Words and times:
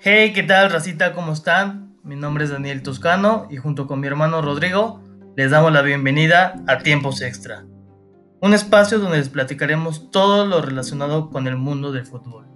Hey, 0.00 0.32
¿qué 0.32 0.44
tal, 0.44 0.70
racita? 0.70 1.12
¿Cómo 1.12 1.32
están? 1.32 1.96
Mi 2.04 2.14
nombre 2.14 2.44
es 2.44 2.50
Daniel 2.50 2.84
Toscano 2.84 3.48
y 3.50 3.56
junto 3.56 3.88
con 3.88 3.98
mi 3.98 4.06
hermano 4.06 4.40
Rodrigo 4.40 5.02
les 5.36 5.50
damos 5.50 5.72
la 5.72 5.82
bienvenida 5.82 6.54
a 6.68 6.78
Tiempos 6.78 7.20
Extra, 7.20 7.64
un 8.40 8.54
espacio 8.54 9.00
donde 9.00 9.18
les 9.18 9.28
platicaremos 9.28 10.12
todo 10.12 10.46
lo 10.46 10.62
relacionado 10.62 11.30
con 11.30 11.48
el 11.48 11.56
mundo 11.56 11.90
del 11.90 12.06
fútbol. 12.06 12.46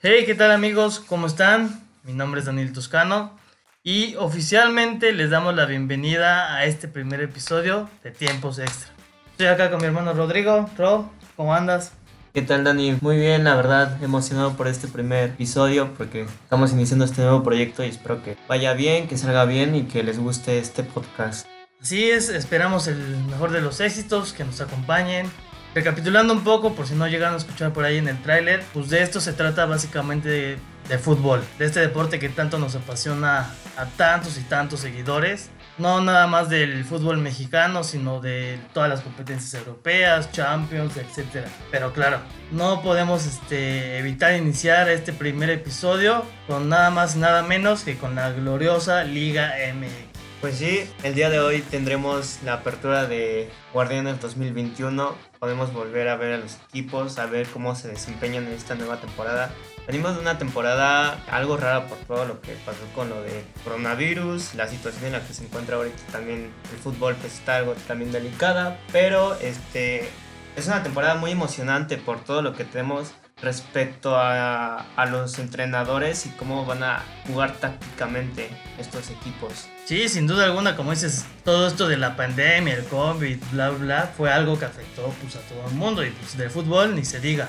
Hey, 0.00 0.24
¿qué 0.26 0.34
tal 0.34 0.50
amigos? 0.50 0.98
¿Cómo 0.98 1.28
están? 1.28 1.88
Mi 2.02 2.12
nombre 2.12 2.40
es 2.40 2.46
Daniel 2.46 2.72
Toscano 2.72 3.38
y 3.84 4.16
oficialmente 4.16 5.12
les 5.12 5.30
damos 5.30 5.54
la 5.54 5.66
bienvenida 5.66 6.56
a 6.56 6.64
este 6.64 6.88
primer 6.88 7.20
episodio 7.20 7.88
de 8.02 8.10
Tiempos 8.10 8.58
Extra. 8.58 8.90
Estoy 9.30 9.46
acá 9.46 9.70
con 9.70 9.78
mi 9.80 9.86
hermano 9.86 10.14
Rodrigo. 10.14 10.68
Ro, 10.76 11.12
¿cómo 11.36 11.54
andas? 11.54 11.92
¿Qué 12.32 12.42
tal 12.42 12.62
Dani? 12.62 12.96
Muy 13.00 13.16
bien, 13.16 13.42
la 13.42 13.56
verdad, 13.56 14.00
emocionado 14.04 14.52
por 14.56 14.68
este 14.68 14.86
primer 14.86 15.30
episodio 15.30 15.92
porque 15.98 16.22
estamos 16.22 16.72
iniciando 16.72 17.04
este 17.04 17.22
nuevo 17.22 17.42
proyecto 17.42 17.82
y 17.82 17.88
espero 17.88 18.22
que 18.22 18.36
vaya 18.46 18.72
bien, 18.72 19.08
que 19.08 19.18
salga 19.18 19.44
bien 19.46 19.74
y 19.74 19.82
que 19.82 20.04
les 20.04 20.20
guste 20.20 20.60
este 20.60 20.84
podcast. 20.84 21.48
Así 21.80 22.08
es, 22.08 22.28
esperamos 22.28 22.86
el 22.86 22.98
mejor 23.26 23.50
de 23.50 23.60
los 23.60 23.80
éxitos, 23.80 24.32
que 24.32 24.44
nos 24.44 24.60
acompañen. 24.60 25.28
Recapitulando 25.74 26.32
un 26.32 26.44
poco, 26.44 26.72
por 26.74 26.86
si 26.86 26.94
no 26.94 27.08
llegaron 27.08 27.34
a 27.34 27.38
escuchar 27.38 27.72
por 27.72 27.84
ahí 27.84 27.96
en 27.96 28.06
el 28.06 28.22
tráiler, 28.22 28.62
pues 28.72 28.90
de 28.90 29.02
esto 29.02 29.20
se 29.20 29.32
trata 29.32 29.66
básicamente 29.66 30.28
de, 30.28 30.58
de 30.88 30.98
fútbol, 30.98 31.42
de 31.58 31.64
este 31.64 31.80
deporte 31.80 32.20
que 32.20 32.28
tanto 32.28 32.58
nos 32.60 32.76
apasiona 32.76 33.50
a 33.76 33.86
tantos 33.96 34.38
y 34.38 34.42
tantos 34.42 34.78
seguidores 34.78 35.50
no 35.80 36.00
nada 36.00 36.26
más 36.26 36.48
del 36.48 36.84
fútbol 36.84 37.18
mexicano, 37.18 37.82
sino 37.82 38.20
de 38.20 38.58
todas 38.72 38.88
las 38.88 39.00
competencias 39.00 39.54
europeas, 39.54 40.30
Champions, 40.30 40.96
etc. 40.96 41.46
Pero 41.70 41.92
claro, 41.92 42.18
no 42.52 42.82
podemos 42.82 43.26
este, 43.26 43.98
evitar 43.98 44.36
iniciar 44.36 44.88
este 44.88 45.12
primer 45.12 45.50
episodio 45.50 46.24
con 46.46 46.68
nada 46.68 46.90
más 46.90 47.16
y 47.16 47.18
nada 47.18 47.42
menos 47.42 47.82
que 47.82 47.96
con 47.96 48.14
la 48.14 48.30
gloriosa 48.30 49.04
Liga 49.04 49.54
MX. 49.74 50.09
Pues 50.40 50.56
sí, 50.56 50.90
el 51.02 51.14
día 51.14 51.28
de 51.28 51.38
hoy 51.38 51.60
tendremos 51.60 52.38
la 52.46 52.54
apertura 52.54 53.06
de 53.06 53.50
Guardianes 53.74 54.22
2021. 54.22 55.14
Podemos 55.38 55.70
volver 55.74 56.08
a 56.08 56.16
ver 56.16 56.32
a 56.32 56.38
los 56.38 56.56
equipos, 56.66 57.18
a 57.18 57.26
ver 57.26 57.46
cómo 57.48 57.74
se 57.74 57.88
desempeñan 57.88 58.46
en 58.46 58.54
esta 58.54 58.74
nueva 58.74 58.98
temporada. 59.02 59.50
Venimos 59.86 60.14
de 60.14 60.22
una 60.22 60.38
temporada 60.38 61.22
algo 61.30 61.58
rara 61.58 61.88
por 61.88 61.98
todo 61.98 62.24
lo 62.24 62.40
que 62.40 62.54
pasó 62.64 62.78
con 62.94 63.10
lo 63.10 63.20
de 63.20 63.44
coronavirus, 63.64 64.54
la 64.54 64.66
situación 64.66 65.06
en 65.06 65.12
la 65.12 65.26
que 65.26 65.34
se 65.34 65.44
encuentra 65.44 65.76
ahorita 65.76 66.02
también 66.10 66.50
el 66.72 66.78
fútbol 66.78 67.16
pues 67.16 67.34
está 67.34 67.56
algo 67.56 67.74
también 67.86 68.10
delicada, 68.10 68.80
pero 68.92 69.34
este 69.34 70.08
es 70.56 70.66
una 70.68 70.82
temporada 70.82 71.16
muy 71.16 71.32
emocionante 71.32 71.98
por 71.98 72.24
todo 72.24 72.40
lo 72.40 72.54
que 72.54 72.64
tenemos 72.64 73.12
respecto 73.42 74.16
a, 74.16 74.86
a, 74.96 75.06
los 75.06 75.38
entrenadores 75.38 76.26
y 76.26 76.30
cómo 76.30 76.66
van 76.66 76.82
a 76.82 77.02
jugar 77.26 77.56
tácticamente 77.56 78.50
estos 78.78 79.10
equipos. 79.10 79.68
Sí, 79.86 80.08
sin 80.08 80.26
duda 80.26 80.44
alguna, 80.44 80.76
como 80.76 80.90
dices, 80.90 81.24
todo 81.44 81.66
esto 81.66 81.88
de 81.88 81.96
la 81.96 82.16
pandemia, 82.16 82.74
el 82.74 82.84
COVID, 82.84 83.38
bla, 83.52 83.70
bla, 83.70 84.12
fue 84.16 84.30
algo 84.30 84.58
que 84.58 84.66
afectó 84.66 85.12
pues, 85.20 85.36
a 85.36 85.40
todo 85.40 85.66
el 85.68 85.74
mundo 85.74 86.04
y 86.04 86.10
pues 86.10 86.36
del 86.36 86.50
fútbol 86.50 86.94
ni 86.94 87.04
se 87.04 87.20
diga. 87.20 87.48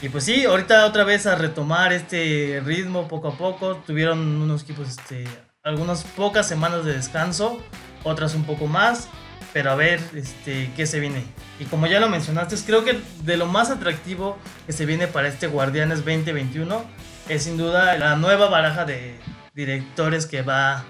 Y 0.00 0.08
pues 0.08 0.24
sí, 0.24 0.44
ahorita 0.44 0.86
otra 0.86 1.04
vez 1.04 1.26
a 1.26 1.36
retomar 1.36 1.92
este 1.92 2.60
ritmo 2.64 3.08
poco 3.08 3.28
a 3.28 3.38
poco, 3.38 3.76
tuvieron 3.86 4.18
unos 4.18 4.62
equipos, 4.62 4.88
este, 4.88 5.26
algunas 5.62 6.02
pocas 6.02 6.48
semanas 6.48 6.84
de 6.84 6.94
descanso, 6.94 7.60
otras 8.02 8.34
un 8.34 8.44
poco 8.44 8.66
más, 8.66 9.08
pero 9.52 9.70
a 9.70 9.74
ver 9.74 10.00
este, 10.14 10.70
qué 10.76 10.86
se 10.86 11.00
viene. 11.00 11.24
Y 11.58 11.64
como 11.64 11.86
ya 11.86 12.00
lo 12.00 12.08
mencionaste, 12.08 12.56
creo 12.66 12.84
que 12.84 13.00
de 13.24 13.36
lo 13.36 13.46
más 13.46 13.70
atractivo 13.70 14.38
que 14.66 14.72
se 14.72 14.86
viene 14.86 15.06
para 15.06 15.28
este 15.28 15.46
Guardianes 15.46 15.98
2021 15.98 16.84
es 17.28 17.44
sin 17.44 17.56
duda 17.56 17.96
la 17.98 18.16
nueva 18.16 18.48
baraja 18.48 18.84
de 18.84 19.18
directores 19.54 20.26
que 20.26 20.42
va 20.42 20.84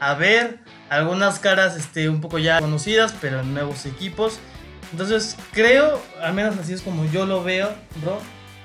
a 0.00 0.10
haber. 0.10 0.60
Algunas 0.88 1.38
caras 1.38 1.76
este, 1.76 2.08
un 2.08 2.20
poco 2.20 2.38
ya 2.38 2.60
conocidas, 2.60 3.14
pero 3.20 3.40
en 3.40 3.52
nuevos 3.54 3.86
equipos. 3.86 4.38
Entonces 4.92 5.36
creo, 5.52 6.00
al 6.22 6.32
menos 6.32 6.56
así 6.58 6.72
es 6.72 6.82
como 6.82 7.04
yo 7.06 7.26
lo 7.26 7.42
veo, 7.42 7.70
bro, 8.02 8.20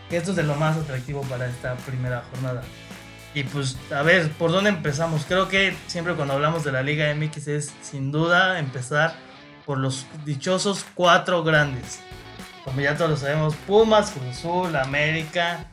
que 0.09 0.17
esto 0.17 0.31
es 0.31 0.37
de 0.37 0.43
lo 0.43 0.55
más 0.55 0.77
atractivo 0.77 1.21
para 1.23 1.47
esta 1.47 1.75
primera 1.75 2.23
jornada. 2.31 2.61
Y 3.33 3.43
pues, 3.43 3.77
a 3.95 4.01
ver, 4.03 4.29
¿por 4.31 4.51
dónde 4.51 4.69
empezamos? 4.69 5.23
Creo 5.25 5.47
que 5.47 5.73
siempre 5.87 6.15
cuando 6.15 6.33
hablamos 6.33 6.63
de 6.63 6.71
la 6.73 6.83
Liga 6.83 7.13
MX 7.15 7.47
es 7.47 7.73
sin 7.81 8.11
duda 8.11 8.59
empezar 8.59 9.15
por 9.71 9.77
los 9.77 10.05
dichosos 10.25 10.85
cuatro 10.95 11.45
grandes. 11.45 12.01
Como 12.65 12.81
ya 12.81 12.97
todos 12.97 13.11
lo 13.11 13.15
sabemos, 13.15 13.55
Pumas, 13.65 14.11
Cruz 14.11 14.37
Azul, 14.37 14.75
América 14.75 15.65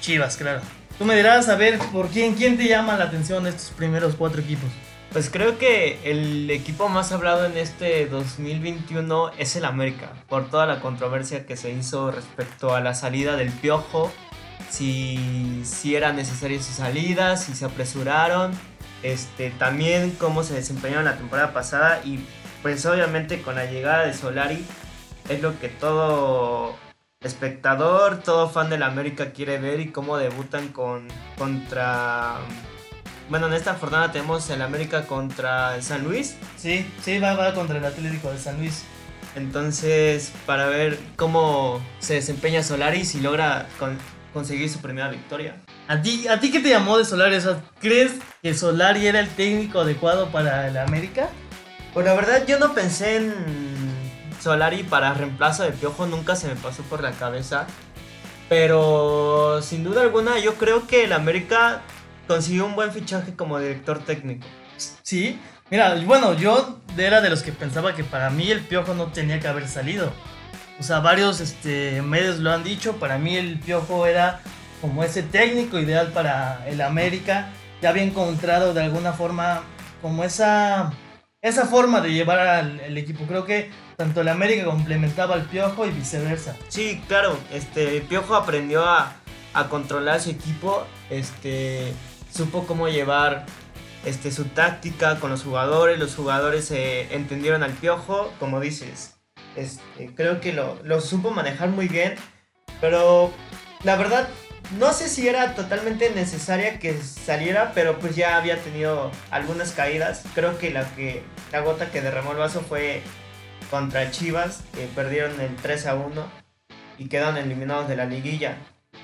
Chivas, 0.00 0.36
claro. 0.36 0.62
Tú 0.98 1.04
me 1.04 1.14
dirás, 1.14 1.48
a 1.48 1.54
ver, 1.54 1.78
¿por 1.92 2.08
quién, 2.08 2.34
quién 2.34 2.56
te 2.56 2.66
llama 2.66 2.96
la 2.96 3.04
atención 3.04 3.46
estos 3.46 3.70
primeros 3.70 4.16
cuatro 4.16 4.40
equipos? 4.40 4.68
Pues 5.12 5.30
creo 5.30 5.58
que 5.58 6.00
el 6.02 6.50
equipo 6.50 6.88
más 6.88 7.12
hablado 7.12 7.46
en 7.46 7.56
este 7.56 8.06
2021 8.06 9.30
es 9.38 9.54
el 9.54 9.64
América, 9.64 10.10
por 10.28 10.50
toda 10.50 10.66
la 10.66 10.80
controversia 10.80 11.46
que 11.46 11.56
se 11.56 11.70
hizo 11.70 12.10
respecto 12.10 12.74
a 12.74 12.80
la 12.80 12.94
salida 12.94 13.36
del 13.36 13.52
Piojo, 13.52 14.10
si, 14.70 15.62
si 15.64 15.94
era 15.94 16.12
necesaria 16.12 16.60
su 16.60 16.72
salida, 16.72 17.36
si 17.36 17.54
se 17.54 17.64
apresuraron, 17.64 18.50
este, 19.04 19.50
también 19.50 20.16
cómo 20.18 20.42
se 20.42 20.54
desempeñaron 20.54 21.04
la 21.04 21.16
temporada 21.16 21.52
pasada 21.52 22.00
y 22.04 22.18
pues 22.62 22.84
obviamente 22.86 23.42
con 23.42 23.54
la 23.54 23.66
llegada 23.66 24.06
de 24.06 24.14
Solari 24.14 24.64
es 25.28 25.42
lo 25.42 25.58
que 25.58 25.68
todo 25.68 26.76
espectador, 27.20 28.18
todo 28.22 28.48
fan 28.48 28.70
del 28.70 28.82
América 28.82 29.32
quiere 29.32 29.58
ver 29.58 29.80
y 29.80 29.90
cómo 29.90 30.16
debutan 30.16 30.68
con 30.68 31.08
contra 31.38 32.38
bueno, 33.28 33.48
en 33.48 33.54
esta 33.54 33.74
jornada 33.74 34.12
tenemos 34.12 34.48
el 34.50 34.62
América 34.62 35.06
contra 35.06 35.82
San 35.82 36.04
Luis. 36.04 36.36
Sí, 36.56 36.86
sí, 37.02 37.18
va, 37.18 37.34
va 37.34 37.54
contra 37.54 37.76
el 37.76 37.84
Atlético 37.84 38.30
de 38.30 38.38
San 38.38 38.58
Luis. 38.58 38.84
Entonces, 39.34 40.32
para 40.46 40.66
ver 40.66 40.98
cómo 41.16 41.80
se 41.98 42.14
desempeña 42.14 42.62
Solari 42.62 43.04
si 43.04 43.20
logra 43.20 43.66
conseguir 44.32 44.70
su 44.70 44.80
primera 44.80 45.08
victoria. 45.08 45.56
¿A 45.88 46.00
ti, 46.00 46.28
¿A 46.28 46.38
ti 46.38 46.52
qué 46.52 46.60
te 46.60 46.68
llamó 46.68 46.98
de 46.98 47.04
Solari? 47.04 47.36
¿Crees 47.80 48.12
que 48.42 48.54
Solari 48.54 49.06
era 49.06 49.18
el 49.18 49.28
técnico 49.28 49.80
adecuado 49.80 50.28
para 50.30 50.68
el 50.68 50.78
América? 50.78 51.28
Pues 51.96 52.04
la 52.04 52.12
verdad 52.12 52.46
yo 52.46 52.58
no 52.58 52.74
pensé 52.74 53.16
en 53.16 53.32
Solari 54.42 54.82
para 54.82 55.14
reemplazo 55.14 55.62
de 55.62 55.70
Piojo, 55.70 56.04
nunca 56.04 56.36
se 56.36 56.46
me 56.46 56.54
pasó 56.54 56.82
por 56.82 57.02
la 57.02 57.12
cabeza. 57.12 57.66
Pero 58.50 59.62
sin 59.62 59.82
duda 59.82 60.02
alguna 60.02 60.38
yo 60.38 60.56
creo 60.56 60.86
que 60.86 61.04
el 61.04 61.14
América 61.14 61.80
consiguió 62.28 62.66
un 62.66 62.74
buen 62.74 62.92
fichaje 62.92 63.34
como 63.34 63.58
director 63.58 64.00
técnico. 64.00 64.46
Sí, 65.02 65.40
mira, 65.70 65.94
bueno, 66.04 66.34
yo 66.34 66.80
era 66.98 67.22
de 67.22 67.30
los 67.30 67.42
que 67.42 67.52
pensaba 67.52 67.94
que 67.94 68.04
para 68.04 68.28
mí 68.28 68.50
el 68.50 68.60
Piojo 68.60 68.92
no 68.92 69.06
tenía 69.06 69.40
que 69.40 69.48
haber 69.48 69.66
salido. 69.66 70.12
O 70.78 70.82
sea, 70.82 71.00
varios 71.00 71.40
este, 71.40 72.02
medios 72.02 72.40
lo 72.40 72.52
han 72.52 72.62
dicho, 72.62 72.96
para 72.96 73.16
mí 73.16 73.36
el 73.36 73.58
Piojo 73.58 74.06
era 74.06 74.42
como 74.82 75.02
ese 75.02 75.22
técnico 75.22 75.78
ideal 75.78 76.08
para 76.08 76.62
el 76.68 76.82
América. 76.82 77.52
Ya 77.80 77.88
había 77.88 78.02
encontrado 78.02 78.74
de 78.74 78.82
alguna 78.82 79.14
forma 79.14 79.62
como 80.02 80.24
esa 80.24 80.92
esa 81.48 81.66
forma 81.66 82.00
de 82.00 82.12
llevar 82.12 82.38
al 82.40 82.98
equipo. 82.98 83.24
Creo 83.26 83.44
que 83.44 83.70
tanto 83.96 84.20
el 84.20 84.28
América 84.28 84.64
complementaba 84.64 85.34
al 85.34 85.42
Piojo 85.42 85.86
y 85.86 85.90
viceversa. 85.90 86.56
Sí, 86.68 87.02
claro, 87.08 87.38
este, 87.52 87.96
el 87.96 88.02
Piojo 88.02 88.34
aprendió 88.34 88.84
a, 88.84 89.14
a 89.54 89.68
controlar 89.68 90.20
su 90.20 90.30
equipo, 90.30 90.86
este, 91.08 91.92
supo 92.32 92.66
cómo 92.66 92.88
llevar 92.88 93.46
este, 94.04 94.30
su 94.30 94.44
táctica 94.44 95.18
con 95.18 95.30
los 95.30 95.42
jugadores, 95.42 95.98
los 95.98 96.14
jugadores 96.14 96.70
entendieron 96.70 97.62
al 97.62 97.72
Piojo, 97.72 98.32
como 98.38 98.60
dices, 98.60 99.14
este, 99.56 100.14
creo 100.14 100.40
que 100.40 100.52
lo, 100.52 100.78
lo 100.84 101.00
supo 101.00 101.30
manejar 101.30 101.70
muy 101.70 101.88
bien, 101.88 102.16
pero 102.80 103.32
la 103.82 103.96
verdad 103.96 104.28
no 104.78 104.92
sé 104.92 105.08
si 105.08 105.28
era 105.28 105.54
totalmente 105.54 106.10
necesaria 106.10 106.78
que 106.78 107.00
saliera, 107.00 107.72
pero 107.74 107.98
pues 107.98 108.16
ya 108.16 108.36
había 108.36 108.58
tenido 108.58 109.10
algunas 109.30 109.72
caídas. 109.72 110.24
Creo 110.34 110.58
que 110.58 110.70
la 110.70 110.84
que 110.96 111.22
la 111.52 111.60
gota 111.60 111.90
que 111.90 112.00
derramó 112.00 112.32
el 112.32 112.38
vaso 112.38 112.60
fue 112.60 113.02
contra 113.70 114.10
Chivas, 114.10 114.62
que 114.74 114.86
perdieron 114.86 115.40
el 115.40 115.54
3 115.56 115.86
a 115.86 115.94
1 115.94 116.26
y 116.98 117.08
quedaron 117.08 117.36
eliminados 117.36 117.88
de 117.88 117.96
la 117.96 118.06
liguilla. 118.06 118.56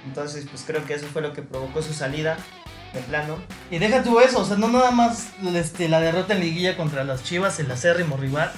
Entonces, 0.07 0.47
pues 0.49 0.65
creo 0.67 0.85
que 0.85 0.95
eso 0.95 1.07
fue 1.07 1.23
lo 1.23 1.33
que 1.33 1.43
provocó 1.43 1.83
su 1.83 1.93
salida 1.93 2.37
de 2.93 3.01
plano. 3.01 3.37
Y 3.71 3.79
deja 3.79 4.03
tú 4.03 4.21
eso, 4.21 4.41
o 4.41 4.45
sea, 4.45 4.57
no 4.57 4.69
nada 4.69 4.91
más 4.91 5.31
este, 5.55 5.89
la 5.89 6.01
derrota 6.01 6.35
en 6.35 6.41
liguilla 6.41 6.77
contra 6.77 7.05
las 7.05 7.23
Chivas, 7.23 7.59
el 7.61 7.71
acérrimo 7.71 8.17
rival, 8.17 8.51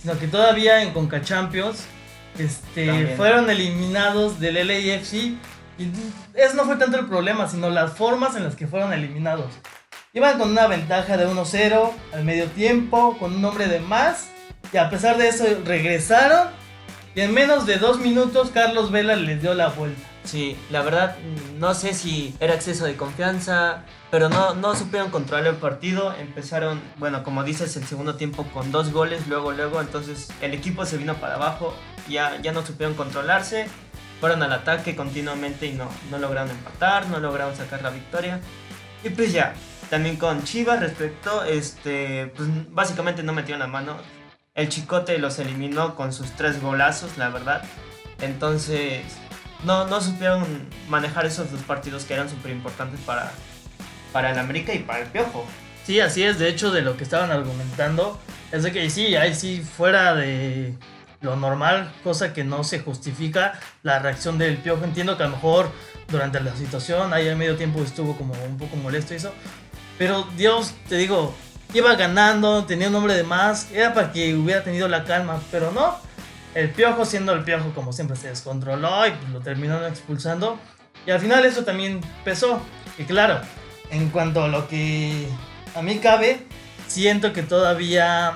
sino 0.00 0.18
que 0.18 0.28
todavía 0.28 0.82
en 0.82 0.92
Conca 0.92 1.22
Champions 1.22 1.84
este, 2.38 3.14
fueron 3.16 3.50
eliminados 3.50 4.40
del 4.40 4.54
LAFC. 4.66 5.14
Y 5.78 5.90
eso 6.34 6.54
no 6.54 6.64
fue 6.64 6.76
tanto 6.76 6.98
el 6.98 7.06
problema, 7.06 7.48
sino 7.48 7.70
las 7.70 7.94
formas 7.94 8.36
en 8.36 8.44
las 8.44 8.54
que 8.54 8.66
fueron 8.66 8.92
eliminados. 8.92 9.52
Iban 10.14 10.38
con 10.38 10.50
una 10.50 10.66
ventaja 10.66 11.16
de 11.16 11.26
1-0 11.26 11.90
al 12.12 12.24
medio 12.24 12.46
tiempo, 12.48 13.16
con 13.18 13.34
un 13.34 13.42
hombre 13.46 13.66
de 13.66 13.80
más. 13.80 14.28
Y 14.70 14.76
a 14.76 14.90
pesar 14.90 15.16
de 15.16 15.28
eso 15.28 15.46
regresaron. 15.64 16.48
Y 17.14 17.22
en 17.22 17.32
menos 17.32 17.64
de 17.64 17.78
dos 17.78 17.98
minutos 17.98 18.50
Carlos 18.50 18.90
Vela 18.90 19.16
les 19.16 19.40
dio 19.40 19.54
la 19.54 19.68
vuelta. 19.68 20.06
Sí, 20.24 20.54
la 20.68 20.82
verdad, 20.82 21.16
no 21.56 21.72
sé 21.72 21.94
si 21.94 22.36
era 22.40 22.52
exceso 22.52 22.84
de 22.84 22.94
confianza, 22.94 23.84
pero 24.10 24.28
no, 24.28 24.54
no 24.54 24.76
supieron 24.76 25.08
controlar 25.10 25.46
el 25.46 25.56
partido. 25.56 26.14
Empezaron, 26.14 26.82
bueno, 26.98 27.24
como 27.24 27.42
dices, 27.42 27.74
el 27.78 27.84
segundo 27.86 28.16
tiempo 28.16 28.44
con 28.52 28.70
dos 28.70 28.92
goles, 28.92 29.26
luego, 29.28 29.52
luego, 29.52 29.80
entonces 29.80 30.28
el 30.42 30.52
equipo 30.52 30.84
se 30.84 30.98
vino 30.98 31.14
para 31.14 31.36
abajo, 31.36 31.74
ya, 32.06 32.38
ya 32.42 32.52
no 32.52 32.64
supieron 32.66 32.94
controlarse, 32.94 33.66
fueron 34.20 34.42
al 34.42 34.52
ataque 34.52 34.94
continuamente 34.94 35.66
y 35.66 35.72
no, 35.72 35.88
no 36.10 36.18
lograron 36.18 36.50
empatar, 36.50 37.08
no 37.08 37.18
lograron 37.18 37.56
sacar 37.56 37.80
la 37.80 37.88
victoria. 37.88 38.40
Y 39.02 39.08
pues 39.08 39.32
ya, 39.32 39.54
también 39.92 40.16
con 40.16 40.42
Chivas 40.42 40.80
respecto, 40.80 41.44
este, 41.44 42.32
pues 42.34 42.48
básicamente 42.70 43.22
no 43.22 43.34
metieron 43.34 43.58
la 43.58 43.66
mano. 43.66 43.98
El 44.54 44.70
Chicote 44.70 45.18
los 45.18 45.38
eliminó 45.38 45.96
con 45.96 46.14
sus 46.14 46.30
tres 46.30 46.62
golazos, 46.62 47.18
la 47.18 47.28
verdad. 47.28 47.62
Entonces, 48.22 49.02
no, 49.64 49.86
no 49.88 50.00
supieron 50.00 50.46
manejar 50.88 51.26
esos 51.26 51.52
dos 51.52 51.60
partidos 51.60 52.06
que 52.06 52.14
eran 52.14 52.30
súper 52.30 52.52
importantes 52.52 53.00
para, 53.00 53.32
para 54.14 54.30
el 54.30 54.38
América 54.38 54.72
y 54.72 54.78
para 54.78 55.00
el 55.00 55.08
Piojo. 55.08 55.44
Sí, 55.84 56.00
así 56.00 56.22
es. 56.22 56.38
De 56.38 56.48
hecho, 56.48 56.70
de 56.70 56.80
lo 56.80 56.96
que 56.96 57.04
estaban 57.04 57.30
argumentando, 57.30 58.18
es 58.50 58.62
de 58.62 58.72
que 58.72 58.88
sí, 58.88 59.14
ahí 59.14 59.34
sí, 59.34 59.60
fuera 59.60 60.14
de 60.14 60.74
lo 61.20 61.36
normal, 61.36 61.92
cosa 62.02 62.32
que 62.32 62.44
no 62.44 62.64
se 62.64 62.80
justifica 62.80 63.60
la 63.82 63.98
reacción 63.98 64.38
del 64.38 64.56
Piojo. 64.56 64.84
Entiendo 64.84 65.18
que 65.18 65.24
a 65.24 65.26
lo 65.26 65.32
mejor 65.32 65.70
durante 66.08 66.40
la 66.40 66.56
situación, 66.56 67.12
ahí 67.12 67.28
al 67.28 67.36
medio 67.36 67.56
tiempo 67.56 67.82
estuvo 67.82 68.16
como 68.16 68.32
un 68.42 68.56
poco 68.56 68.76
molesto 68.76 69.12
eso. 69.12 69.34
Pero 69.98 70.26
Dios, 70.36 70.74
te 70.88 70.96
digo, 70.96 71.34
iba 71.74 71.94
ganando, 71.94 72.64
tenía 72.64 72.88
un 72.88 72.92
nombre 72.92 73.14
de 73.14 73.24
más, 73.24 73.70
era 73.72 73.94
para 73.94 74.12
que 74.12 74.34
hubiera 74.34 74.62
tenido 74.62 74.88
la 74.88 75.04
calma, 75.04 75.40
pero 75.50 75.70
no. 75.72 75.96
El 76.54 76.70
piojo, 76.70 77.04
siendo 77.04 77.32
el 77.32 77.44
piojo, 77.44 77.72
como 77.74 77.92
siempre 77.92 78.16
se 78.16 78.28
descontroló 78.28 79.06
y 79.06 79.12
pues 79.12 79.30
lo 79.30 79.40
terminaron 79.40 79.90
expulsando. 79.90 80.58
Y 81.06 81.10
al 81.10 81.20
final 81.20 81.44
eso 81.44 81.64
también 81.64 82.00
pesó. 82.24 82.60
Y 82.98 83.04
claro, 83.04 83.40
en 83.90 84.10
cuanto 84.10 84.42
a 84.42 84.48
lo 84.48 84.68
que 84.68 85.26
a 85.74 85.82
mí 85.82 85.98
cabe, 85.98 86.46
siento 86.86 87.32
que 87.32 87.42
todavía 87.42 88.34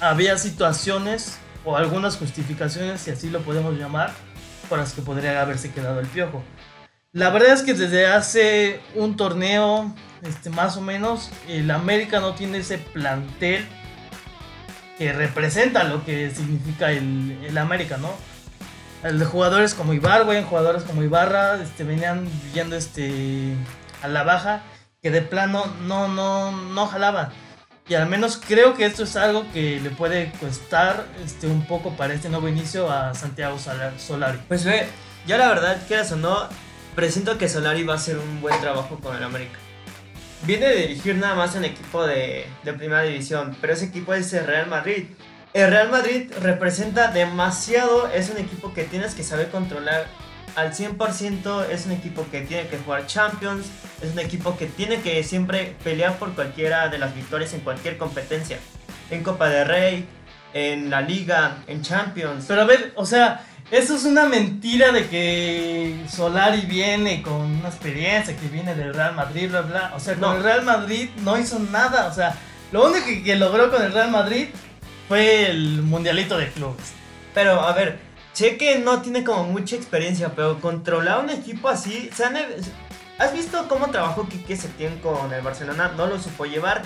había 0.00 0.36
situaciones 0.36 1.38
o 1.64 1.76
algunas 1.76 2.16
justificaciones, 2.16 3.00
si 3.00 3.10
así 3.10 3.30
lo 3.30 3.40
podemos 3.40 3.78
llamar, 3.78 4.12
por 4.68 4.78
las 4.78 4.92
que 4.92 5.00
podría 5.00 5.40
haberse 5.40 5.70
quedado 5.70 6.00
el 6.00 6.06
piojo. 6.06 6.42
La 7.12 7.30
verdad 7.30 7.52
es 7.52 7.62
que 7.62 7.74
desde 7.74 8.06
hace 8.06 8.80
un 8.94 9.16
torneo, 9.16 9.94
este, 10.24 10.50
más 10.50 10.76
o 10.76 10.80
menos, 10.80 11.30
el 11.48 11.70
América 11.70 12.20
no 12.20 12.34
tiene 12.34 12.58
ese 12.58 12.78
plantel 12.78 13.66
que 14.98 15.12
representa 15.12 15.84
lo 15.84 16.04
que 16.04 16.30
significa 16.30 16.90
el, 16.90 17.38
el 17.46 17.58
América, 17.58 17.98
¿no? 17.98 18.10
El 19.02 19.22
jugadores 19.24 19.74
como 19.74 19.92
Ibarwen, 19.92 20.44
jugadores 20.44 20.84
como 20.84 21.02
Ibarra, 21.02 21.62
este, 21.62 21.84
venían 21.84 22.26
yendo 22.54 22.76
este, 22.76 23.54
a 24.02 24.08
la 24.08 24.22
baja, 24.22 24.62
que 25.02 25.10
de 25.10 25.20
plano 25.20 25.66
no, 25.82 26.08
no, 26.08 26.52
no 26.52 26.86
jalaban. 26.86 27.28
Y 27.86 27.94
al 27.94 28.08
menos 28.08 28.40
creo 28.48 28.74
que 28.74 28.86
esto 28.86 29.04
es 29.04 29.14
algo 29.16 29.44
que 29.52 29.78
le 29.78 29.90
puede 29.90 30.32
costar 30.40 31.04
este, 31.22 31.48
un 31.48 31.66
poco 31.66 31.94
para 31.96 32.14
este 32.14 32.30
nuevo 32.30 32.48
inicio 32.48 32.90
a 32.90 33.12
Santiago 33.12 33.58
Solari. 33.58 34.38
Pues 34.48 34.64
ve, 34.64 34.86
yo 35.26 35.36
la 35.36 35.48
verdad, 35.48 35.82
quieras 35.86 36.10
o 36.12 36.16
no, 36.16 36.48
presiento 36.94 37.36
que 37.36 37.46
Solari 37.46 37.82
va 37.82 37.94
a 37.94 37.96
hacer 37.96 38.16
un 38.16 38.40
buen 38.40 38.58
trabajo 38.62 38.98
con 39.00 39.14
el 39.14 39.22
América 39.22 39.58
viene 40.46 40.68
de 40.68 40.76
dirigir 40.76 41.16
nada 41.16 41.34
más 41.34 41.54
un 41.54 41.64
equipo 41.64 42.06
de, 42.06 42.46
de, 42.62 42.72
primera 42.72 43.02
división, 43.02 43.56
pero 43.60 43.72
ese 43.72 43.86
equipo 43.86 44.14
es 44.14 44.32
el 44.32 44.46
Real 44.46 44.68
Madrid. 44.68 45.06
El 45.52 45.70
Real 45.70 45.90
Madrid 45.90 46.30
representa 46.40 47.08
demasiado, 47.08 48.08
es 48.10 48.30
un 48.30 48.38
equipo 48.38 48.74
que 48.74 48.84
tienes 48.84 49.14
que 49.14 49.22
saber 49.22 49.50
controlar 49.50 50.06
al 50.56 50.72
100%, 50.72 51.68
es 51.68 51.86
un 51.86 51.92
equipo 51.92 52.26
que 52.30 52.42
tiene 52.42 52.68
que 52.68 52.78
jugar 52.78 53.06
Champions, 53.06 53.66
es 54.02 54.12
un 54.12 54.18
equipo 54.18 54.56
que 54.56 54.66
tiene 54.66 55.00
que 55.00 55.22
siempre 55.24 55.76
pelear 55.82 56.18
por 56.18 56.34
cualquiera 56.34 56.88
de 56.88 56.98
las 56.98 57.14
victorias 57.14 57.52
en 57.54 57.60
cualquier 57.60 57.98
competencia, 57.98 58.58
en 59.10 59.22
Copa 59.22 59.48
de 59.48 59.64
Rey, 59.64 60.08
en 60.52 60.90
la 60.90 61.00
Liga, 61.00 61.58
en 61.66 61.82
Champions. 61.82 62.44
Pero 62.46 62.62
a 62.62 62.64
ver, 62.64 62.92
o 62.94 63.04
sea, 63.04 63.44
eso 63.70 63.96
es 63.96 64.04
una 64.04 64.26
mentira 64.26 64.92
de 64.92 65.08
que 65.08 66.04
Solari 66.08 66.62
viene 66.62 67.22
con 67.22 67.40
una 67.40 67.68
experiencia, 67.68 68.36
que 68.36 68.48
viene 68.48 68.74
del 68.74 68.92
Real 68.92 69.14
Madrid, 69.14 69.48
bla, 69.48 69.62
bla. 69.62 69.92
O 69.96 70.00
sea, 70.00 70.14
con 70.16 70.36
el 70.36 70.42
Real 70.42 70.64
Madrid 70.64 71.08
no 71.22 71.38
hizo 71.38 71.58
nada. 71.58 72.06
O 72.06 72.14
sea, 72.14 72.36
lo 72.72 72.86
único 72.86 73.06
que, 73.24 73.36
logró 73.36 73.70
con 73.70 73.82
el 73.82 73.92
Real 73.92 74.10
Madrid 74.10 74.48
fue 75.08 75.50
el 75.50 75.82
Mundialito 75.82 76.36
de 76.36 76.50
Clubes. 76.50 76.92
Pero, 77.32 77.60
a 77.60 77.72
ver, 77.72 77.98
sé 78.32 78.58
que 78.58 78.78
no 78.78 79.00
tiene 79.00 79.24
como 79.24 79.44
mucha 79.44 79.76
experiencia, 79.76 80.34
pero 80.36 80.60
controlar 80.60 81.24
un 81.24 81.30
equipo 81.30 81.68
así, 81.68 82.10
¿has 83.18 83.32
visto 83.32 83.66
cómo 83.68 83.88
trabajó 83.88 84.28
Quique 84.28 84.56
Setién 84.56 84.98
con 84.98 85.32
el 85.32 85.40
Barcelona? 85.40 85.92
No 85.96 86.06
lo 86.06 86.20
supo 86.20 86.44
llevar. 86.44 86.82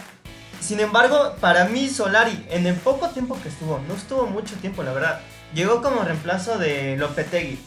Sin 0.61 0.81
embargo, 0.81 1.35
para 1.41 1.67
mí 1.67 1.89
Solari, 1.89 2.47
en 2.51 2.67
el 2.67 2.77
poco 2.77 3.09
tiempo 3.11 3.39
que 3.43 3.49
estuvo, 3.49 3.81
no 3.87 3.95
estuvo 3.95 4.27
mucho 4.27 4.55
tiempo, 4.57 4.83
la 4.83 4.93
verdad 4.93 5.21
Llegó 5.55 5.83
como 5.83 6.03
reemplazo 6.03 6.59
de 6.59 6.97
Lopetegui, 6.97 7.59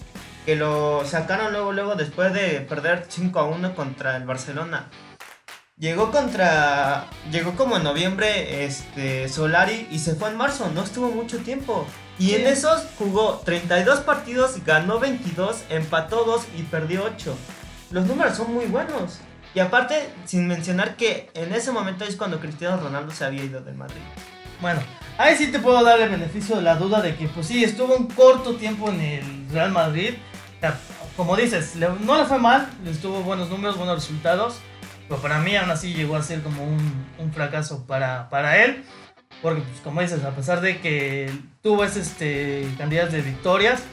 que 0.46 0.56
lo 0.56 1.04
sacaron 1.06 1.52
luego, 1.52 1.72
luego 1.72 1.96
después 1.96 2.34
de 2.34 2.62
perder 2.62 3.06
5 3.08 3.40
a 3.40 3.46
1 3.46 3.76
contra 3.76 4.18
el 4.18 4.26
Barcelona. 4.26 4.90
Llegó 5.78 6.12
contra. 6.12 7.08
Llegó 7.32 7.56
como 7.56 7.78
en 7.78 7.84
noviembre 7.84 8.66
este, 8.66 9.28
Solari 9.28 9.88
y 9.90 9.98
se 9.98 10.14
fue 10.14 10.30
en 10.30 10.38
marzo, 10.38 10.70
no 10.74 10.84
estuvo 10.84 11.10
mucho 11.10 11.40
tiempo. 11.40 11.88
Y 12.20 12.36
en 12.36 12.46
esos 12.46 12.86
jugó 13.00 13.42
32 13.44 14.02
partidos, 14.02 14.64
ganó 14.64 15.00
22, 15.00 15.64
empató 15.70 16.24
2 16.24 16.50
y 16.60 16.62
perdió 16.64 17.06
8. 17.06 17.36
Los 17.90 18.06
números 18.06 18.38
son 18.38 18.54
muy 18.54 18.66
buenos. 18.66 19.22
Y 19.56 19.60
aparte, 19.60 20.14
sin 20.26 20.48
mencionar 20.48 20.96
que 20.98 21.32
en 21.34 21.52
ese 21.52 21.72
momento 21.72 22.06
es 22.06 22.16
cuando 22.16 22.40
Cristiano 22.40 22.78
Ronaldo 22.78 23.12
se 23.12 23.26
había 23.26 23.44
ido 23.44 23.62
del 23.62 23.74
Madrid. 23.76 24.02
Bueno, 24.62 24.82
ahí 25.22 25.36
sí 25.36 25.48
te 25.48 25.60
puedo 25.60 25.84
dar 25.84 26.00
el 26.00 26.10
beneficio 26.10 26.56
de 26.56 26.62
la 26.62 26.76
duda 26.76 27.02
de 27.02 27.16
que, 27.16 27.28
pues 27.28 27.48
sí, 27.48 27.64
estuvo 27.64 27.96
un 27.96 28.08
corto 28.08 28.56
tiempo 28.56 28.90
en 28.90 29.02
el 29.02 29.50
Real 29.52 29.72
Madrid. 29.72 30.16
Como 31.16 31.36
dices, 31.36 31.76
no 31.76 32.18
le 32.18 32.26
fue 32.26 32.40
mal, 32.40 32.70
le 32.84 32.92
estuvo 32.92 33.22
buenos 33.22 33.50
números, 33.50 33.78
buenos 33.78 33.96
resultados. 33.96 34.60
Pero 35.08 35.22
para 35.22 35.40
mí, 35.40 35.56
aún 35.56 35.70
así, 35.70 35.94
llegó 35.94 36.16
a 36.16 36.24
ser 36.24 36.42
como 36.42 36.64
un, 36.64 37.34
fracaso 37.34 37.86
para, 37.86 38.30
para 38.30 38.64
él. 38.64 38.84
Porque, 39.42 39.62
pues, 39.62 39.82
como 39.82 40.02
dices, 40.02 40.24
a 40.24 40.32
pesar 40.32 40.62
de 40.62 40.80
que 40.80 41.32
tuvo 41.62 41.84
ese 41.84 42.02
este, 42.02 42.68
cantidad 42.78 43.10
de 43.10 43.22
victorias, 43.22 43.84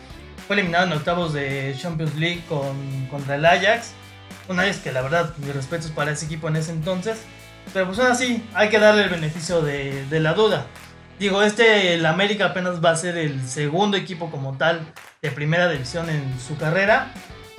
fue 0.47 0.57
eliminado 0.57 0.87
en 0.87 0.93
octavos 0.93 1.33
de 1.33 1.75
Champions 1.79 2.15
League 2.15 2.43
con, 2.49 3.07
contra 3.11 3.35
el 3.35 3.45
Ajax. 3.45 3.93
Un 4.49 4.61
Ajax 4.61 4.79
que, 4.79 4.93
la 4.93 5.03
verdad, 5.03 5.35
mis 5.39 5.55
respetos 5.55 5.91
para 5.91 6.13
ese 6.13 6.27
equipo 6.27 6.49
en 6.49 6.57
ese 6.57 6.73
entonces. 6.73 7.19
Pero 7.73 7.87
pues 7.87 7.99
aún 7.99 8.13
así, 8.13 8.43
hay 8.55 8.69
que 8.69 8.79
darle 8.79 9.05
el 9.05 9.11
beneficio 9.11 9.61
de, 9.61 10.07
la 10.11 10.35
duda. 10.35 10.67
Digo, 11.19 11.43
este, 11.43 11.95
el 11.95 12.07
América 12.07 12.47
apenas 12.47 12.85
va 12.85 12.91
a 12.91 12.97
ser 12.97 13.17
el 13.19 13.47
segundo 13.49 13.97
equipo 13.97 14.31
como 14.31 14.57
tal 14.57 14.81
de 15.21 15.31
primera 15.33 15.69
división 15.69 16.09
en 16.11 16.39
su 16.39 16.57
carrera. 16.57 17.13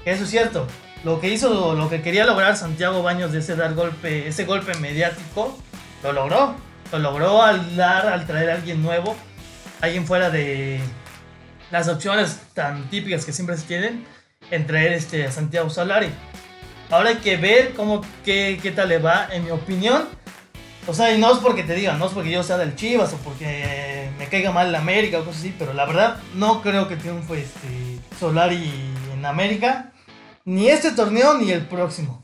Eso 0.06 0.24
es 0.24 0.30
cierto. 0.30 0.66
Lo 1.04 1.20
que 1.20 1.30
hizo, 1.30 1.75
lo 1.75 1.89
que 1.89 2.01
quería 2.01 2.25
lograr 2.25 2.56
Santiago 2.56 3.04
Baños 3.04 3.32
de 3.34 3.39
ese 3.39 3.56
dar 3.56 3.74
golpe, 3.74 4.28
ese 4.28 4.46
golpe 4.46 4.74
mediático, 4.75 5.58
lo 6.04 6.13
logró. 6.13 6.56
Lo 6.92 7.00
logró 7.00 7.44
al 7.44 7.75
dar, 7.75 8.08
al 8.08 8.25
traer 8.25 8.50
a 8.50 8.56
alguien 8.56 8.82
nuevo, 8.82 9.16
alguien 9.82 10.08
fuera 10.08 10.30
de 10.30 10.80
las 11.70 11.88
opciones 11.88 12.39
tan 12.54 12.89
típicas 12.89 13.25
que 13.25 13.34
siempre 13.34 13.58
se 13.58 13.68
tienen, 13.68 14.06
en 14.50 14.66
traer 14.66 14.94
este, 14.94 15.25
a 15.25 15.32
Santiago 15.32 15.70
Solari. 15.70 16.10
Ahora 16.89 17.10
hay 17.10 17.18
que 17.18 17.38
ver 17.38 17.74
cómo, 17.74 18.01
qué, 18.25 18.60
qué 18.62 18.72
tal 18.72 18.89
le 18.89 18.98
va, 18.98 19.28
en 19.32 19.44
mi 19.44 19.51
opinión. 19.51 20.08
O 20.88 20.93
sea, 20.93 21.13
y 21.13 21.19
no 21.19 21.31
es 21.31 21.39
porque 21.39 21.63
te 21.63 21.75
diga, 21.75 21.93
no 21.93 22.07
es 22.07 22.13
porque 22.13 22.31
yo 22.31 22.41
sea 22.43 22.57
del 22.57 22.75
Chivas 22.75 23.13
o 23.13 23.17
porque 23.17 24.09
me 24.17 24.27
caiga 24.27 24.51
mal 24.51 24.71
la 24.71 24.79
América 24.79 25.19
o 25.19 25.25
cosas 25.25 25.41
así, 25.41 25.55
pero 25.57 25.74
la 25.74 25.86
verdad 25.86 26.17
no 26.36 26.62
creo 26.62 26.88
que 26.88 26.95
triunfe 26.95 27.41
este 27.41 28.00
Solari 28.19 28.71
en 29.13 29.25
América. 29.25 29.91
Ni 30.45 30.67
este 30.69 30.91
torneo 30.91 31.36
ni 31.36 31.51
el 31.51 31.67
próximo. 31.67 32.24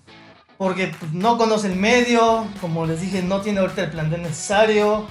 Porque 0.58 0.88
pues, 1.00 1.12
no 1.12 1.38
conoce 1.38 1.68
el 1.68 1.76
medio, 1.76 2.48
como 2.62 2.86
les 2.86 3.02
dije, 3.02 3.22
no 3.22 3.42
tiene 3.42 3.60
ahorita 3.60 3.84
el 3.84 3.92
plantel 3.92 4.24
necesario 4.24 5.06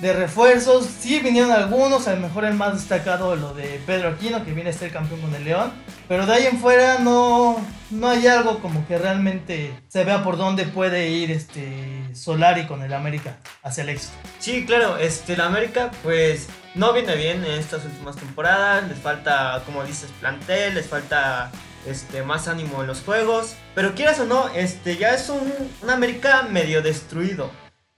de 0.00 0.12
refuerzos. 0.12 0.86
Sí 0.86 1.20
vinieron 1.20 1.52
algunos, 1.52 2.08
a 2.08 2.14
lo 2.14 2.20
mejor 2.20 2.44
el 2.44 2.54
más 2.54 2.74
destacado 2.74 3.36
lo 3.36 3.54
de 3.54 3.80
Pedro 3.86 4.08
Aquino, 4.08 4.44
que 4.44 4.52
viene 4.52 4.70
a 4.70 4.72
ser 4.72 4.92
campeón 4.92 5.20
con 5.20 5.34
el 5.34 5.44
León. 5.44 5.72
Pero 6.08 6.26
de 6.26 6.32
ahí 6.32 6.46
en 6.46 6.58
fuera 6.58 6.98
no, 6.98 7.64
no 7.90 8.08
hay 8.08 8.26
algo 8.26 8.58
como 8.60 8.86
que 8.86 8.98
realmente 8.98 9.72
se 9.88 10.04
vea 10.04 10.24
por 10.24 10.36
dónde 10.36 10.64
puede 10.64 11.08
ir 11.08 11.30
este 11.30 12.02
Solari 12.14 12.66
con 12.66 12.82
el 12.82 12.92
América 12.92 13.36
hacia 13.62 13.82
el 13.82 13.90
éxito. 13.90 14.14
Sí, 14.38 14.64
claro, 14.66 14.96
este, 14.96 15.34
el 15.34 15.40
América 15.40 15.90
pues 16.02 16.48
no 16.74 16.92
viene 16.92 17.14
bien 17.14 17.44
en 17.44 17.52
estas 17.52 17.84
últimas 17.84 18.16
temporadas. 18.16 18.88
Les 18.88 18.98
falta, 18.98 19.62
como 19.66 19.84
dices, 19.84 20.10
plantel, 20.18 20.74
les 20.74 20.86
falta 20.86 21.52
este, 21.86 22.22
más 22.22 22.48
ánimo 22.48 22.80
en 22.80 22.88
los 22.88 23.02
juegos. 23.02 23.54
Pero 23.74 23.94
quieras 23.94 24.18
o 24.20 24.24
no, 24.24 24.48
este, 24.48 24.96
ya 24.96 25.14
es 25.14 25.28
un, 25.28 25.52
un 25.82 25.90
América 25.90 26.42
medio 26.50 26.82
destruido. 26.82 27.50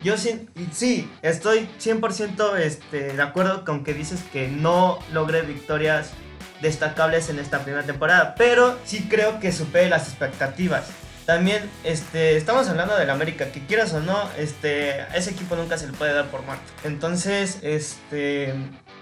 Yo 0.03 0.17
sí, 0.17 0.49
sí 0.73 1.11
estoy 1.23 1.69
100% 1.81 2.57
este, 2.59 3.13
de 3.13 3.23
acuerdo 3.23 3.65
con 3.65 3.85
que 3.85 3.95
dices 3.95 4.23
que 4.33 4.49
no 4.49 4.99
logré 5.13 5.43
victorias 5.43 6.11
destacables 6.61 7.29
en 7.29 7.39
esta 7.39 7.63
primera 7.63 7.85
temporada, 7.85 8.35
pero 8.37 8.79
sí 8.85 9.07
creo 9.09 9.39
que 9.39 9.53
supere 9.53 9.89
las 9.89 10.09
expectativas. 10.09 10.91
También 11.27 11.71
este, 11.85 12.37
estamos 12.37 12.69
hablando 12.69 12.97
del 12.97 13.11
América, 13.11 13.53
que 13.53 13.65
quieras 13.65 13.93
o 13.95 14.01
no, 14.01 14.29
este, 14.37 15.03
ese 15.15 15.31
equipo 15.31 15.55
nunca 15.55 15.79
se 15.79 15.87
le 15.87 15.93
puede 15.93 16.13
dar 16.13 16.27
por 16.31 16.43
muerto. 16.43 16.65
Entonces, 16.83 17.59
este, 17.63 18.55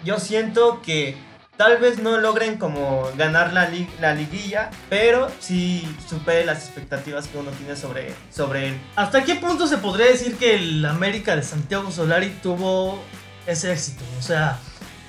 yo 0.05 0.19
siento 0.19 0.83
que 0.83 1.17
tal 1.61 1.77
vez 1.77 1.99
no 1.99 2.17
logren 2.17 2.57
como 2.57 3.11
ganar 3.19 3.53
la, 3.53 3.71
la 4.01 4.15
liguilla, 4.15 4.71
pero 4.89 5.31
sí 5.41 5.87
supere 6.09 6.47
las 6.47 6.65
expectativas 6.65 7.29
que 7.29 7.37
uno 7.37 7.51
tiene 7.51 7.77
sobre, 7.77 8.15
sobre 8.33 8.69
él. 8.69 8.81
¿Hasta 8.97 9.25
qué 9.25 9.35
punto 9.35 9.67
se 9.67 9.77
podría 9.77 10.07
decir 10.07 10.39
que 10.39 10.55
el 10.55 10.83
América 10.87 11.37
de 11.37 11.43
Santiago 11.43 11.91
Solari 11.91 12.31
tuvo 12.43 12.99
ese 13.47 13.73
éxito? 13.73 14.03
O 14.19 14.23
sea, 14.23 14.57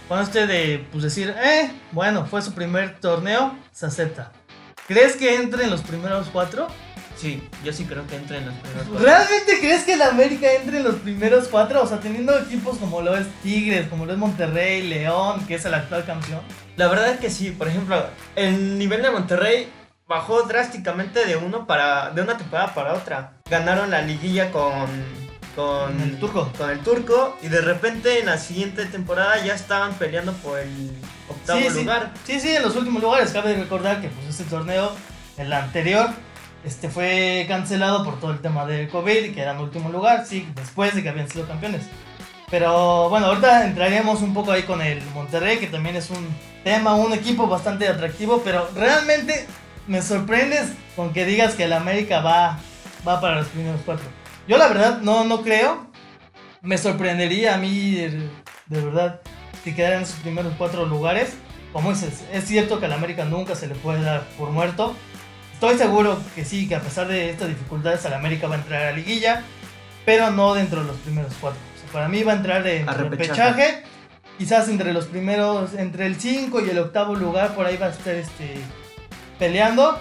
cuando 0.10 0.25
usted 0.25 0.46
de 0.46 0.86
pues 0.91 1.05
decir, 1.05 1.34
eh, 1.41 1.72
bueno, 1.93 2.25
fue 2.25 2.41
su 2.41 2.53
primer 2.53 3.00
torneo, 3.00 3.58
se 3.72 3.86
acepta. 3.86 4.34
¿Crees 4.89 5.15
que 5.15 5.38
entre 5.38 5.63
en 5.63 5.70
los 5.70 5.79
primeros 5.79 6.27
cuatro? 6.34 6.67
Sí, 7.21 7.39
yo 7.63 7.71
sí 7.71 7.85
creo 7.85 8.07
que 8.07 8.15
entre 8.15 8.39
en 8.39 8.47
los 8.47 8.55
primeros 8.55 8.87
cuatro. 8.87 9.05
¿Realmente 9.05 9.59
crees 9.59 9.83
que 9.83 9.93
el 9.93 10.01
América 10.01 10.51
entre 10.53 10.77
en 10.77 10.83
los 10.83 10.95
primeros 10.95 11.47
cuatro? 11.49 11.83
O 11.83 11.87
sea, 11.87 11.99
teniendo 11.99 12.35
equipos 12.35 12.79
como 12.79 13.03
lo 13.03 13.15
es 13.15 13.27
Tigres, 13.43 13.87
como 13.89 14.07
lo 14.07 14.13
es 14.13 14.17
Monterrey, 14.17 14.81
León, 14.87 15.45
que 15.45 15.53
es 15.53 15.65
el 15.65 15.75
actual 15.75 16.03
campeón. 16.03 16.41
La 16.77 16.87
verdad 16.87 17.11
es 17.11 17.19
que 17.19 17.29
sí, 17.29 17.51
por 17.51 17.67
ejemplo, 17.67 18.03
el 18.35 18.79
nivel 18.79 19.03
de 19.03 19.11
Monterrey 19.11 19.67
bajó 20.07 20.41
drásticamente 20.43 21.23
de 21.27 21.35
uno 21.35 21.67
para 21.67 22.09
de 22.09 22.23
una 22.23 22.37
temporada 22.37 22.73
para 22.73 22.93
otra. 22.95 23.33
Ganaron 23.47 23.91
la 23.91 24.01
liguilla 24.01 24.49
con 24.49 24.89
con 25.55 26.01
el 26.01 26.19
turco. 26.19 26.51
Con 26.57 26.71
el 26.71 26.79
turco 26.79 27.37
y 27.43 27.49
de 27.49 27.61
repente 27.61 28.19
en 28.19 28.25
la 28.25 28.39
siguiente 28.39 28.85
temporada 28.85 29.43
ya 29.45 29.53
estaban 29.53 29.93
peleando 29.93 30.33
por 30.33 30.57
el 30.57 30.91
octavo 31.29 31.69
lugar. 31.69 32.13
Sí, 32.25 32.39
sí, 32.39 32.55
en 32.55 32.63
los 32.63 32.75
últimos 32.75 32.99
lugares. 32.99 33.31
Cabe 33.31 33.53
recordar 33.53 34.01
que 34.01 34.07
pues 34.07 34.27
este 34.27 34.43
torneo, 34.45 34.91
el 35.37 35.53
anterior, 35.53 36.09
este 36.63 36.89
fue 36.89 37.46
cancelado 37.48 38.03
por 38.03 38.20
todo 38.20 38.32
el 38.32 38.39
tema 38.39 38.65
del 38.65 38.89
COVID, 38.89 39.34
que 39.34 39.41
era 39.41 39.51
en 39.51 39.60
último 39.60 39.89
lugar, 39.89 40.25
sí, 40.25 40.48
después 40.56 40.96
de 40.96 41.03
que 41.03 41.10
habían 41.10 41.30
sido 41.30 41.48
campeones. 41.48 41.84
Pero 42.50 43.10
bueno, 43.10 43.27
ahorita 43.27 43.65
entraremos 43.65 44.22
un 44.22 44.34
poco 44.34 44.51
ahí 44.51 44.63
con 44.63 44.82
el 44.82 45.01
Monterrey, 45.13 45.58
que 45.58 45.68
también 45.68 45.96
es 45.96 46.10
un 46.10 46.27
tema, 46.63 46.96
un 46.96 47.13
equipo 47.13 47.48
bastante 47.48 47.88
atractivo, 47.88 48.41
pero 48.44 48.70
realmente 48.75 49.48
me 49.88 50.01
sorprendes 50.01 50.70
con 50.96 51.13
que 51.13 51.25
digas 51.25 51.56
que 51.56 51.63
el 51.63 51.74
América 51.74 52.20
va, 52.20 52.60
va 53.08 53.22
para 53.22 53.38
los 53.38 53.48
primeros 53.48 53.82
cuatro. 53.86 54.06
Yo 54.48 54.58
la 54.58 54.68
verdad 54.68 55.01
no, 55.01 55.24
no 55.24 55.44
creo. 55.44 55.88
Me 56.62 56.77
sorprendería 56.77 57.56
a 57.56 57.58
mí, 57.58 57.96
de, 57.96 58.30
verdad, 58.68 59.22
si 59.63 59.74
quedara 59.74 59.98
en 59.98 60.06
sus 60.06 60.18
primeros 60.18 60.53
cuatro 60.58 60.86
lugares. 60.86 61.34
Como 61.74 61.91
dices, 61.91 62.25
es 62.34 62.46
cierto 62.46 62.80
que 62.80 62.86
al 62.86 62.94
América 62.94 63.24
nunca 63.24 63.56
se 63.56 63.68
le 63.68 63.75
puede 63.75 64.01
dar 64.01 64.24
por 64.38 64.50
muerto. 64.50 64.96
Estoy 65.62 65.77
seguro 65.77 66.20
que 66.34 66.44
sí, 66.44 66.68
que 66.68 66.74
a 66.74 66.82
pesar 66.82 67.08
de 67.08 67.30
estas 67.30 67.48
dificultades, 67.48 68.03
al 68.08 68.15
América 68.15 68.48
va 68.48 68.56
a 68.56 68.58
entrar 68.58 68.82
a 68.82 68.86
la 68.86 68.91
liguilla, 68.94 69.44
pero 70.06 70.32
no 70.32 70.56
dentro 70.56 70.82
de 70.82 70.88
los 70.88 70.98
primeros 70.98 71.32
cuatro. 71.39 71.60
para 71.94 72.10
mí 72.10 72.24
va 72.24 72.32
a 72.32 72.38
entrar 72.38 72.65
en 72.65 72.89
el 72.89 72.96
repechaje. 72.96 73.84
Quizás 74.39 74.70
entre 74.70 74.91
los 74.91 75.06
primeros, 75.06 75.75
entre 75.75 76.08
el 76.08 76.20
5 76.20 76.62
y 76.62 76.70
el 76.72 76.80
octavo 76.80 77.13
lugar, 77.13 77.53
por 77.53 77.68
ahí 77.68 77.77
va 77.77 77.86
a 77.86 77.89
estar 77.91 78.15
este, 78.15 78.56
peleando. 79.38 80.00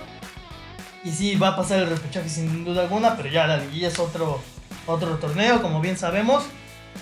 Y 1.05 1.11
sí, 1.11 1.35
va 1.35 1.49
a 1.49 1.57
pasar 1.57 1.81
el 1.81 1.90
repechaje 1.90 2.31
sin 2.31 2.64
duda 2.64 2.81
alguna, 2.81 3.19
pero 3.19 3.29
ya 3.29 3.47
la 3.47 3.59
liguilla 3.59 3.88
es 3.88 3.99
otro, 3.99 4.40
otro 4.87 5.17
torneo, 5.17 5.61
como 5.61 5.83
bien 5.83 5.99
sabemos, 5.99 6.45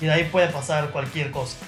y 0.00 0.06
de 0.06 0.12
ahí 0.14 0.24
puede 0.24 0.48
pasar 0.48 0.90
cualquier 0.90 1.30
cosa. 1.30 1.58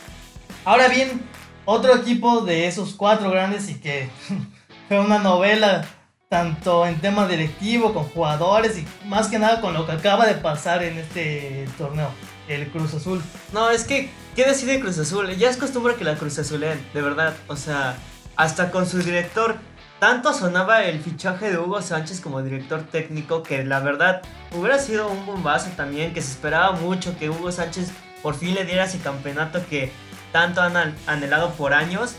Ahora 0.64 0.88
bien, 0.88 1.22
otro 1.66 1.94
equipo 1.94 2.40
de 2.40 2.66
esos 2.66 2.94
cuatro 2.94 3.30
grandes 3.30 3.68
y 3.70 3.74
que 3.74 4.08
fue 4.88 4.98
una 4.98 5.20
novela 5.20 5.86
tanto 6.30 6.86
en 6.86 7.00
tema 7.00 7.26
directivo, 7.26 7.92
con 7.92 8.04
jugadores 8.04 8.78
y 8.78 8.86
más 9.08 9.26
que 9.26 9.40
nada 9.40 9.60
con 9.60 9.74
lo 9.74 9.84
que 9.84 9.90
acaba 9.90 10.26
de 10.26 10.34
pasar 10.34 10.84
en 10.84 10.96
este 10.96 11.66
torneo, 11.76 12.08
el 12.46 12.68
Cruz 12.68 12.94
Azul. 12.94 13.20
No, 13.52 13.68
es 13.68 13.82
que, 13.82 14.10
¿qué 14.36 14.44
decide 14.44 14.78
Cruz 14.78 14.96
Azul? 14.98 15.28
Ya 15.36 15.50
es 15.50 15.56
costumbre 15.56 15.96
que 15.96 16.04
la 16.04 16.14
Cruz 16.14 16.38
Azulen, 16.38 16.80
de 16.94 17.02
verdad, 17.02 17.34
o 17.48 17.56
sea, 17.56 17.96
hasta 18.36 18.70
con 18.70 18.86
su 18.86 18.98
director 18.98 19.56
tanto 19.98 20.32
sonaba 20.32 20.84
el 20.84 21.00
fichaje 21.00 21.50
de 21.50 21.58
Hugo 21.58 21.82
Sánchez 21.82 22.20
como 22.20 22.40
director 22.42 22.84
técnico 22.84 23.42
que 23.42 23.64
la 23.64 23.80
verdad 23.80 24.22
hubiera 24.52 24.78
sido 24.78 25.10
un 25.10 25.26
bombazo 25.26 25.68
también, 25.76 26.14
que 26.14 26.22
se 26.22 26.30
esperaba 26.30 26.76
mucho 26.76 27.18
que 27.18 27.28
Hugo 27.28 27.50
Sánchez 27.50 27.90
por 28.22 28.36
fin 28.36 28.54
le 28.54 28.64
diera 28.64 28.84
ese 28.84 29.00
campeonato 29.00 29.66
que 29.68 29.90
tanto 30.30 30.60
han 30.62 30.94
anhelado 31.08 31.50
por 31.54 31.74
años. 31.74 32.14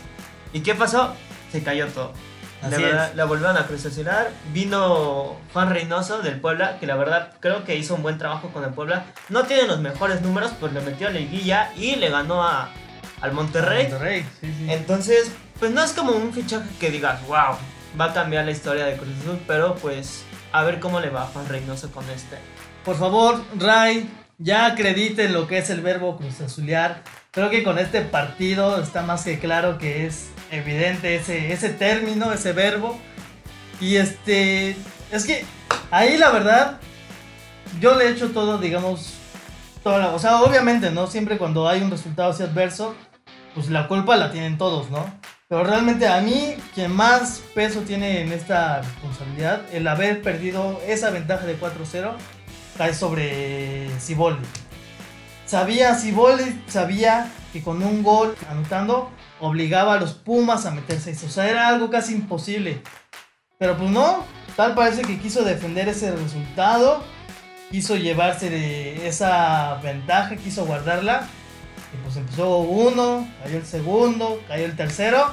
¿Y 0.52 0.60
qué 0.60 0.74
pasó? 0.74 1.14
Se 1.50 1.62
cayó 1.62 1.88
todo. 1.88 2.12
La 2.62 2.78
verdad, 2.78 3.12
la 3.14 3.24
volvieron 3.24 3.56
a 3.56 3.66
cruzacionar. 3.66 4.30
Vino 4.52 5.36
Juan 5.52 5.70
Reynoso 5.70 6.22
del 6.22 6.40
Puebla, 6.40 6.78
que 6.78 6.86
la 6.86 6.96
verdad 6.96 7.32
creo 7.40 7.64
que 7.64 7.76
hizo 7.76 7.94
un 7.94 8.02
buen 8.02 8.18
trabajo 8.18 8.48
con 8.52 8.64
el 8.64 8.70
Puebla. 8.70 9.04
No 9.28 9.44
tiene 9.44 9.66
los 9.66 9.80
mejores 9.80 10.22
números, 10.22 10.52
pues 10.58 10.72
le 10.72 10.80
metió 10.80 11.08
a 11.08 11.10
liguilla 11.10 11.72
y 11.76 11.96
le 11.96 12.10
ganó 12.10 12.42
a, 12.42 12.70
al 13.20 13.32
Monterrey. 13.32 13.88
Monterrey 13.88 14.26
sí, 14.40 14.54
sí. 14.58 14.66
Entonces, 14.70 15.32
pues 15.58 15.70
no 15.70 15.82
es 15.82 15.92
como 15.92 16.12
un 16.12 16.32
fichaje 16.32 16.68
que 16.80 16.90
digas, 16.90 17.26
wow, 17.26 17.56
va 18.00 18.06
a 18.06 18.12
cambiar 18.12 18.44
la 18.44 18.50
historia 18.50 18.86
de 18.86 18.96
Cruz 18.96 19.14
Azul, 19.20 19.40
pero 19.46 19.74
pues 19.76 20.24
a 20.52 20.62
ver 20.62 20.80
cómo 20.80 21.00
le 21.00 21.10
va 21.10 21.22
a 21.22 21.26
Juan 21.26 21.48
Reynoso 21.48 21.90
con 21.90 22.08
este. 22.10 22.38
Por 22.84 22.96
favor, 22.96 23.42
Ray, 23.58 24.10
ya 24.38 24.66
acrediten 24.66 25.32
lo 25.32 25.46
que 25.46 25.58
es 25.58 25.70
el 25.70 25.82
verbo 25.82 26.16
Cruz 26.16 26.40
Azulear. 26.40 27.02
Creo 27.30 27.48
que 27.48 27.62
con 27.62 27.78
este 27.78 28.02
partido 28.02 28.82
está 28.82 29.02
más 29.02 29.24
que 29.24 29.38
claro 29.38 29.78
que 29.78 30.06
es 30.06 30.31
evidente 30.52 31.16
ese, 31.16 31.52
ese 31.52 31.70
término, 31.70 32.32
ese 32.32 32.52
verbo. 32.52 32.96
Y 33.80 33.96
este, 33.96 34.76
es 35.10 35.24
que 35.24 35.44
ahí 35.90 36.16
la 36.16 36.30
verdad, 36.30 36.78
yo 37.80 37.96
le 37.96 38.06
he 38.06 38.10
hecho 38.10 38.30
todo, 38.30 38.58
digamos, 38.58 39.14
toda 39.82 40.14
o 40.14 40.18
sea, 40.20 40.42
obviamente, 40.42 40.92
¿no? 40.92 41.08
Siempre 41.08 41.38
cuando 41.38 41.68
hay 41.68 41.80
un 41.82 41.90
resultado 41.90 42.30
así 42.30 42.44
adverso, 42.44 42.94
pues 43.54 43.68
la 43.70 43.88
culpa 43.88 44.16
la 44.16 44.30
tienen 44.30 44.58
todos, 44.58 44.90
¿no? 44.90 45.04
Pero 45.48 45.64
realmente 45.64 46.06
a 46.06 46.20
mí, 46.20 46.54
quien 46.74 46.92
más 46.92 47.42
peso 47.54 47.80
tiene 47.80 48.20
en 48.20 48.32
esta 48.32 48.80
responsabilidad, 48.80 49.62
el 49.72 49.86
haber 49.88 50.22
perdido 50.22 50.80
esa 50.86 51.10
ventaja 51.10 51.44
de 51.44 51.58
4-0, 51.58 52.12
cae 52.78 52.94
sobre 52.94 53.90
Ciboldi. 54.00 54.46
Sabía 55.44 55.94
Ciboldi, 55.94 56.62
sabía 56.68 57.30
que 57.52 57.62
con 57.62 57.82
un 57.82 58.02
gol 58.02 58.34
anotando 58.48 59.10
obligaba 59.42 59.94
a 59.94 60.00
los 60.00 60.14
Pumas 60.14 60.64
a 60.66 60.70
meterse 60.70 61.10
eso. 61.10 61.26
O 61.26 61.28
sea, 61.28 61.50
era 61.50 61.68
algo 61.68 61.90
casi 61.90 62.14
imposible. 62.14 62.80
Pero 63.58 63.76
pues 63.76 63.90
no, 63.90 64.24
tal 64.56 64.74
parece 64.74 65.02
que 65.02 65.18
quiso 65.18 65.44
defender 65.44 65.88
ese 65.88 66.12
resultado, 66.12 67.02
quiso 67.70 67.96
llevarse 67.96 69.06
esa 69.06 69.74
ventaja, 69.82 70.36
quiso 70.36 70.64
guardarla 70.64 71.26
y 71.92 71.96
pues 72.02 72.16
empezó 72.16 72.58
uno, 72.58 73.28
cayó 73.42 73.58
el 73.58 73.66
segundo, 73.66 74.40
cayó 74.48 74.64
el 74.64 74.76
tercero. 74.76 75.26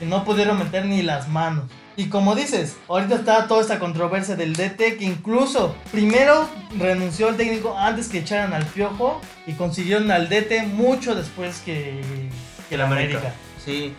Y 0.00 0.04
no 0.04 0.24
pudieron 0.24 0.58
meter 0.58 0.84
ni 0.84 1.02
las 1.02 1.28
manos. 1.28 1.64
Y 1.96 2.08
como 2.08 2.34
dices, 2.34 2.76
ahorita 2.88 3.14
está 3.14 3.46
toda 3.46 3.62
esta 3.62 3.78
controversia 3.78 4.36
del 4.36 4.54
DT 4.54 4.98
que 4.98 5.04
incluso 5.04 5.74
primero 5.90 6.46
renunció 6.78 7.28
el 7.30 7.36
técnico 7.36 7.78
antes 7.78 8.08
que 8.08 8.18
echaran 8.18 8.52
al 8.52 8.66
piojo 8.66 9.20
y 9.46 9.52
consiguieron 9.54 10.10
al 10.10 10.28
DT 10.28 10.66
mucho 10.74 11.14
después 11.14 11.62
que, 11.64 12.28
que 12.68 12.76
la 12.76 12.84
América. 12.84 13.32
Sí, 13.64 13.94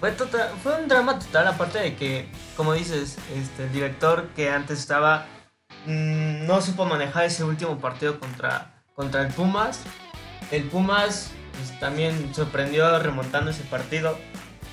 fue, 0.00 0.12
tota-, 0.12 0.50
fue 0.62 0.80
un 0.80 0.88
drama 0.88 1.18
total, 1.18 1.46
aparte 1.48 1.78
de 1.78 1.94
que, 1.94 2.26
como 2.56 2.72
dices, 2.72 3.18
este, 3.34 3.64
el 3.64 3.72
director 3.72 4.28
que 4.34 4.50
antes 4.50 4.78
estaba 4.78 5.26
mm, 5.86 6.46
no 6.46 6.60
supo 6.62 6.86
manejar 6.86 7.24
ese 7.24 7.44
último 7.44 7.78
partido 7.78 8.18
contra, 8.18 8.82
contra 8.94 9.22
el 9.22 9.32
Pumas. 9.32 9.80
El 10.50 10.64
Pumas 10.64 11.32
pues, 11.52 11.78
también 11.78 12.34
sorprendió 12.34 12.98
remontando 12.98 13.50
ese 13.50 13.62
partido. 13.64 14.18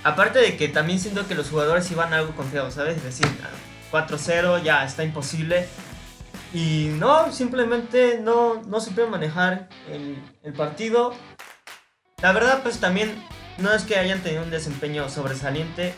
Aparte 0.04 0.40
de 0.40 0.56
que 0.56 0.70
también 0.70 1.00
siento 1.00 1.28
que 1.28 1.36
los 1.36 1.50
jugadores 1.50 1.92
iban 1.92 2.14
algo 2.14 2.34
confiados, 2.34 2.76
¿sabes? 2.76 2.98
Es 2.98 3.04
decir, 3.04 3.28
4-0 3.92 4.64
ya 4.64 4.86
está 4.86 5.04
imposible. 5.04 5.68
Y 6.54 6.92
no, 6.98 7.34
simplemente 7.34 8.20
no, 8.22 8.62
no 8.66 8.80
supieron 8.80 9.12
manejar 9.12 9.68
el, 9.92 10.18
el 10.44 10.54
partido. 10.54 11.14
La 12.22 12.32
verdad, 12.32 12.62
pues 12.64 12.80
también 12.80 13.22
no 13.58 13.74
es 13.74 13.84
que 13.84 13.98
hayan 13.98 14.22
tenido 14.22 14.44
un 14.44 14.52
desempeño 14.52 15.10
sobresaliente. 15.10 15.94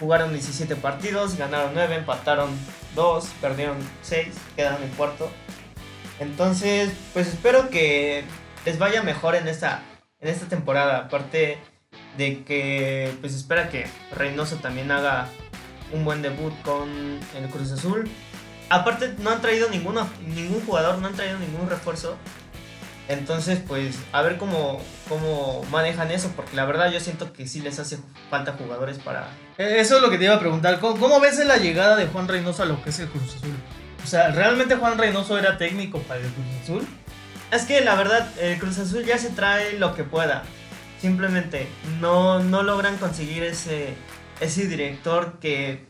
Jugaron 0.00 0.32
17 0.32 0.76
partidos, 0.76 1.36
ganaron 1.36 1.72
9, 1.74 1.96
empataron 1.96 2.50
2, 2.94 3.26
perdieron 3.40 3.76
6, 4.02 4.28
quedaron 4.56 4.82
en 4.82 4.90
cuarto. 4.90 5.30
Entonces, 6.18 6.90
pues 7.12 7.28
espero 7.28 7.70
que 7.70 8.24
les 8.64 8.78
vaya 8.78 9.02
mejor 9.02 9.36
en 9.36 9.48
esta, 9.48 9.82
en 10.20 10.28
esta 10.28 10.46
temporada. 10.46 10.98
Aparte 10.98 11.58
de 12.16 12.42
que 12.44 13.14
pues 13.20 13.34
espera 13.34 13.68
que 13.68 13.86
Reynoso 14.12 14.56
también 14.56 14.90
haga 14.90 15.28
un 15.92 16.04
buen 16.04 16.22
debut 16.22 16.52
con 16.62 16.88
el 17.36 17.48
Cruz 17.50 17.72
Azul. 17.72 18.08
Aparte 18.68 19.14
no 19.18 19.30
han 19.30 19.40
traído 19.40 19.68
ninguno, 19.70 20.08
ningún 20.26 20.64
jugador, 20.66 20.98
no 20.98 21.06
han 21.06 21.14
traído 21.14 21.38
ningún 21.38 21.68
refuerzo. 21.70 22.16
Entonces, 23.08 23.60
pues, 23.66 23.96
a 24.12 24.22
ver 24.22 24.36
cómo, 24.36 24.80
cómo 25.08 25.64
manejan 25.70 26.10
eso, 26.10 26.32
porque 26.34 26.56
la 26.56 26.64
verdad 26.64 26.90
yo 26.90 26.98
siento 26.98 27.32
que 27.32 27.46
sí 27.46 27.60
les 27.60 27.78
hace 27.78 27.98
falta 28.30 28.52
jugadores 28.52 28.98
para... 28.98 29.28
Eh, 29.58 29.76
eso 29.78 29.96
es 29.96 30.02
lo 30.02 30.10
que 30.10 30.18
te 30.18 30.24
iba 30.24 30.34
a 30.34 30.40
preguntar. 30.40 30.80
¿Cómo, 30.80 30.98
cómo 30.98 31.20
ves 31.20 31.38
la 31.44 31.56
llegada 31.56 31.96
de 31.96 32.06
Juan 32.06 32.26
Reynoso 32.26 32.64
a 32.64 32.66
lo 32.66 32.82
que 32.82 32.90
es 32.90 32.98
el 32.98 33.08
Cruz 33.08 33.36
Azul? 33.36 33.54
O 34.02 34.06
sea, 34.06 34.30
¿realmente 34.30 34.76
Juan 34.76 34.98
Reynoso 34.98 35.38
era 35.38 35.56
técnico 35.56 36.00
para 36.00 36.20
el 36.20 36.26
Cruz 36.26 36.46
Azul? 36.62 36.86
Es 37.52 37.62
que 37.62 37.80
la 37.80 37.94
verdad, 37.94 38.28
el 38.40 38.58
Cruz 38.58 38.78
Azul 38.78 39.04
ya 39.04 39.18
se 39.18 39.30
trae 39.30 39.78
lo 39.78 39.94
que 39.94 40.02
pueda. 40.02 40.42
Simplemente 41.00 41.68
no, 42.00 42.40
no 42.40 42.62
logran 42.62 42.96
conseguir 42.96 43.44
ese, 43.44 43.94
ese 44.40 44.66
director 44.66 45.38
que 45.38 45.86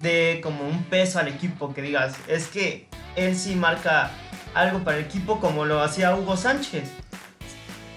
dé 0.00 0.40
como 0.42 0.64
un 0.64 0.84
peso 0.84 1.18
al 1.18 1.28
equipo, 1.28 1.74
que 1.74 1.82
digas, 1.82 2.14
es 2.28 2.46
que 2.46 2.88
él 3.16 3.36
sí 3.36 3.56
marca 3.56 4.10
algo 4.54 4.80
para 4.80 4.98
el 4.98 5.04
equipo 5.04 5.40
como 5.40 5.64
lo 5.64 5.80
hacía 5.80 6.14
Hugo 6.14 6.36
Sánchez. 6.36 6.90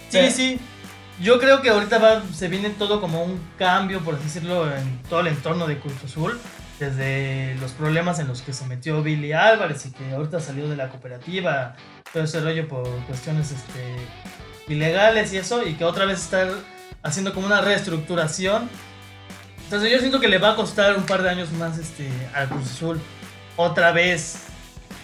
Sí, 0.09 0.31
sí. 0.31 0.59
Yo 1.21 1.39
creo 1.39 1.61
que 1.61 1.69
ahorita 1.69 2.23
se 2.33 2.47
viene 2.47 2.69
todo 2.71 2.99
como 2.99 3.23
un 3.23 3.39
cambio, 3.57 4.01
por 4.01 4.15
así 4.15 4.25
decirlo, 4.25 4.69
en 4.75 5.01
todo 5.03 5.21
el 5.21 5.27
entorno 5.27 5.67
de 5.67 5.79
Cruz 5.79 5.93
Azul. 6.03 6.39
Desde 6.79 7.55
los 7.61 7.71
problemas 7.71 8.19
en 8.19 8.27
los 8.27 8.41
que 8.41 8.51
se 8.51 8.65
metió 8.65 9.01
Billy 9.01 9.31
Álvarez 9.31 9.85
y 9.85 9.91
que 9.91 10.11
ahorita 10.11 10.41
salió 10.41 10.67
de 10.67 10.75
la 10.75 10.89
cooperativa, 10.89 11.75
todo 12.11 12.23
ese 12.23 12.41
rollo 12.41 12.67
por 12.67 12.85
cuestiones 13.05 13.51
este, 13.51 13.95
ilegales 14.67 15.31
y 15.31 15.37
eso, 15.37 15.65
y 15.65 15.75
que 15.75 15.85
otra 15.85 16.03
vez 16.03 16.21
está 16.21 16.49
haciendo 17.01 17.33
como 17.33 17.47
una 17.47 17.61
reestructuración. 17.61 18.69
Entonces 19.63 19.89
yo 19.89 19.99
siento 19.99 20.19
que 20.19 20.27
le 20.27 20.37
va 20.37 20.51
a 20.51 20.55
costar 20.57 20.97
un 20.97 21.05
par 21.05 21.23
de 21.23 21.29
años 21.29 21.49
más 21.53 21.77
este, 21.77 22.09
al 22.33 22.49
Cruz 22.49 22.71
Azul 22.71 22.99
otra 23.55 23.91
vez 23.93 24.47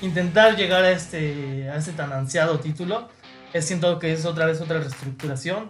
intentar 0.02 0.56
llegar 0.56 0.84
a 0.84 0.92
este, 0.92 1.70
a 1.70 1.78
este 1.78 1.92
tan 1.94 2.12
ansiado 2.12 2.60
título. 2.60 3.10
Es, 3.54 3.66
siento 3.66 4.00
que 4.00 4.14
es 4.14 4.26
otra 4.26 4.46
vez 4.46 4.62
otra 4.62 4.80
reestructuración. 4.80 5.68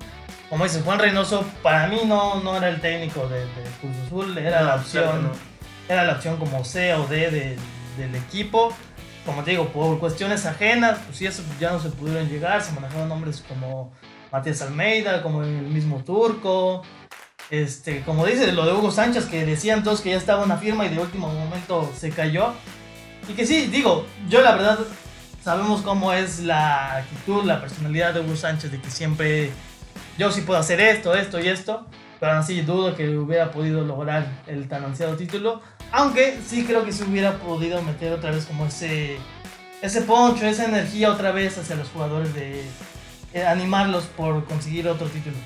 Como 0.50 0.66
dices, 0.66 0.84
Juan 0.84 1.00
Reynoso 1.00 1.46
para 1.64 1.88
mí 1.88 2.02
no, 2.06 2.42
no 2.42 2.58
era 2.58 2.70
el 2.70 2.82
técnico 2.82 3.28
de, 3.28 3.46
Cruz 3.80 3.96
Azul, 4.06 4.38
era 4.38 4.62
la 4.62 4.76
opción, 4.76 5.32
era 5.88 6.04
la 6.04 6.14
opción 6.14 6.38
como 6.38 6.64
C 6.66 6.94
o 6.94 7.08
D 7.08 7.58
del 7.98 8.16
equipo. 8.16 8.74
Como 9.26 9.44
te 9.44 9.52
digo, 9.52 9.70
por 9.70 10.00
cuestiones 10.00 10.46
ajenas, 10.46 11.00
pues 11.06 11.18
sí, 11.18 11.26
eso 11.26 11.44
ya 11.60 11.72
no 11.72 11.80
se 11.80 11.90
pudieron 11.90 12.28
llegar, 12.28 12.62
se 12.62 12.72
manejaron 12.74 13.08
nombres 13.08 13.44
como 13.48 13.94
Matías 14.32 14.62
Almeida, 14.62 15.22
como 15.22 15.44
el 15.44 15.62
mismo 15.62 16.04
Turco. 16.04 16.84
Este, 17.50 18.02
como 18.04 18.26
dice 18.26 18.52
lo 18.52 18.66
de 18.66 18.74
Hugo 18.74 18.92
Sánchez, 18.92 19.26
que 19.26 19.46
decían 19.46 19.84
todos 19.84 20.02
que 20.02 20.10
ya 20.12 20.18
estaba 20.18 20.44
una 20.44 20.58
firma 20.58 20.86
y 20.86 20.90
de 20.90 21.00
último 21.00 21.28
momento 21.28 21.92
se 21.96 22.10
cayó. 22.10 22.54
Y 23.32 23.34
que 23.34 23.48
sí, 23.48 23.68
digo, 23.68 24.06
yo 24.28 24.42
la 24.42 24.56
verdad 24.56 24.80
sabemos 25.42 25.82
cómo 25.84 26.12
es 26.12 26.42
la 26.42 26.98
actitud, 26.98 27.46
la 27.46 27.62
personalidad 27.62 28.14
de 28.14 28.20
Hugo 28.20 28.36
Sánchez, 28.36 28.74
de 28.74 28.82
que 28.82 28.92
siempre 28.92 29.52
yo 30.18 30.30
sí 30.34 30.42
puedo 30.42 30.60
hacer 30.60 30.82
esto, 30.82 31.16
esto 31.16 31.40
y 31.40 31.48
esto, 31.48 31.86
pero 32.20 32.34
así 32.34 32.60
dudo 32.60 32.94
que 32.94 33.18
hubiera 33.18 33.52
podido 33.52 33.86
lograr 33.86 34.28
el 34.48 34.68
tan 34.68 34.84
ansiado 34.84 35.16
título, 35.16 35.62
aunque 35.94 36.42
sí 36.46 36.66
creo 36.66 36.84
que 36.84 36.92
se 36.92 37.06
hubiera 37.06 37.38
podido 37.38 37.82
meter 37.82 38.12
otra 38.12 38.32
vez 38.32 38.44
como 38.44 38.66
ese, 38.66 39.16
ese 39.82 40.02
poncho, 40.02 40.46
esa 40.46 40.66
energía 40.66 41.10
otra 41.10 41.32
vez 41.32 41.58
hacia 41.58 41.78
los 41.78 41.88
jugadores 41.88 42.34
de 42.34 42.66
animarlos 43.48 44.08
por 44.18 44.44
conseguir 44.44 44.90
otro 44.90 45.08
título. 45.08 45.38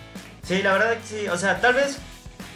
Sí, 0.42 0.64
la 0.64 0.74
verdad 0.74 0.98
que 0.98 1.08
sí, 1.08 1.28
o 1.28 1.38
sea, 1.38 1.62
tal 1.62 1.76
vez 1.76 2.00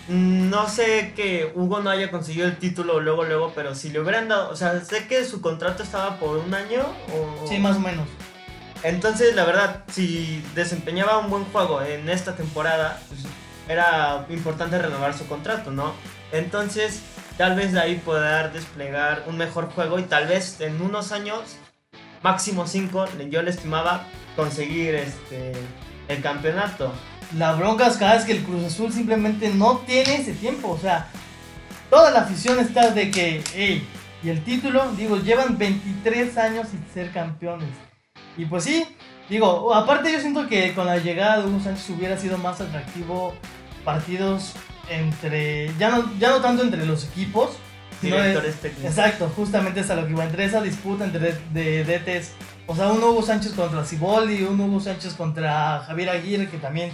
no 0.09 0.67
sé 0.67 1.13
que 1.15 1.51
Hugo 1.55 1.81
no 1.81 1.91
haya 1.91 2.09
conseguido 2.09 2.47
el 2.47 2.57
título 2.57 2.99
luego, 2.99 3.25
luego, 3.25 3.51
pero 3.55 3.75
si 3.75 3.89
le 3.89 3.99
hubieran 3.99 4.27
dado, 4.27 4.49
o 4.49 4.55
sea, 4.55 4.81
sé 4.81 5.07
que 5.07 5.23
su 5.23 5.39
contrato 5.39 5.83
estaba 5.83 6.17
por 6.17 6.37
un 6.37 6.53
año 6.53 6.81
o... 7.13 7.47
Sí, 7.47 7.59
más 7.59 7.77
o 7.77 7.79
menos. 7.79 8.07
Entonces, 8.81 9.35
la 9.35 9.45
verdad, 9.45 9.83
si 9.91 10.43
desempeñaba 10.55 11.19
un 11.19 11.29
buen 11.29 11.45
juego 11.45 11.81
en 11.81 12.09
esta 12.09 12.35
temporada, 12.35 12.99
pues, 13.07 13.21
era 13.67 14.25
importante 14.29 14.79
renovar 14.79 15.15
su 15.15 15.27
contrato, 15.27 15.69
¿no? 15.69 15.93
Entonces, 16.31 17.01
tal 17.37 17.55
vez 17.55 17.71
de 17.73 17.79
ahí 17.79 17.95
poder 17.95 18.51
desplegar 18.51 19.25
un 19.27 19.37
mejor 19.37 19.69
juego 19.69 19.99
y 19.99 20.03
tal 20.03 20.27
vez 20.27 20.59
en 20.59 20.81
unos 20.81 21.11
años, 21.11 21.57
máximo 22.23 22.65
cinco, 22.65 23.05
yo 23.29 23.43
le 23.43 23.51
estimaba 23.51 24.05
conseguir 24.35 24.95
este, 24.95 25.51
el 26.07 26.21
campeonato 26.21 26.93
la 27.37 27.53
bronca 27.53 27.87
es 27.87 27.97
cada 27.97 28.15
vez 28.15 28.25
que 28.25 28.33
el 28.33 28.43
Cruz 28.43 28.63
Azul 28.63 28.91
simplemente 28.91 29.49
no 29.49 29.79
tiene 29.79 30.15
ese 30.15 30.33
tiempo. 30.33 30.69
O 30.69 30.77
sea, 30.77 31.07
toda 31.89 32.11
la 32.11 32.21
afición 32.21 32.59
está 32.59 32.91
de 32.91 33.11
que, 33.11 33.43
hey, 33.53 33.87
y 34.23 34.29
el 34.29 34.43
título, 34.43 34.91
digo, 34.97 35.17
llevan 35.17 35.57
23 35.57 36.37
años 36.37 36.67
sin 36.69 36.85
ser 36.93 37.11
campeones. 37.11 37.69
Y 38.37 38.45
pues 38.45 38.63
sí, 38.63 38.85
digo, 39.29 39.73
aparte 39.73 40.11
yo 40.11 40.19
siento 40.19 40.47
que 40.47 40.73
con 40.73 40.85
la 40.85 40.97
llegada 40.97 41.41
de 41.41 41.49
Hugo 41.49 41.59
Sánchez 41.61 41.89
hubiera 41.89 42.17
sido 42.17 42.37
más 42.37 42.59
atractivo 42.61 43.33
partidos 43.83 44.53
entre, 44.89 45.71
ya 45.77 45.89
no, 45.89 46.11
ya 46.19 46.31
no 46.31 46.41
tanto 46.41 46.63
entre 46.63 46.85
los 46.85 47.05
equipos, 47.05 47.57
Directores 48.01 48.55
técnicos. 48.55 48.91
Exacto, 48.91 49.31
justamente 49.35 49.81
es 49.81 49.89
a 49.89 49.95
lo 49.95 50.05
que 50.05 50.11
iba, 50.11 50.23
entre 50.23 50.45
esa 50.45 50.61
disputa 50.61 51.03
entre 51.03 51.33
de, 51.51 51.83
DTs. 51.83 52.31
O 52.67 52.75
sea, 52.75 52.91
un 52.91 53.03
Hugo 53.03 53.21
Sánchez 53.21 53.53
contra 53.53 53.83
Ciboldi, 53.83 54.43
un 54.43 54.59
Hugo 54.59 54.79
Sánchez 54.79 55.15
contra 55.15 55.79
Javier 55.79 56.09
Aguirre, 56.09 56.47
que 56.49 56.57
también 56.57 56.91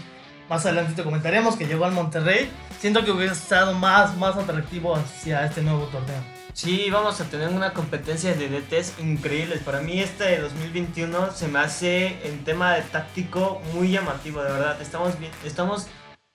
más 0.49 0.65
adelante 0.65 0.93
te 0.93 1.03
comentaremos 1.03 1.55
que 1.55 1.65
llegó 1.65 1.85
al 1.85 1.91
Monterrey. 1.91 2.49
Siento 2.79 3.03
que 3.03 3.11
hubiera 3.11 3.33
estado 3.33 3.73
más, 3.73 4.15
más 4.17 4.35
atractivo 4.35 4.95
hacia 4.95 5.45
este 5.45 5.61
nuevo 5.61 5.85
torneo. 5.85 6.21
Sí, 6.53 6.89
vamos 6.89 7.19
a 7.19 7.25
tener 7.25 7.49
una 7.49 7.73
competencia 7.73 8.33
de 8.33 8.47
DTs 8.47 8.99
increíbles. 8.99 9.61
Para 9.61 9.81
mí 9.81 9.99
este 9.99 10.23
de 10.23 10.39
2021 10.39 11.31
se 11.31 11.47
me 11.47 11.59
hace 11.59 12.27
en 12.27 12.43
tema 12.45 12.75
de 12.75 12.81
táctico 12.83 13.61
muy 13.73 13.91
llamativo, 13.91 14.41
de 14.41 14.51
verdad. 14.51 14.81
Estamos, 14.81 15.19
bien, 15.19 15.31
estamos 15.43 15.87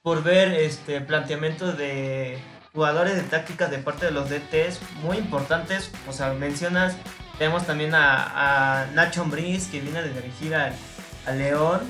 por 0.02 0.22
ver 0.22 0.52
este 0.52 1.00
planteamiento 1.00 1.72
de 1.72 2.38
jugadores 2.74 3.14
de 3.14 3.22
tácticas 3.22 3.70
de 3.70 3.78
parte 3.78 4.06
de 4.06 4.12
los 4.12 4.28
DTs 4.28 4.80
muy 5.02 5.16
importantes. 5.16 5.90
O 6.06 6.12
sea, 6.12 6.32
mencionas, 6.34 6.96
tenemos 7.38 7.64
también 7.64 7.94
a, 7.94 8.88
Nacho 8.92 9.22
Ambriz 9.22 9.68
que 9.68 9.80
viene 9.80 10.02
de 10.02 10.12
dirigir 10.12 10.54
al, 10.54 10.74
al 11.26 11.38
León, 11.38 11.80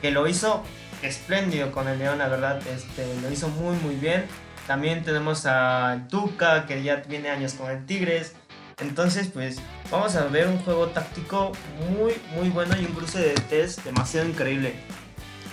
que 0.00 0.10
lo 0.10 0.28
hizo 0.28 0.62
espléndido 1.02 1.72
con 1.72 1.88
el 1.88 1.98
León, 1.98 2.18
la 2.18 2.28
verdad, 2.28 2.60
este, 2.66 3.06
lo 3.22 3.30
hizo 3.30 3.48
muy 3.48 3.76
muy 3.76 3.94
bien. 3.96 4.26
También 4.66 5.02
tenemos 5.02 5.46
a 5.46 6.06
Tuca, 6.08 6.66
que 6.66 6.82
ya 6.82 7.02
tiene 7.02 7.30
años 7.30 7.54
con 7.54 7.70
el 7.70 7.84
Tigres. 7.86 8.34
Entonces, 8.78 9.28
pues 9.32 9.58
vamos 9.90 10.14
a 10.16 10.24
ver 10.26 10.48
un 10.48 10.58
juego 10.58 10.88
táctico 10.88 11.52
muy 11.90 12.14
muy 12.34 12.48
bueno 12.50 12.74
y 12.80 12.84
un 12.84 12.92
cruce 12.92 13.18
de 13.18 13.34
test 13.34 13.84
demasiado 13.84 14.28
increíble. 14.28 14.74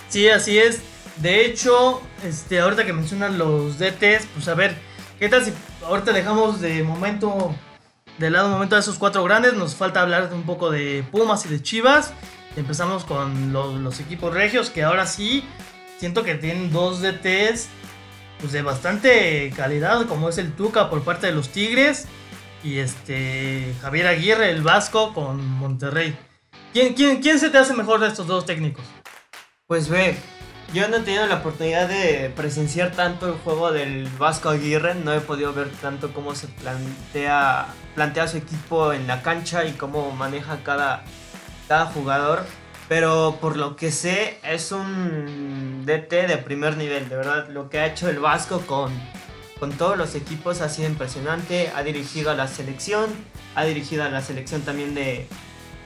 Sí, 0.08 0.28
así 0.28 0.58
es. 0.58 0.80
De 1.16 1.44
hecho, 1.44 2.00
este, 2.24 2.60
ahorita 2.60 2.86
que 2.86 2.92
mencionan 2.92 3.38
los 3.38 3.78
DTs, 3.78 4.26
pues 4.34 4.48
a 4.48 4.54
ver, 4.54 4.76
¿qué 5.18 5.28
tal 5.28 5.44
si 5.44 5.52
ahorita 5.84 6.12
dejamos 6.12 6.60
de 6.60 6.82
momento, 6.84 7.54
de 8.18 8.30
lado 8.30 8.46
un 8.46 8.52
momento 8.52 8.76
a 8.76 8.78
esos 8.78 8.98
cuatro 8.98 9.24
grandes? 9.24 9.54
Nos 9.54 9.74
falta 9.74 10.00
hablar 10.00 10.30
un 10.32 10.44
poco 10.44 10.70
de 10.70 11.04
Pumas 11.10 11.44
y 11.44 11.48
de 11.48 11.60
Chivas. 11.60 12.12
Empezamos 12.58 13.04
con 13.04 13.52
los, 13.52 14.00
equipos 14.00 14.34
regios 14.34 14.70
que 14.70 14.82
ahora 14.82 15.06
sí 15.06 15.44
siento 15.98 16.24
que 16.24 16.34
tienen 16.34 16.72
dos 16.72 17.00
DTs 17.00 17.68
pues 18.40 18.52
de 18.52 18.62
bastante 18.62 19.52
calidad, 19.56 20.06
como 20.06 20.28
es 20.28 20.38
el 20.38 20.52
Tuca 20.52 20.90
por 20.90 21.02
parte 21.02 21.28
de 21.28 21.32
los 21.32 21.50
Tigres 21.50 22.06
y 22.64 22.78
este 22.78 23.74
Javier 23.80 24.08
Aguirre, 24.08 24.50
el 24.50 24.62
Vasco, 24.62 25.14
con 25.14 25.44
Monterrey. 25.44 26.18
¿Quién, 26.72 26.94
quién, 26.94 27.22
quién 27.22 27.38
se 27.38 27.50
te 27.50 27.58
hace 27.58 27.74
mejor 27.74 28.00
de 28.00 28.08
estos 28.08 28.26
dos 28.26 28.44
técnicos? 28.44 28.84
Pues 29.66 29.88
ve, 29.88 30.16
yo 30.74 30.88
no 30.88 30.96
he 30.96 31.00
tenido 31.00 31.26
la 31.26 31.36
oportunidad 31.36 31.88
de 31.88 32.32
presenciar 32.34 32.90
tanto 32.90 33.28
el 33.28 33.34
juego 33.34 33.70
del 33.70 34.08
Vasco 34.18 34.48
Aguirre, 34.48 34.96
no 34.96 35.12
he 35.12 35.20
podido 35.20 35.52
ver 35.52 35.70
tanto 35.80 36.12
cómo 36.12 36.34
se 36.34 36.48
plantea, 36.48 37.68
plantea 37.94 38.26
su 38.26 38.38
equipo 38.38 38.92
en 38.92 39.06
la 39.06 39.22
cancha 39.22 39.64
y 39.64 39.72
cómo 39.72 40.10
maneja 40.10 40.58
cada, 40.64 41.04
cada 41.68 41.86
jugador. 41.86 42.44
Pero 42.88 43.36
por 43.40 43.58
lo 43.58 43.76
que 43.76 43.92
sé, 43.92 44.38
es 44.42 44.72
un 44.72 45.84
DT 45.84 46.26
de 46.26 46.38
primer 46.38 46.78
nivel. 46.78 47.08
De 47.08 47.16
verdad, 47.16 47.48
lo 47.50 47.68
que 47.68 47.78
ha 47.78 47.86
hecho 47.86 48.08
el 48.08 48.18
Vasco 48.18 48.62
con, 48.62 48.90
con 49.60 49.72
todos 49.72 49.98
los 49.98 50.14
equipos 50.14 50.62
ha 50.62 50.70
sido 50.70 50.88
impresionante. 50.88 51.70
Ha 51.76 51.82
dirigido 51.82 52.30
a 52.30 52.34
la 52.34 52.48
selección, 52.48 53.10
ha 53.54 53.64
dirigido 53.64 54.04
a 54.04 54.08
la 54.08 54.22
selección 54.22 54.62
también 54.62 54.94
de, 54.94 55.26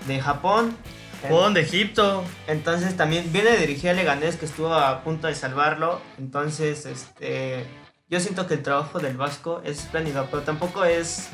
de 0.07 0.21
Japón. 0.21 0.77
Japón, 1.23 1.55
de 1.55 1.63
Egipto. 1.63 2.25
Entonces 2.47 2.97
también 2.97 3.33
viene 3.33 3.51
a 3.51 3.57
dirigir 3.57 3.91
a 3.91 3.95
Leganés 3.95 4.37
que 4.37 4.45
estuvo 4.45 4.73
a 4.73 5.03
punto 5.03 5.27
de 5.27 5.35
salvarlo. 5.35 6.01
Entonces, 6.19 6.87
este, 6.87 7.67
yo 8.09 8.21
siento 8.21 8.47
que 8.47 8.55
el 8.55 8.63
trabajo 8.63 9.01
del 9.01 9.17
Vasco 9.17 9.61
es 9.65 9.81
espléndido, 9.81 10.29
pero 10.31 10.43
tampoco 10.43 10.85
es 10.85 11.31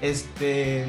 este 0.00 0.86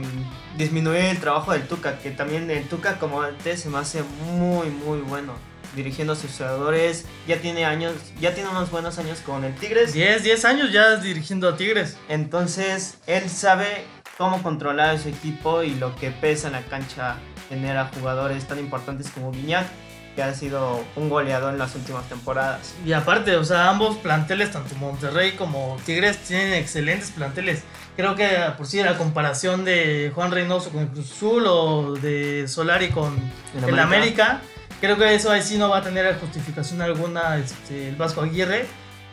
disminuir 0.58 1.06
el 1.06 1.20
trabajo 1.20 1.52
del 1.52 1.68
Tuca, 1.68 2.00
que 2.00 2.12
también 2.12 2.50
el 2.50 2.68
Tuca 2.68 3.00
como 3.00 3.22
antes 3.22 3.62
se 3.62 3.70
me 3.70 3.78
hace 3.78 4.04
muy 4.26 4.70
muy 4.70 5.00
bueno 5.00 5.34
dirigiendo 5.76 6.14
a 6.14 6.16
sus 6.16 6.32
jugadores, 6.32 7.06
ya 7.28 7.40
tiene 7.40 7.66
años, 7.66 7.94
ya 8.20 8.34
tiene 8.34 8.50
unos 8.50 8.72
buenos 8.72 8.98
años 8.98 9.20
con 9.20 9.44
el 9.44 9.54
Tigres. 9.56 9.94
10, 9.94 10.24
10 10.24 10.46
años 10.46 10.72
ya 10.72 10.96
dirigiendo 10.96 11.48
a 11.48 11.58
Tigres. 11.58 11.98
Entonces, 12.08 12.98
él 13.08 13.30
sabe 13.30 13.86
cómo 14.18 14.42
controlar 14.42 14.96
a 14.96 14.98
su 14.98 15.10
equipo 15.10 15.64
y 15.64 15.76
lo 15.76 15.96
que 15.96 16.12
pesa 16.12 16.48
en 16.48 16.54
la 16.54 16.64
cancha 16.64 17.18
tener 17.50 17.78
a 17.78 17.88
jugadores 17.88 18.48
tan 18.48 18.60
importantes 18.60 19.10
como 19.10 19.32
Guiñac. 19.32 19.68
Que 20.16 20.24
ha 20.24 20.34
sido 20.34 20.84
un 20.96 21.10
goleador 21.10 21.54
en 21.54 21.60
las 21.60 21.76
últimas 21.76 22.08
temporadas. 22.10 22.74
Y 22.86 22.94
aparte, 22.94 23.36
o 23.36 23.44
sea, 23.44 23.70
ambos 23.70 23.98
planteles, 23.98 24.52
tanto 24.52 24.76
Monterrey 24.76 25.34
como 25.34 25.78
Tigres, 25.86 26.18
tienen 26.20 26.54
excelentes 26.54 27.12
planteles. 27.12 27.64
Creo 27.96 28.16
que 28.16 28.28
por 28.58 28.66
si 28.66 28.78
sí, 28.78 28.84
la 28.84 28.98
comparación 28.98 29.66
de 29.66 30.12
Juan 30.16 30.32
Reynoso 30.32 30.70
con 30.70 30.82
el 30.82 30.88
Cruz 30.88 31.12
Azul 31.12 31.44
o 31.48 31.94
de 31.94 32.48
Solari 32.48 32.90
con 32.90 33.18
el 33.56 33.64
América. 33.64 33.84
América, 33.84 34.42
creo 34.80 34.98
que 34.98 35.16
eso 35.16 35.32
ahí 35.32 35.42
sí 35.42 35.58
no 35.58 35.70
va 35.70 35.80
a 35.80 35.84
tener 35.84 36.18
justificación 36.20 36.82
alguna 36.82 37.38
este, 37.38 37.90
el 37.90 37.96
Vasco 37.96 38.22
Aguirre, 38.22 38.66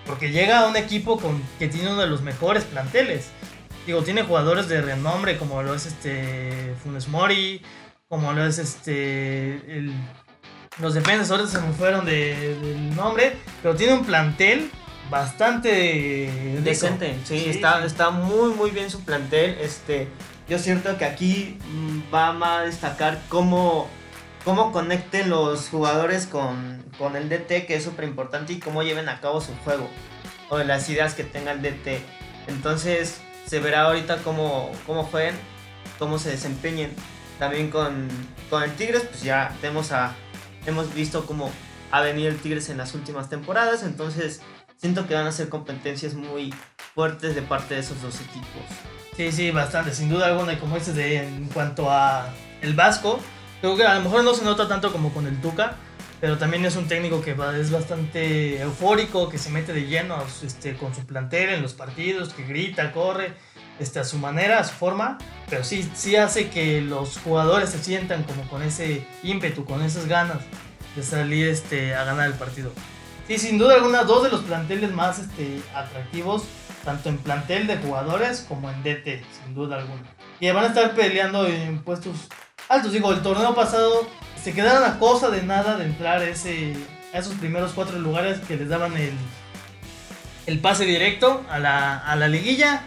porque 0.07 0.31
llega 0.31 0.61
a 0.61 0.69
un 0.69 0.77
equipo 0.77 1.19
con, 1.19 1.43
que 1.59 1.69
tiene 1.69 1.91
uno 1.91 2.01
de 2.01 2.07
los 2.07 2.23
mejores 2.23 2.65
planteles. 2.65 3.31
Digo, 3.87 4.03
tiene 4.03 4.23
jugadores 4.23 4.69
de 4.69 4.81
renombre 4.81 5.37
como 5.37 5.63
lo 5.63 5.75
es 5.75 5.87
este 5.87 6.75
Funes 6.83 7.09
Mori, 7.09 7.63
como 8.09 8.33
lo 8.33 8.47
es 8.47 8.59
este 8.59 9.55
el, 9.77 9.93
los 10.79 10.95
defensores 10.95 11.51
se 11.51 11.61
me 11.61 11.73
fueron 11.73 12.05
de, 12.05 12.57
del 12.61 12.95
nombre, 12.95 13.37
pero 13.62 13.75
tiene 13.75 13.95
un 13.95 14.05
plantel 14.05 14.71
bastante 15.11 16.61
decente. 16.62 17.19
Sí, 17.25 17.47
está, 17.49 17.85
está 17.85 18.11
muy 18.11 18.51
muy 18.55 18.71
bien 18.71 18.91
su 18.91 19.05
plantel. 19.05 19.57
Este, 19.61 20.09
yo 20.49 20.59
siento 20.59 20.97
que 20.99 21.05
aquí 21.05 21.59
mm, 21.69 22.15
va 22.15 22.59
a 22.59 22.62
destacar 22.62 23.21
cómo, 23.29 23.89
cómo 24.45 24.73
conecten 24.73 25.31
los 25.31 25.69
jugadores 25.69 26.27
con, 26.27 26.85
con 26.99 27.17
el 27.17 27.29
DT, 27.29 27.67
que 27.67 27.77
es 27.77 27.85
súper 27.85 28.05
importante, 28.05 28.53
y 28.53 28.59
cómo 28.59 28.83
lleven 28.83 29.09
a 29.09 29.21
cabo 29.21 29.41
su 29.41 29.55
juego, 29.65 29.89
o 30.51 30.59
las 30.59 30.89
ideas 30.89 31.15
que 31.15 31.25
tenga 31.25 31.53
el 31.53 31.62
DT. 31.62 32.01
Entonces, 32.49 33.21
se 33.47 33.61
verá 33.61 33.83
ahorita 33.83 34.19
cómo, 34.19 34.71
cómo 34.87 35.05
jueguen, 35.05 35.35
cómo 35.99 36.19
se 36.19 36.31
desempeñen. 36.31 36.95
También 37.39 37.71
con, 37.71 38.09
con 38.49 38.62
el 38.62 38.73
Tigres, 38.77 39.03
pues 39.03 39.23
ya 39.23 39.55
tenemos 39.61 39.93
a, 39.93 40.15
hemos 40.67 40.93
visto 40.95 41.27
cómo 41.27 41.51
ha 41.91 42.01
venido 42.01 42.29
el 42.29 42.37
Tigres 42.39 42.69
en 42.69 42.79
las 42.79 42.95
últimas 42.95 43.29
temporadas, 43.29 43.83
entonces 43.83 44.41
siento 44.77 45.07
que 45.07 45.15
van 45.15 45.27
a 45.27 45.33
ser 45.33 45.49
competencias 45.49 46.15
muy 46.15 46.53
fuertes 46.95 47.35
de 47.35 47.43
parte 47.43 47.75
de 47.75 47.81
esos 47.81 48.01
dos 48.03 48.21
equipos. 48.21 48.63
Sí, 49.17 49.33
sí, 49.33 49.51
bastante, 49.51 49.95
sin 49.95 50.11
duda 50.11 50.27
alguna, 50.27 50.53
y 50.53 50.57
como 50.57 50.77
dices, 50.77 50.95
de, 50.95 51.27
en 51.27 51.47
cuanto 51.47 51.91
a 51.91 52.29
el 52.61 52.75
Vasco, 52.75 53.19
creo 53.61 53.77
que 53.77 53.85
a 53.85 53.95
lo 53.95 54.03
mejor 54.03 54.25
no 54.25 54.35
se 54.35 54.45
nota 54.45 54.69
tanto 54.69 54.93
como 54.93 55.13
con 55.13 55.27
el 55.27 55.41
Tuca, 55.41 55.77
pero 56.21 56.39
también 56.39 56.65
es 56.65 56.77
un 56.77 56.89
técnico 56.89 57.23
que 57.23 57.37
es 57.61 57.71
bastante 57.71 58.61
eufórico, 58.61 59.29
que 59.29 59.39
se 59.39 59.51
mete 59.51 59.73
de 59.73 59.87
lleno 59.87 60.23
este, 60.43 60.75
con 60.77 60.95
su 60.95 61.07
plantel 61.07 61.51
en 61.51 61.63
los 61.63 61.75
partidos, 61.75 62.33
que 62.33 62.45
grita, 62.45 62.93
corre, 62.93 63.35
este, 63.79 63.99
a 63.99 64.05
su 64.05 64.19
manera, 64.19 64.61
a 64.61 64.65
su 64.65 64.75
forma, 64.75 65.19
pero 65.49 65.65
sí, 65.65 65.89
sí 65.95 66.17
hace 66.17 66.49
que 66.49 66.81
los 66.81 67.19
jugadores 67.19 67.71
se 67.71 67.83
sientan 67.83 68.25
como 68.25 68.49
con 68.49 68.62
ese 68.62 69.07
ímpetu, 69.23 69.65
con 69.65 69.83
esas 69.83 70.07
ganas 70.07 70.39
de 70.95 71.03
salir 71.03 71.49
este, 71.49 71.95
a 71.95 72.05
ganar 72.05 72.27
el 72.27 72.35
partido. 72.35 72.73
Sí, 73.29 73.39
sin 73.39 73.59
duda 73.59 73.75
alguna, 73.75 74.05
dos 74.05 74.23
de 74.23 74.31
los 74.31 74.43
planteles 74.43 74.93
más 74.93 75.19
este, 75.19 75.61
atractivos, 75.75 76.45
tanto 76.85 77.09
en 77.09 77.19
plantel 77.19 77.67
de 77.67 77.77
jugadores 77.77 78.47
como 78.49 78.71
en 78.71 78.83
DT, 78.83 79.25
sin 79.45 79.55
duda 79.55 79.79
alguna. 79.79 80.03
Y 80.39 80.49
van 80.51 80.65
a 80.65 80.69
estar 80.69 80.95
peleando 80.95 81.47
en 81.47 81.83
puestos 81.83 82.29
altos. 82.69 82.93
Digo, 82.93 83.12
el 83.12 83.23
torneo 83.23 83.55
pasado 83.55 84.09
se 84.41 84.53
quedaron 84.53 84.85
a 84.85 84.99
cosa 84.99 85.29
de 85.31 85.43
nada 85.43 85.77
de 85.77 85.87
entrar 85.87 86.23
ese, 86.23 86.77
a 87.12 87.19
esos 87.19 87.35
primeros 87.35 87.73
cuatro 87.73 87.99
lugares 87.99 88.39
que 88.47 88.57
les 88.57 88.69
daban 88.69 88.97
el, 88.97 89.12
el 90.47 90.61
pase 90.61 90.85
directo 90.85 91.45
a 91.51 91.59
la, 91.59 91.99
a 91.99 92.15
la 92.15 92.29
liguilla. 92.29 92.83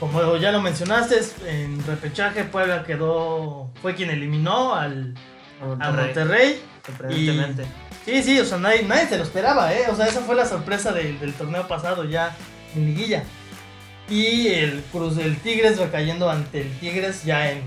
Como 0.00 0.36
ya 0.38 0.50
lo 0.50 0.62
mencionaste, 0.62 1.20
en 1.46 1.84
repechaje 1.86 2.44
Puebla 2.44 2.84
quedó, 2.84 3.70
fue 3.82 3.94
quien 3.94 4.08
eliminó 4.08 4.74
al 4.74 5.14
Monterrey. 5.60 6.62
Monterrey 6.88 7.68
sí, 8.06 8.22
sí, 8.22 8.40
o 8.40 8.46
sea, 8.46 8.56
nadie, 8.56 8.82
nadie 8.84 9.08
se 9.08 9.18
lo 9.18 9.24
esperaba, 9.24 9.74
¿eh? 9.74 9.84
O 9.90 9.94
sea, 9.94 10.06
esa 10.06 10.22
fue 10.22 10.34
la 10.34 10.46
sorpresa 10.46 10.92
del 10.92 11.34
torneo 11.34 11.68
pasado 11.68 12.04
ya 12.04 12.34
en 12.74 12.86
liguilla. 12.86 13.24
Y 14.08 14.48
el 14.48 14.82
Cruz 14.90 15.16
del 15.16 15.36
Tigres 15.36 15.78
recayendo 15.78 16.30
ante 16.30 16.62
el 16.62 16.78
Tigres 16.78 17.22
ya 17.24 17.52
en 17.52 17.62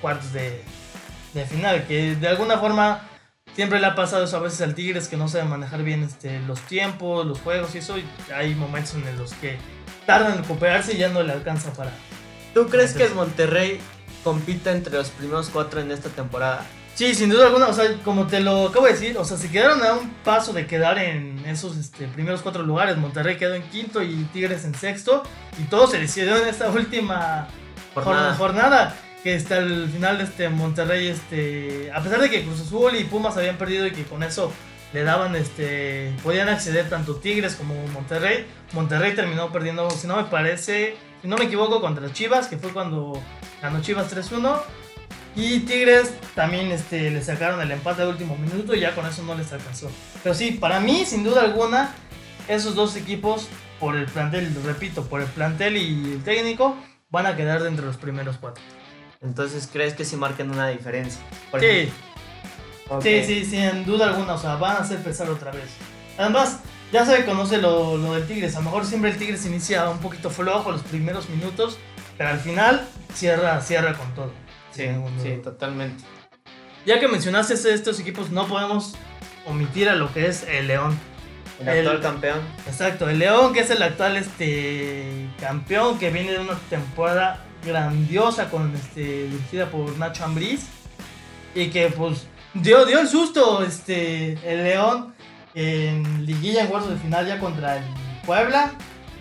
cuartos 0.00 0.32
de, 0.32 0.62
de 1.34 1.44
final, 1.44 1.84
que 1.86 2.14
de 2.14 2.28
alguna 2.28 2.58
forma 2.58 3.02
siempre 3.54 3.80
le 3.80 3.86
ha 3.86 3.94
pasado 3.94 4.24
eso 4.24 4.36
a 4.36 4.40
veces 4.40 4.62
al 4.62 4.74
Tigres 4.74 5.08
que 5.08 5.16
no 5.16 5.28
sabe 5.28 5.44
manejar 5.44 5.82
bien 5.82 6.04
este, 6.04 6.38
los 6.46 6.60
tiempos, 6.60 7.26
los 7.26 7.40
juegos 7.40 7.74
y 7.74 7.78
eso. 7.78 7.98
Y 7.98 8.04
hay 8.32 8.54
momentos 8.54 8.94
en 8.94 9.18
los 9.18 9.34
que 9.34 9.58
tardan 10.06 10.32
en 10.32 10.38
recuperarse 10.38 10.94
y 10.94 10.98
ya 10.98 11.08
no 11.08 11.22
le 11.22 11.32
alcanza 11.32 11.72
para. 11.72 11.92
¿Tú 12.54 12.68
crees 12.68 12.92
que 12.92 13.04
el 13.04 13.14
Monterrey 13.14 13.80
compita 14.22 14.72
entre 14.72 14.94
los 14.94 15.08
primeros 15.10 15.48
cuatro 15.50 15.80
en 15.80 15.90
esta 15.90 16.08
temporada? 16.10 16.64
Sí, 16.94 17.14
sin 17.14 17.30
duda 17.30 17.46
alguna, 17.46 17.68
o 17.68 17.72
sea, 17.72 17.86
como 18.04 18.26
te 18.26 18.40
lo 18.40 18.68
acabo 18.68 18.84
de 18.84 18.92
decir, 18.92 19.16
o 19.16 19.24
sea, 19.24 19.38
se 19.38 19.50
quedaron 19.50 19.82
a 19.82 19.94
un 19.94 20.10
paso 20.24 20.52
de 20.52 20.66
quedar 20.66 20.98
en 20.98 21.42
esos 21.46 21.76
este, 21.78 22.06
primeros 22.06 22.42
cuatro 22.42 22.62
lugares. 22.62 22.98
Monterrey 22.98 23.38
quedó 23.38 23.54
en 23.54 23.62
quinto 23.62 24.02
y 24.02 24.28
Tigres 24.32 24.66
en 24.66 24.74
sexto. 24.74 25.22
Y 25.58 25.64
todo 25.64 25.86
se 25.86 25.98
decidió 25.98 26.36
en 26.36 26.48
esta 26.48 26.68
última 26.70 27.48
jornada. 27.94 28.34
jornada 28.34 28.96
que 29.22 29.36
hasta 29.36 29.58
el 29.58 29.88
final 29.88 30.20
este 30.20 30.48
Monterrey 30.48 31.06
este 31.08 31.92
a 31.94 32.02
pesar 32.02 32.20
de 32.20 32.28
que 32.28 32.42
Cruz 32.42 32.60
Azul 32.60 32.96
y 32.96 33.04
Pumas 33.04 33.36
habían 33.36 33.56
perdido 33.56 33.86
y 33.86 33.92
que 33.92 34.02
con 34.02 34.22
eso 34.24 34.52
le 34.92 35.02
daban 35.02 35.36
este 35.36 36.14
podían 36.22 36.48
acceder 36.48 36.88
tanto 36.88 37.16
Tigres 37.16 37.54
como 37.54 37.74
Monterrey 37.88 38.46
Monterrey 38.72 39.14
terminó 39.14 39.50
perdiendo 39.52 39.90
si 39.90 40.06
no 40.06 40.16
me 40.16 40.24
parece 40.24 40.96
si 41.20 41.28
no 41.28 41.36
me 41.36 41.44
equivoco 41.44 41.80
contra 41.80 42.12
Chivas 42.12 42.48
que 42.48 42.58
fue 42.58 42.72
cuando 42.72 43.20
ganó 43.60 43.80
Chivas 43.80 44.14
3-1 44.14 44.60
y 45.34 45.60
Tigres 45.60 46.12
también 46.34 46.70
este, 46.70 47.10
le 47.10 47.22
sacaron 47.22 47.60
el 47.60 47.70
empate 47.70 48.02
de 48.02 48.08
último 48.08 48.36
minuto 48.36 48.74
y 48.74 48.80
ya 48.80 48.94
con 48.94 49.06
eso 49.06 49.22
no 49.22 49.34
les 49.34 49.52
alcanzó 49.52 49.90
pero 50.22 50.34
sí 50.34 50.52
para 50.52 50.80
mí 50.80 51.04
sin 51.06 51.24
duda 51.24 51.42
alguna 51.42 51.94
esos 52.48 52.74
dos 52.74 52.96
equipos 52.96 53.48
por 53.80 53.96
el 53.96 54.06
plantel 54.06 54.54
repito 54.64 55.04
por 55.04 55.20
el 55.20 55.28
plantel 55.28 55.76
y 55.76 56.12
el 56.12 56.22
técnico 56.22 56.76
van 57.10 57.26
a 57.26 57.36
quedar 57.36 57.62
dentro 57.62 57.86
de 57.86 57.92
los 57.92 58.00
primeros 58.00 58.36
cuatro 58.38 58.62
entonces, 59.22 59.68
¿crees 59.72 59.94
que 59.94 60.04
sí 60.04 60.16
marquen 60.16 60.50
una 60.50 60.68
diferencia? 60.68 61.22
sí. 61.60 61.92
Sí, 63.00 63.22
sí, 63.24 63.44
sin 63.44 63.84
duda 63.84 64.08
alguna. 64.08 64.34
O 64.34 64.38
sea, 64.38 64.56
van 64.56 64.76
a 64.76 64.80
hacer 64.80 64.98
pesar 64.98 65.30
otra 65.30 65.50
vez. 65.50 65.70
Además, 66.18 66.60
ya 66.92 67.06
se 67.06 67.24
conoce 67.24 67.58
lo, 67.58 67.96
lo 67.96 68.14
del 68.14 68.26
Tigres. 68.26 68.54
A 68.56 68.58
lo 68.58 68.66
mejor 68.66 68.84
siempre 68.84 69.10
el 69.10 69.16
Tigres 69.16 69.46
inicia 69.46 69.88
un 69.88 69.98
poquito 69.98 70.30
flojo 70.30 70.70
los 70.70 70.82
primeros 70.82 71.28
minutos, 71.30 71.78
pero 72.18 72.30
al 72.30 72.38
final 72.38 72.86
cierra, 73.14 73.60
cierra 73.60 73.94
con 73.94 74.14
todo. 74.14 74.32
Sí, 74.72 74.84
sí, 75.22 75.40
totalmente. 75.42 76.02
Ya 76.84 76.98
que 76.98 77.08
mencionaste 77.08 77.54
estos 77.54 78.00
equipos, 78.00 78.30
no 78.30 78.46
podemos 78.46 78.94
omitir 79.46 79.88
a 79.88 79.94
lo 79.94 80.12
que 80.12 80.26
es 80.26 80.44
el 80.48 80.68
León. 80.68 80.98
El, 81.60 81.68
actual 81.68 82.00
campeón. 82.00 82.40
Exacto, 82.66 83.08
el 83.08 83.20
León 83.20 83.52
que 83.52 83.60
es 83.60 83.70
el 83.70 83.82
actual 83.82 84.16
este 84.16 85.28
campeón 85.38 85.98
que 85.98 86.10
viene 86.10 86.32
de 86.32 86.40
una 86.40 86.58
temporada 86.68 87.44
grandiosa 87.64 88.50
con 88.50 88.74
este 88.74 89.28
dirigida 89.28 89.70
por 89.70 89.96
Nacho 89.96 90.24
Ambriz 90.24 90.66
y 91.54 91.68
que 91.68 91.88
pues 91.90 92.26
dio, 92.54 92.84
dio 92.86 93.00
el 93.00 93.08
susto 93.08 93.62
este 93.62 94.32
el 94.44 94.64
León 94.64 95.14
en 95.54 96.26
liguilla 96.26 96.62
en 96.62 96.68
cuartos 96.68 96.90
de 96.90 96.96
final 96.96 97.26
ya 97.26 97.38
contra 97.38 97.78
el 97.78 97.84
Puebla. 98.24 98.72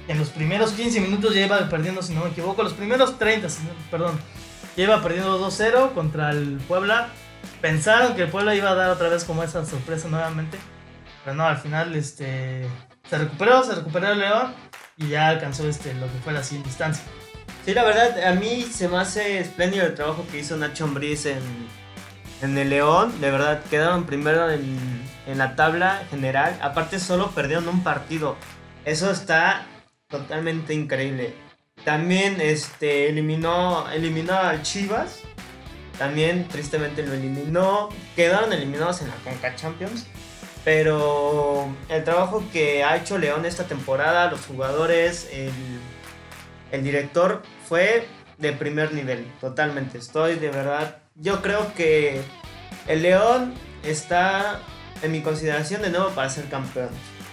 En 0.07 0.19
los 0.19 0.29
primeros 0.29 0.71
15 0.71 0.99
minutos 1.01 1.33
ya 1.33 1.45
iba 1.45 1.69
perdiendo 1.69 2.01
si 2.01 2.13
no 2.13 2.23
me 2.23 2.31
equivoco 2.31 2.63
los 2.63 2.73
primeros 2.73 3.17
30 3.17 3.47
perdón 3.89 4.19
ya 4.75 4.83
iba 4.83 5.01
perdiendo 5.01 5.39
2-0 5.39 5.93
contra 5.93 6.31
el 6.31 6.57
Puebla. 6.67 7.09
Pensaron 7.61 8.15
que 8.15 8.23
el 8.23 8.29
Puebla 8.29 8.55
iba 8.55 8.71
a 8.71 8.75
dar 8.75 8.89
otra 8.89 9.09
vez 9.09 9.23
como 9.23 9.43
esa 9.43 9.65
sorpresa 9.65 10.07
nuevamente 10.07 10.57
pero 11.23 11.35
no 11.35 11.45
al 11.45 11.57
final 11.57 11.95
este 11.95 12.67
se 13.09 13.17
recuperó 13.17 13.63
se 13.63 13.75
recuperó 13.75 14.11
el 14.11 14.19
León 14.19 14.53
y 14.97 15.09
ya 15.09 15.29
alcanzó 15.29 15.67
este 15.67 15.93
lo 15.93 16.07
que 16.07 16.19
fue 16.23 16.33
la 16.33 16.43
siguiente 16.43 16.69
distancia 16.69 17.03
Sí, 17.65 17.75
la 17.75 17.83
verdad, 17.83 18.23
a 18.23 18.33
mí 18.33 18.63
se 18.63 18.87
me 18.87 18.97
hace 18.97 19.37
espléndido 19.37 19.85
el 19.85 19.93
trabajo 19.93 20.25
que 20.31 20.39
hizo 20.39 20.57
Nacho 20.57 20.85
Ambriz 20.85 21.27
en, 21.27 21.41
en 22.41 22.57
el 22.57 22.69
León. 22.69 23.19
De 23.21 23.31
verdad, 23.31 23.63
quedaron 23.69 24.05
primero 24.05 24.49
en, 24.51 24.77
en 25.27 25.37
la 25.37 25.55
tabla 25.55 26.03
general. 26.09 26.57
Aparte, 26.61 26.99
solo 26.99 27.31
perdieron 27.31 27.67
un 27.67 27.83
partido. 27.83 28.35
Eso 28.85 29.11
está 29.11 29.65
totalmente 30.07 30.73
increíble. 30.73 31.33
También 31.83 32.39
este, 32.41 33.09
eliminó, 33.09 33.89
eliminó 33.91 34.33
al 34.33 34.61
Chivas. 34.63 35.19
También 35.97 36.47
tristemente 36.47 37.05
lo 37.05 37.13
eliminó. 37.13 37.89
Quedaron 38.15 38.53
eliminados 38.53 39.01
en 39.01 39.09
la 39.09 39.15
Conca 39.23 39.55
Champions. 39.55 40.07
Pero 40.63 41.75
el 41.89 42.03
trabajo 42.03 42.43
que 42.53 42.83
ha 42.83 42.95
hecho 42.97 43.17
León 43.17 43.45
esta 43.45 43.63
temporada, 43.63 44.29
los 44.29 44.45
jugadores, 44.45 45.27
el 45.33 45.51
el 46.71 46.83
director 46.83 47.41
fue 47.67 48.07
de 48.37 48.53
primer 48.53 48.93
nivel, 48.93 49.29
totalmente. 49.39 49.97
Estoy 49.97 50.35
de 50.35 50.49
verdad, 50.49 50.99
yo 51.15 51.41
creo 51.41 51.73
que 51.73 52.21
el 52.87 53.01
León 53.01 53.53
está 53.83 54.59
en 55.01 55.11
mi 55.11 55.21
consideración 55.21 55.81
de 55.81 55.89
nuevo 55.89 56.09
para 56.09 56.29
ser 56.29 56.45
campeón. 56.45 56.89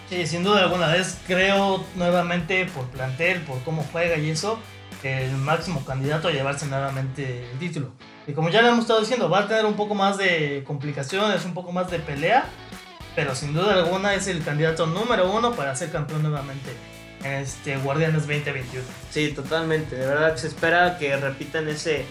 Sí, 0.08 0.26
sin 0.26 0.42
duda 0.42 0.62
alguna 0.62 0.88
vez 0.88 1.18
creo 1.26 1.84
nuevamente 1.94 2.64
por 2.66 2.86
plantel, 2.86 3.42
por 3.42 3.62
cómo 3.62 3.84
juega 3.92 4.16
y 4.16 4.30
eso, 4.30 4.58
el 5.02 5.32
máximo 5.36 5.84
candidato 5.84 6.28
a 6.28 6.32
llevarse 6.32 6.66
nuevamente 6.66 7.50
el 7.50 7.58
título. 7.58 7.92
Y 8.26 8.32
como 8.32 8.50
ya 8.50 8.62
le 8.62 8.68
hemos 8.68 8.80
estado 8.80 9.00
diciendo, 9.00 9.30
va 9.30 9.40
a 9.40 9.48
tener 9.48 9.64
un 9.64 9.74
poco 9.74 9.94
más 9.94 10.18
de 10.18 10.64
complicaciones, 10.66 11.44
un 11.44 11.54
poco 11.54 11.72
más 11.72 11.90
de 11.90 11.98
pelea, 11.98 12.46
pero 13.14 13.34
sin 13.34 13.52
duda 13.52 13.74
alguna 13.74 14.14
es 14.14 14.26
el 14.28 14.42
candidato 14.44 14.86
número 14.86 15.30
uno 15.30 15.52
para 15.52 15.74
ser 15.76 15.90
campeón 15.90 16.22
nuevamente 16.22 16.70
en 17.24 17.32
este 17.34 17.76
Guardianes 17.78 18.26
2021. 18.26 18.84
Sí, 19.10 19.32
totalmente. 19.32 19.96
De 19.96 20.06
verdad 20.06 20.36
se 20.36 20.48
espera 20.48 20.98
que 20.98 21.16
repitan 21.16 21.68
ese, 21.68 22.04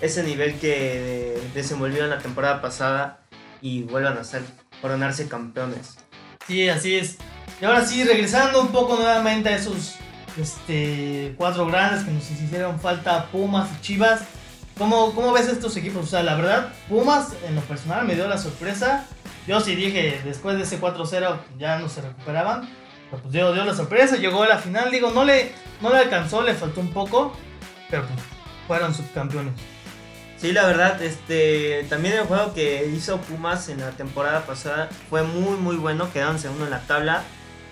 ese 0.00 0.22
nivel 0.22 0.58
que 0.58 1.40
desenvolvieron 1.54 2.10
la 2.10 2.18
temporada 2.18 2.60
pasada 2.60 3.20
y 3.60 3.82
vuelvan 3.82 4.18
a 4.18 4.24
ser 4.24 4.42
coronarse 4.80 5.28
campeones. 5.28 5.98
Sí, 6.46 6.68
así 6.68 6.96
es. 6.96 7.18
Y 7.60 7.64
ahora 7.64 7.84
sí, 7.84 8.04
regresando 8.04 8.60
un 8.60 8.68
poco 8.68 8.96
nuevamente 8.96 9.50
a 9.50 9.56
esos 9.56 9.96
este, 10.36 11.34
cuatro 11.36 11.66
grandes 11.66 12.04
que 12.04 12.10
nos 12.10 12.30
hicieron 12.30 12.80
falta, 12.80 13.26
Pumas 13.26 13.68
y 13.78 13.80
Chivas. 13.82 14.22
¿Cómo, 14.78 15.14
¿Cómo 15.14 15.32
ves 15.32 15.48
estos 15.48 15.76
equipos? 15.76 16.04
O 16.04 16.08
sea, 16.08 16.22
la 16.22 16.36
verdad, 16.36 16.72
Pumas 16.88 17.34
en 17.46 17.54
lo 17.54 17.60
personal 17.62 18.06
me 18.06 18.14
dio 18.14 18.26
la 18.26 18.38
sorpresa 18.38 19.06
yo 19.46 19.60
sí 19.60 19.74
dije, 19.74 20.20
después 20.24 20.56
de 20.56 20.62
ese 20.62 20.80
4-0 20.80 21.36
ya 21.58 21.78
no 21.78 21.88
se 21.88 22.02
recuperaban. 22.02 22.68
Pero 23.10 23.22
pues 23.22 23.32
dio, 23.32 23.52
dio 23.52 23.64
la 23.64 23.74
sorpresa, 23.74 24.16
llegó 24.16 24.42
a 24.42 24.48
la 24.48 24.58
final. 24.58 24.90
Digo, 24.90 25.10
no 25.10 25.24
le, 25.24 25.52
no 25.80 25.90
le 25.90 25.98
alcanzó, 25.98 26.42
le 26.42 26.54
faltó 26.54 26.80
un 26.80 26.92
poco. 26.92 27.32
Pero 27.90 28.04
pues 28.06 28.20
fueron 28.68 28.94
subcampeones. 28.94 29.54
Sí, 30.40 30.52
la 30.52 30.64
verdad, 30.64 31.02
este, 31.02 31.84
también 31.90 32.14
el 32.14 32.24
juego 32.24 32.54
que 32.54 32.86
hizo 32.86 33.18
Pumas 33.18 33.68
en 33.68 33.80
la 33.80 33.90
temporada 33.90 34.46
pasada 34.46 34.88
fue 35.10 35.22
muy 35.22 35.58
muy 35.58 35.76
bueno, 35.76 36.10
quedaron 36.12 36.38
segundo 36.38 36.64
en 36.64 36.70
la 36.70 36.80
tabla. 36.80 37.24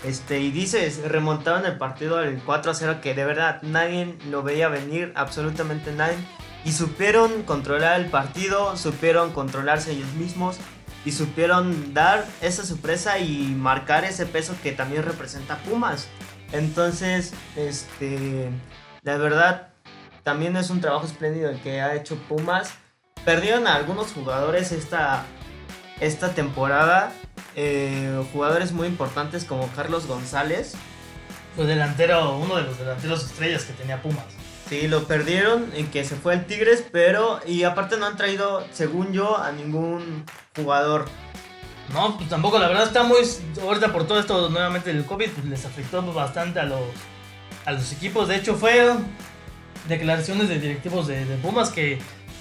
Este, 0.04 0.40
y 0.40 0.50
dices, 0.50 1.00
remontaron 1.02 1.64
el 1.64 1.78
partido 1.78 2.18
al 2.18 2.44
4-0 2.44 3.00
que 3.00 3.14
de 3.14 3.24
verdad 3.24 3.62
nadie 3.62 4.16
lo 4.31 4.42
veía 4.42 4.68
venir, 4.68 5.12
absolutamente 5.16 5.92
nadie. 5.92 6.18
Y 6.64 6.72
supieron 6.72 7.42
controlar 7.44 8.00
el 8.00 8.11
partido, 8.11 8.76
supieron 8.76 9.33
controlarse 9.33 9.92
ellos 9.92 10.12
mismos 10.12 10.59
y 11.07 11.12
supieron 11.12 11.94
dar 11.94 12.26
esa 12.42 12.66
sorpresa 12.66 13.18
y 13.18 13.54
marcar 13.57 14.04
ese 14.04 14.26
peso 14.26 14.54
que 14.62 14.72
también 14.72 15.04
representa 15.04 15.57
Pumas. 15.62 16.07
Entonces, 16.52 17.33
este, 17.57 18.50
la 19.02 19.16
verdad, 19.16 19.67
también 20.29 20.55
es 20.59 20.69
un 20.69 20.83
trabajo 20.83 21.07
espléndido 21.07 21.49
el 21.49 21.59
que 21.62 21.81
ha 21.81 21.95
hecho 21.95 22.17
Pumas. 22.29 22.75
Perdieron 23.25 23.67
a 23.67 23.77
algunos 23.77 24.12
jugadores 24.12 24.73
esta, 24.73 25.25
esta 26.01 26.35
temporada, 26.35 27.14
eh, 27.57 28.23
jugadores 28.31 28.73
muy 28.73 28.88
importantes 28.88 29.45
como 29.45 29.69
Carlos 29.69 30.07
González. 30.07 30.75
Su 31.57 31.64
delantero, 31.64 32.37
uno 32.37 32.57
de 32.57 32.64
los 32.64 32.79
delanteros 32.79 33.25
estrellas 33.25 33.64
que 33.64 33.73
tenía 33.73 34.03
Pumas. 34.03 34.27
Sí, 34.69 34.87
lo 34.87 35.05
perdieron 35.05 35.73
en 35.75 35.91
que 35.91 36.05
se 36.05 36.14
fue 36.14 36.35
el 36.35 36.45
Tigres, 36.45 36.85
pero 36.93 37.41
y 37.47 37.64
aparte 37.64 37.97
no 37.97 38.05
han 38.05 38.19
traído, 38.19 38.67
según 38.71 39.14
yo, 39.14 39.38
a 39.38 39.51
ningún 39.53 40.27
jugador. 40.55 41.07
No, 41.95 42.19
pues 42.19 42.29
tampoco, 42.29 42.59
la 42.59 42.69
verdad 42.69 42.85
está 42.85 43.03
muy, 43.03 43.21
ahorita 43.62 43.95
por 43.95 44.07
todo 44.07 44.21
esto 44.21 44.51
nuevamente 44.51 44.93
del 44.93 45.07
COVID, 45.07 45.31
pues 45.31 45.47
les 45.47 45.64
afectó 45.64 46.03
bastante 46.12 46.61
a 46.61 46.64
los, 46.64 46.83
a 47.64 47.73
los 47.73 47.91
equipos. 47.93 48.29
De 48.29 48.37
hecho, 48.37 48.57
fueron 48.57 49.07
declaraciones 49.88 50.48
de 50.48 50.59
directivos 50.59 51.07
de, 51.07 51.24
de 51.24 51.37
Pumas 51.38 51.70
que 51.70 51.98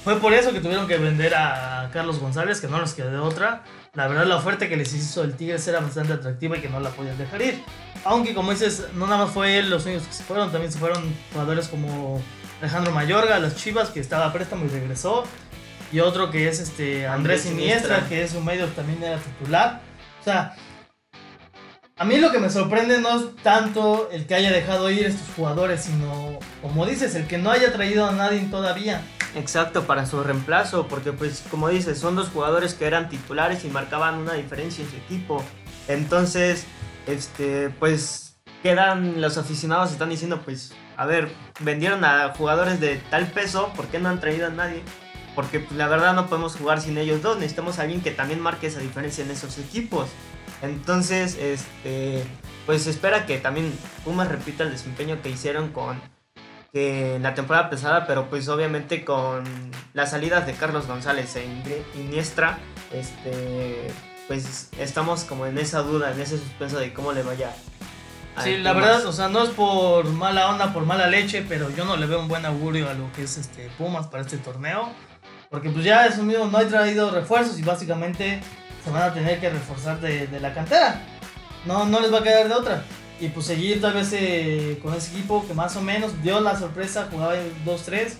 fue 0.07 0.19
por 0.21 0.33
eso 0.33 0.53
que 0.53 0.62
tuvieron 0.62 0.88
que 0.88 0.97
vender 0.97 1.36
a 1.36 1.89
Carlos 1.91 2.19
González, 2.19 2.62
que 2.62 2.67
no 2.67 2.79
les 2.79 2.93
quedó 2.93 3.12
de 3.12 3.17
otra. 3.17 3.63
La 3.93 4.07
verdad, 4.07 4.25
la 4.25 4.38
oferta 4.38 4.69
que 4.69 4.77
les 4.77 4.93
hizo 4.93 5.21
el 5.21 5.36
Tigres 5.36 5.67
era 5.67 5.81
bastante 5.81 6.13
atractiva 6.13 6.57
y 6.57 6.62
que 6.62 6.69
no 6.69 6.79
la 6.79 6.91
podían 6.91 7.17
dejar 7.17 7.41
ir. 7.41 7.62
Aunque 8.05 8.33
como 8.33 8.51
dices, 8.51 8.88
no 8.93 9.05
nada 9.05 9.25
más 9.25 9.33
fue 9.33 9.57
él 9.57 9.69
los 9.69 9.86
únicos 9.86 10.07
que 10.07 10.13
se 10.13 10.23
fueron, 10.23 10.49
también 10.49 10.71
se 10.71 10.79
fueron 10.79 11.13
jugadores 11.33 11.67
como 11.67 12.21
Alejandro 12.62 12.93
Mayorga, 12.93 13.38
las 13.39 13.57
Chivas, 13.57 13.89
que 13.89 13.99
estaba 13.99 14.27
a 14.27 14.31
préstamo 14.31 14.63
y 14.63 14.69
regresó. 14.69 15.25
Y 15.91 15.99
otro 15.99 16.31
que 16.31 16.47
es 16.47 16.62
este 16.62 17.05
Andrés, 17.05 17.41
Siniestra, 17.41 18.07
que 18.07 18.23
es 18.23 18.33
un 18.33 18.45
medio 18.45 18.67
también 18.67 19.03
era 19.03 19.17
titular. 19.17 19.81
O 20.21 20.23
sea, 20.23 20.55
a 21.99 22.05
mí 22.05 22.17
lo 22.17 22.31
que 22.31 22.39
me 22.39 22.49
sorprende 22.49 23.01
no 23.01 23.19
es 23.19 23.36
tanto 23.41 24.10
el 24.12 24.27
que 24.27 24.36
haya 24.36 24.51
dejado 24.51 24.89
ir 24.91 25.07
estos 25.07 25.27
jugadores, 25.36 25.81
sino, 25.81 26.38
como 26.62 26.86
dices, 26.86 27.15
el 27.15 27.27
que 27.27 27.39
no 27.39 27.49
haya 27.49 27.73
traído 27.73 28.05
a 28.05 28.12
nadie 28.12 28.39
todavía. 28.51 29.01
Exacto, 29.36 29.86
para 29.86 30.05
su 30.05 30.21
reemplazo, 30.23 30.88
porque 30.88 31.12
pues 31.12 31.43
como 31.49 31.69
dices, 31.69 31.99
son 31.99 32.15
dos 32.15 32.29
jugadores 32.29 32.75
que 32.75 32.86
eran 32.86 33.10
titulares 33.10 33.65
y 33.65 33.69
marcaban 33.69 34.15
una 34.15 34.33
diferencia 34.33 34.83
en 34.83 34.91
su 34.91 34.95
equipo. 34.95 35.43
Entonces, 35.88 36.65
este, 37.07 37.69
pues 37.71 38.36
quedan 38.62 39.19
los 39.19 39.38
aficionados 39.38 39.91
están 39.91 40.10
diciendo, 40.10 40.41
pues, 40.43 40.73
a 40.97 41.05
ver, 41.05 41.31
vendieron 41.62 42.03
a 42.05 42.33
jugadores 42.36 42.79
de 42.79 42.97
tal 43.10 43.27
peso, 43.27 43.71
¿por 43.75 43.88
qué 43.88 43.99
no 43.99 44.10
han 44.10 44.19
traído 44.19 44.47
a 44.47 44.49
nadie? 44.51 44.83
Porque 45.36 45.60
pues, 45.60 45.77
la 45.77 45.88
verdad 45.88 46.13
no 46.13 46.27
podemos 46.27 46.55
jugar 46.55 46.79
sin 46.81 46.97
ellos 46.97 47.21
dos, 47.21 47.38
necesitamos 47.38 47.79
a 47.79 47.83
alguien 47.83 48.01
que 48.01 48.12
también 48.12 48.39
marque 48.39 48.67
esa 48.67 48.79
diferencia 48.79 49.23
en 49.23 49.31
esos 49.31 49.57
equipos. 49.57 50.10
Entonces, 50.61 51.37
este, 51.39 52.23
pues 52.65 52.87
espera 52.87 53.25
que 53.25 53.37
también 53.37 53.71
Pumas 54.03 54.27
repita 54.27 54.63
el 54.63 54.71
desempeño 54.71 55.21
que 55.21 55.29
hicieron 55.29 55.71
con 55.71 56.01
que 56.73 57.17
la 57.21 57.33
temporada 57.33 57.69
pasada, 57.69 58.07
pero 58.07 58.29
pues 58.29 58.49
obviamente 58.49 59.05
con 59.05 59.43
las 59.93 60.11
salidas 60.11 60.45
de 60.45 60.53
Carlos 60.53 60.87
González 60.87 61.35
e 61.35 61.45
Iniestra, 61.95 62.59
este, 62.91 63.87
pues 64.27 64.69
estamos 64.77 65.23
como 65.23 65.45
en 65.45 65.57
esa 65.57 65.81
duda, 65.81 66.11
en 66.11 66.19
ese 66.19 66.37
suspenso 66.37 66.79
de 66.79 66.93
cómo 66.93 67.13
le 67.13 67.23
vaya. 67.23 67.55
Sí, 68.43 68.57
la 68.57 68.73
verdad, 68.73 69.03
o 69.07 69.11
sea, 69.11 69.29
no 69.29 69.43
es 69.43 69.49
por 69.49 70.05
mala 70.05 70.49
onda, 70.49 70.71
por 70.71 70.85
mala 70.85 71.07
leche, 71.07 71.43
pero 71.47 71.71
yo 71.71 71.85
no 71.85 71.97
le 71.97 72.05
veo 72.05 72.19
un 72.19 72.27
buen 72.27 72.45
augurio 72.45 72.87
a 72.87 72.93
lo 72.93 73.11
que 73.13 73.23
es 73.23 73.37
este 73.37 73.71
Pumas 73.77 74.07
para 74.07 74.21
este 74.21 74.37
torneo. 74.37 74.91
Porque 75.49 75.69
pues 75.69 75.85
ya 75.85 76.05
es 76.05 76.17
un 76.17 76.27
mismo, 76.27 76.45
no 76.45 76.57
hay 76.57 76.67
traído 76.67 77.09
refuerzos 77.09 77.57
y 77.57 77.63
básicamente 77.63 78.41
se 78.88 78.93
van 78.93 79.04
a 79.04 79.13
tener 79.13 79.39
que 79.41 79.50
reforzar 79.50 80.00
de, 80.00 80.28
de, 80.28 80.39
la 80.39 80.54
cantera. 80.54 81.02
No, 81.65 81.86
no 81.86 82.00
les 82.00 82.13
va 82.13 82.19
a 82.19 82.23
quedar 82.23 82.47
de 82.47 82.54
otra. 82.54 82.84
Y 83.19 83.28
pues 83.30 83.47
seguir 83.47 83.82
tal 83.82 83.93
vez 83.93 84.13
eh, 84.13 84.80
con 84.82 84.93
ese 84.93 85.12
equipo 85.12 85.45
que 85.45 85.54
más 85.54 85.76
o 85.76 85.82
menos 85.82 86.21
dio 86.23 86.39
la 86.39 86.58
sorpresa, 86.58 87.10
jugaba 87.12 87.36
2-3. 87.65 88.13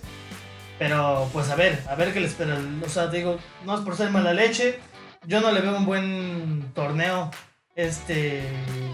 Pero 0.78 1.30
pues 1.32 1.50
a 1.50 1.56
ver, 1.56 1.82
a 1.90 1.96
ver 1.96 2.14
qué 2.14 2.20
les 2.20 2.32
espera. 2.32 2.58
O 2.86 2.90
sea, 2.90 3.08
digo, 3.08 3.38
no 3.66 3.76
es 3.76 3.82
por 3.82 3.96
ser 3.96 4.10
mala 4.10 4.34
leche, 4.34 4.80
yo 5.26 5.40
no 5.40 5.52
le 5.52 5.62
veo 5.62 5.78
un 5.78 5.86
buen 5.86 6.72
torneo 6.74 7.32
este 7.76 8.44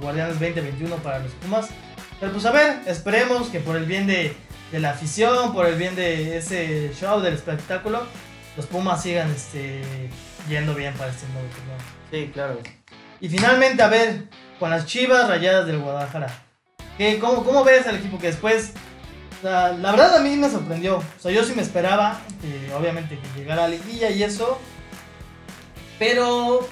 Guardianes 0.01 0.39
2021 0.39 0.95
para 0.97 1.19
los 1.19 1.31
Pumas. 1.31 1.69
Pero 2.19 2.33
pues 2.33 2.45
a 2.45 2.51
ver, 2.51 2.81
esperemos 2.85 3.47
que 3.47 3.59
por 3.59 3.75
el 3.75 3.85
bien 3.85 4.05
de, 4.05 4.35
la 4.73 4.91
afición, 4.91 5.53
por 5.53 5.65
el 5.65 5.75
bien 5.75 5.95
de 5.95 6.37
ese 6.37 6.93
show, 6.93 7.19
del 7.21 7.33
espectáculo, 7.33 8.03
los 8.55 8.67
Pumas 8.67 9.01
sigan 9.01 9.31
este, 9.31 9.81
yendo 10.47 10.73
bien 10.75 10.93
para 10.95 11.11
este 11.11 11.27
nuevo 11.27 11.47
torneo. 11.49 11.77
Sí, 12.11 12.31
claro. 12.33 12.59
Y 13.19 13.29
finalmente, 13.29 13.81
a 13.83 13.87
ver, 13.87 14.25
con 14.59 14.69
las 14.69 14.85
Chivas 14.85 15.27
Rayadas 15.27 15.65
del 15.65 15.79
Guadalajara. 15.79 16.27
¿Qué, 16.97 17.19
cómo, 17.19 17.43
¿Cómo 17.43 17.63
ves 17.63 17.87
al 17.87 17.95
equipo 17.95 18.17
que 18.19 18.27
después... 18.27 18.73
La, 19.41 19.73
la 19.73 19.91
verdad 19.91 20.15
a 20.15 20.19
mí 20.21 20.37
me 20.37 20.49
sorprendió. 20.49 20.97
O 20.97 21.19
sea, 21.19 21.31
yo 21.31 21.43
sí 21.43 21.53
me 21.53 21.61
esperaba, 21.61 22.21
que, 22.41 22.73
obviamente, 22.73 23.19
que 23.19 23.39
llegara 23.39 23.65
a 23.65 23.67
la 23.67 23.75
liguilla 23.75 24.09
y 24.09 24.23
eso. 24.23 24.57
Pero 25.99 26.67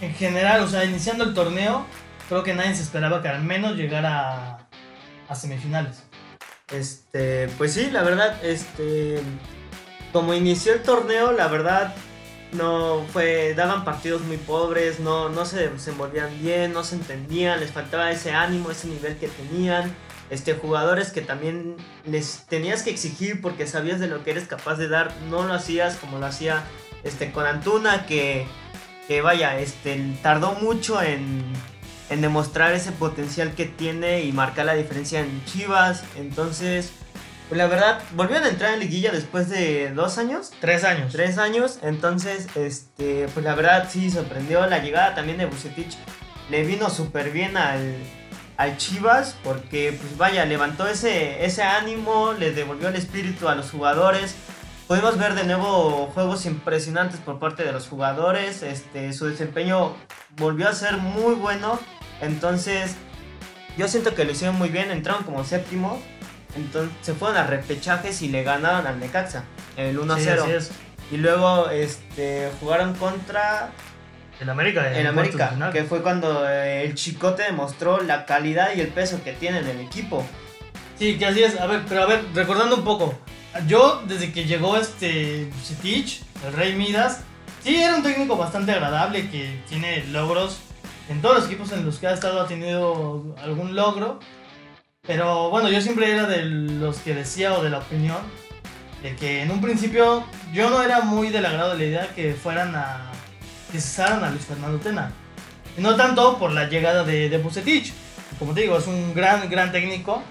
en 0.00 0.14
general, 0.14 0.62
o 0.62 0.68
sea, 0.68 0.84
iniciando 0.84 1.24
el 1.24 1.34
torneo, 1.34 1.86
creo 2.28 2.42
que 2.42 2.54
nadie 2.54 2.74
se 2.74 2.82
esperaba 2.82 3.22
que 3.22 3.28
al 3.28 3.42
menos 3.42 3.76
llegara 3.76 4.68
a, 5.28 5.34
semifinales. 5.34 6.04
Este, 6.72 7.48
pues 7.58 7.74
sí, 7.74 7.90
la 7.90 8.02
verdad, 8.02 8.42
este, 8.44 9.20
como 10.12 10.34
inició 10.34 10.74
el 10.74 10.82
torneo, 10.82 11.32
la 11.32 11.48
verdad, 11.48 11.94
no 12.54 13.04
fue, 13.12 13.54
daban 13.54 13.84
partidos 13.84 14.22
muy 14.22 14.36
pobres, 14.36 15.00
no, 15.00 15.28
no 15.28 15.44
se 15.44 15.68
desenvolvían 15.68 16.30
bien, 16.40 16.72
no 16.72 16.84
se 16.84 16.96
entendían, 16.96 17.60
les 17.60 17.70
faltaba 17.70 18.10
ese 18.10 18.32
ánimo, 18.32 18.70
ese 18.70 18.88
nivel 18.88 19.16
que 19.16 19.28
tenían. 19.28 19.94
Este, 20.30 20.54
jugadores 20.54 21.10
que 21.10 21.20
también 21.20 21.76
les 22.06 22.46
tenías 22.48 22.82
que 22.82 22.90
exigir 22.90 23.42
porque 23.42 23.66
sabías 23.66 24.00
de 24.00 24.08
lo 24.08 24.24
que 24.24 24.30
eres 24.30 24.48
capaz 24.48 24.76
de 24.76 24.88
dar, 24.88 25.14
no 25.28 25.42
lo 25.42 25.52
hacías 25.52 25.96
como 25.96 26.18
lo 26.18 26.26
hacía 26.26 26.64
este, 27.04 27.30
con 27.30 27.46
Antuna, 27.46 28.06
que, 28.06 28.46
que 29.06 29.20
vaya, 29.20 29.58
este, 29.58 30.02
tardó 30.22 30.52
mucho 30.54 31.02
en, 31.02 31.44
en 32.08 32.20
demostrar 32.20 32.72
ese 32.72 32.92
potencial 32.92 33.54
que 33.54 33.66
tiene 33.66 34.22
y 34.22 34.32
marcar 34.32 34.64
la 34.64 34.74
diferencia 34.74 35.20
en 35.20 35.44
Chivas. 35.44 36.04
Entonces, 36.16 36.92
pues 37.48 37.58
la 37.58 37.66
verdad, 37.66 38.00
volvieron 38.14 38.46
a 38.46 38.48
entrar 38.48 38.74
en 38.74 38.80
liguilla 38.80 39.12
después 39.12 39.50
de 39.50 39.92
dos 39.92 40.16
años. 40.18 40.50
Tres 40.60 40.82
años. 40.82 41.12
Tres 41.12 41.36
años. 41.38 41.78
Entonces, 41.82 42.48
este, 42.54 43.28
pues 43.34 43.44
la 43.44 43.54
verdad 43.54 43.88
sí 43.90 44.10
sorprendió 44.10 44.66
la 44.66 44.78
llegada 44.78 45.14
también 45.14 45.38
de 45.38 45.46
Bucetich. 45.46 45.96
Le 46.50 46.64
vino 46.64 46.88
súper 46.88 47.30
bien 47.30 47.56
al, 47.56 47.96
al 48.56 48.76
Chivas 48.78 49.36
porque, 49.44 49.98
pues 50.00 50.16
vaya, 50.16 50.44
levantó 50.46 50.86
ese, 50.86 51.44
ese 51.44 51.62
ánimo, 51.62 52.32
le 52.32 52.52
devolvió 52.52 52.88
el 52.88 52.96
espíritu 52.96 53.48
a 53.48 53.54
los 53.54 53.70
jugadores. 53.70 54.34
Pudimos 54.86 55.18
ver 55.18 55.34
de 55.34 55.44
nuevo 55.44 56.10
juegos 56.14 56.46
impresionantes 56.46 57.20
por 57.20 57.38
parte 57.38 57.62
de 57.62 57.72
los 57.72 57.88
jugadores. 57.88 58.62
Este, 58.62 59.12
su 59.12 59.26
desempeño 59.26 59.94
volvió 60.36 60.68
a 60.68 60.72
ser 60.72 60.96
muy 60.96 61.34
bueno. 61.34 61.78
Entonces, 62.20 62.96
yo 63.76 63.88
siento 63.88 64.14
que 64.14 64.24
lo 64.24 64.32
hicieron 64.32 64.56
muy 64.56 64.68
bien. 64.68 64.90
Entraron 64.90 65.24
como 65.24 65.44
séptimo. 65.44 66.02
Entonces, 66.56 66.94
se 67.02 67.14
fueron 67.14 67.36
a 67.36 67.46
repechajes 67.46 68.22
y 68.22 68.28
le 68.28 68.42
ganaron 68.42 68.86
al 68.86 69.00
Necaxa. 69.00 69.44
El 69.76 69.98
1-0. 69.98 70.70
y 71.10 71.16
luego 71.16 71.68
este, 71.70 72.50
jugaron 72.60 72.94
contra 72.94 73.70
En 74.40 74.48
América. 74.48 74.98
En, 74.98 75.06
América, 75.06 75.70
que 75.72 75.84
fue 75.84 76.02
cuando 76.02 76.48
eh, 76.48 76.84
el 76.84 76.94
Chicote 76.94 77.44
demostró 77.44 78.00
la 78.00 78.24
calidad 78.24 78.74
y 78.74 78.80
el 78.80 78.88
peso 78.88 79.22
que 79.24 79.32
tiene 79.32 79.58
en 79.58 79.68
el 79.68 79.80
equipo. 79.80 80.24
Sí, 80.98 81.18
que 81.18 81.26
así 81.26 81.42
es. 81.42 81.60
A 81.60 81.66
ver, 81.66 81.82
pero 81.88 82.02
a 82.02 82.06
ver, 82.06 82.24
recordando 82.34 82.76
un 82.76 82.84
poco. 82.84 83.14
Yo, 83.66 84.02
desde 84.06 84.32
que 84.32 84.44
llegó 84.44 84.76
este 84.76 85.50
Stitch, 85.64 86.22
el 86.46 86.52
Rey 86.52 86.74
Midas, 86.74 87.22
sí 87.62 87.76
era 87.76 87.96
un 87.96 88.02
técnico 88.02 88.36
bastante 88.36 88.72
agradable 88.72 89.30
que 89.30 89.60
tiene 89.68 90.04
logros. 90.06 90.58
En 91.08 91.20
todos 91.20 91.36
los 91.36 91.46
equipos 91.46 91.70
en 91.72 91.84
los 91.84 91.98
que 91.98 92.06
ha 92.06 92.12
estado 92.12 92.40
ha 92.40 92.46
tenido 92.46 93.34
algún 93.42 93.74
logro. 93.76 94.20
Pero 95.06 95.50
bueno, 95.50 95.68
yo 95.68 95.80
siempre 95.80 96.10
era 96.10 96.26
de 96.26 96.44
los 96.44 96.98
que 96.98 97.14
decía 97.14 97.54
o 97.54 97.62
de 97.62 97.70
la 97.70 97.78
opinión 97.78 98.18
de 99.02 99.14
que 99.16 99.42
en 99.42 99.50
un 99.50 99.60
principio 99.60 100.24
yo 100.52 100.70
no 100.70 100.82
era 100.82 101.02
muy 101.02 101.28
del 101.28 101.44
agrado 101.44 101.72
de 101.72 101.78
la 101.78 101.84
idea 101.84 102.14
que 102.14 102.32
fueran 102.32 102.74
a 102.74 103.12
que 103.70 103.78
cesaran 103.78 104.24
a 104.24 104.30
Luis 104.30 104.46
Fernando 104.46 104.78
Tena. 104.78 105.12
Y 105.76 105.82
no 105.82 105.94
tanto 105.96 106.38
por 106.38 106.52
la 106.52 106.68
llegada 106.68 107.04
de, 107.04 107.28
de. 107.28 107.92
Como 108.38 108.54
te 108.54 108.62
digo, 108.62 108.78
es 108.78 108.86
un 108.86 109.12
gran, 109.14 109.50
gran 109.50 109.72
técnico. 109.72 110.22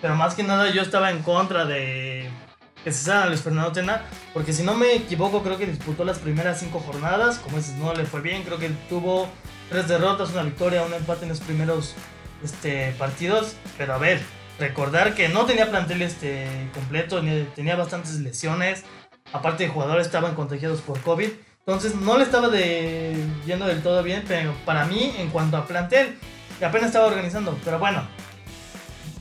Pero 0.00 0.14
más 0.14 0.34
que 0.34 0.44
nada 0.44 0.70
yo 0.70 0.82
estaba 0.82 1.10
en 1.10 1.22
contra 1.22 1.64
de 1.64 2.30
que 2.84 2.92
cesaran 2.92 3.24
a 3.24 3.26
Luis 3.26 3.40
Fernando 3.40 3.72
Tena. 3.72 4.02
Porque 4.32 4.52
si 4.52 4.62
no 4.62 4.74
me 4.74 4.94
equivoco, 4.94 5.42
creo 5.42 5.58
que 5.58 5.66
disputó 5.66 6.04
las 6.04 6.18
primeras 6.18 6.60
cinco 6.60 6.78
jornadas. 6.80 7.38
Como 7.38 7.56
dices, 7.56 7.74
no 7.76 7.94
le 7.94 8.04
fue 8.04 8.20
bien. 8.20 8.44
Creo 8.44 8.58
que 8.58 8.68
tuvo 8.88 9.28
tres 9.70 9.88
derrotas, 9.88 10.30
una 10.30 10.42
victoria, 10.42 10.82
un 10.82 10.92
empate 10.94 11.24
en 11.24 11.30
los 11.30 11.40
primeros 11.40 11.94
este, 12.42 12.92
partidos. 12.98 13.56
Pero 13.78 13.94
a 13.94 13.98
ver, 13.98 14.20
recordar 14.58 15.14
que 15.14 15.28
no 15.28 15.46
tenía 15.46 15.70
plantel 15.70 16.02
este, 16.02 16.46
completo, 16.74 17.22
tenía 17.54 17.76
bastantes 17.76 18.14
lesiones. 18.20 18.84
Aparte 19.32 19.64
de 19.64 19.70
jugadores 19.70 20.06
estaban 20.06 20.34
contagiados 20.34 20.80
por 20.80 21.00
COVID. 21.00 21.30
Entonces 21.60 21.94
no 21.94 22.16
le 22.18 22.24
estaba 22.24 22.48
yendo 23.46 23.66
del 23.66 23.82
todo 23.82 24.02
bien, 24.02 24.24
pero 24.26 24.54
para 24.64 24.86
mí 24.86 25.14
en 25.18 25.30
cuanto 25.30 25.56
a 25.56 25.66
plantel, 25.66 26.18
apenas 26.64 26.88
estaba 26.88 27.06
organizando. 27.06 27.56
Pero 27.64 27.78
bueno, 27.78 28.02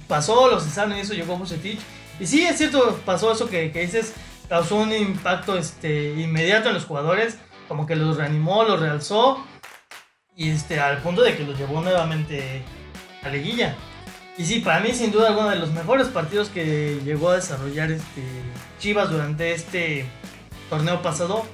pasó, 0.08 0.50
los 0.50 0.64
cesaron 0.64 0.98
y 0.98 1.02
eso 1.02 1.14
llegó 1.14 1.38
Bucetich. 1.38 1.80
Y 2.20 2.26
sí, 2.26 2.46
es 2.46 2.58
cierto, 2.58 3.00
pasó 3.06 3.32
eso 3.32 3.48
que, 3.50 3.72
que 3.72 3.82
dices, 3.82 4.14
causó 4.50 4.78
un 4.78 4.92
impacto 4.92 5.58
este, 5.58 6.14
inmediato 6.16 6.70
en 6.70 6.74
los 6.74 6.86
jugadores, 6.86 7.38
como 7.68 7.86
que 7.86 7.96
los 7.96 8.18
reanimó, 8.18 8.64
los 8.64 8.80
realzó, 8.80 9.46
y 10.36 10.50
este, 10.50 10.80
al 10.80 10.98
punto 10.98 11.22
de 11.22 11.38
que 11.38 11.44
los 11.44 11.58
llevó 11.58 11.82
nuevamente 11.82 12.64
a 13.24 13.30
liguilla. 13.30 13.76
Y 14.38 14.46
sí, 14.46 14.60
para 14.60 14.80
mí 14.80 14.94
sin 14.94 15.12
duda 15.12 15.28
alguno 15.28 15.50
de 15.50 15.58
los 15.58 15.72
mejores 15.72 16.08
partidos 16.08 16.50
que 16.50 17.02
llegó 17.04 17.30
a 17.30 17.36
desarrollar 17.36 17.92
este 17.92 18.24
Chivas 18.80 19.10
durante 19.10 19.52
este 19.52 20.06
torneo 20.70 21.02
pasado 21.02 21.46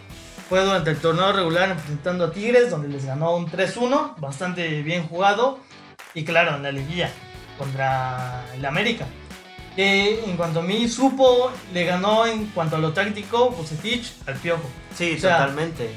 fue 0.48 0.64
durante 0.64 0.92
el 0.92 0.98
torneo 0.98 1.34
regular 1.34 1.72
enfrentando 1.72 2.26
a 2.26 2.32
Tigres, 2.32 2.70
donde 2.70 2.88
les 2.88 3.06
ganó 3.06 3.36
un 3.36 3.48
3-1, 3.48 4.18
bastante 4.18 4.84
bien 4.84 5.08
jugado. 5.08 5.60
Y 6.14 6.24
claro, 6.24 6.56
en 6.56 6.64
la 6.64 6.72
liguilla 6.72 7.12
contra 7.58 8.46
el 8.54 8.64
América. 8.64 9.08
Que 9.76 10.24
en 10.24 10.38
cuanto 10.38 10.60
a 10.60 10.64
mí 10.64 10.88
supo, 10.88 11.52
le 11.74 11.86
ganó 11.86 12.28
en 12.28 12.46
cuanto 12.48 12.76
a 12.76 12.80
lo 12.80 12.94
táctico, 12.94 13.50
Bucetich 13.50 14.14
al 14.28 14.36
Piojo. 14.36 14.70
Sí, 14.96 15.16
totalmente. 15.16 15.90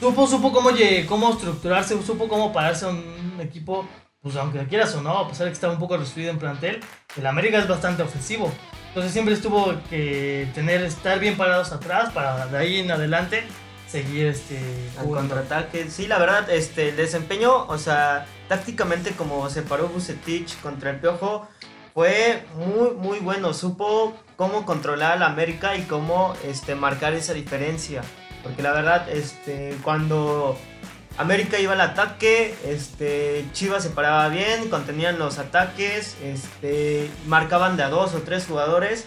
Supo, 0.00 0.26
supo 0.26 0.52
cómo, 0.52 0.70
cómo 1.08 1.30
estructurarse, 1.30 2.02
supo 2.02 2.28
cómo 2.28 2.52
pararse 2.52 2.84
a 2.86 2.88
un 2.88 3.38
equipo 3.40 3.86
pues 4.22 4.36
aunque 4.36 4.66
quieras 4.66 4.94
o 4.94 5.02
no, 5.02 5.18
a 5.18 5.28
pesar 5.28 5.44
de 5.44 5.50
que 5.50 5.54
estaba 5.54 5.72
un 5.72 5.78
poco 5.78 5.96
resumido 5.96 6.30
en 6.30 6.38
plantel, 6.38 6.80
el 7.16 7.26
América 7.26 7.58
es 7.58 7.68
bastante 7.68 8.02
ofensivo. 8.02 8.52
Entonces 8.88 9.12
siempre 9.12 9.34
estuvo 9.34 9.74
que 9.88 10.48
tener, 10.54 10.82
estar 10.82 11.20
bien 11.20 11.36
parados 11.36 11.72
atrás 11.72 12.10
para 12.12 12.46
de 12.46 12.58
ahí 12.58 12.78
en 12.78 12.90
adelante 12.90 13.44
seguir 13.86 14.26
este 14.26 14.60
al 14.98 15.06
contraataque. 15.06 15.88
Sí, 15.90 16.06
la 16.06 16.18
verdad, 16.18 16.50
este 16.50 16.90
el 16.90 16.96
desempeño, 16.96 17.66
o 17.66 17.78
sea, 17.78 18.26
tácticamente 18.48 19.12
como 19.12 19.48
se 19.50 19.62
paró 19.62 19.88
Bucetich 19.88 20.60
contra 20.60 20.90
el 20.90 21.00
Piojo 21.00 21.48
fue 21.94 22.44
muy 22.54 22.90
muy 22.90 23.18
bueno, 23.18 23.54
supo 23.54 24.14
cómo 24.36 24.64
controlar 24.64 25.12
al 25.12 25.22
América 25.22 25.76
y 25.76 25.82
cómo 25.82 26.34
este 26.44 26.74
marcar 26.74 27.14
esa 27.14 27.34
diferencia, 27.34 28.02
porque 28.42 28.62
la 28.62 28.72
verdad 28.72 29.08
este 29.08 29.76
cuando 29.82 30.56
América 31.18 31.58
iba 31.58 31.72
al 31.72 31.80
ataque, 31.80 32.54
este, 32.64 33.44
Chivas 33.52 33.82
se 33.82 33.90
paraba 33.90 34.28
bien, 34.28 34.70
contenían 34.70 35.18
los 35.18 35.38
ataques, 35.38 36.16
este, 36.22 37.10
marcaban 37.26 37.76
de 37.76 37.82
a 37.82 37.88
dos 37.88 38.14
o 38.14 38.22
tres 38.22 38.46
jugadores. 38.46 39.06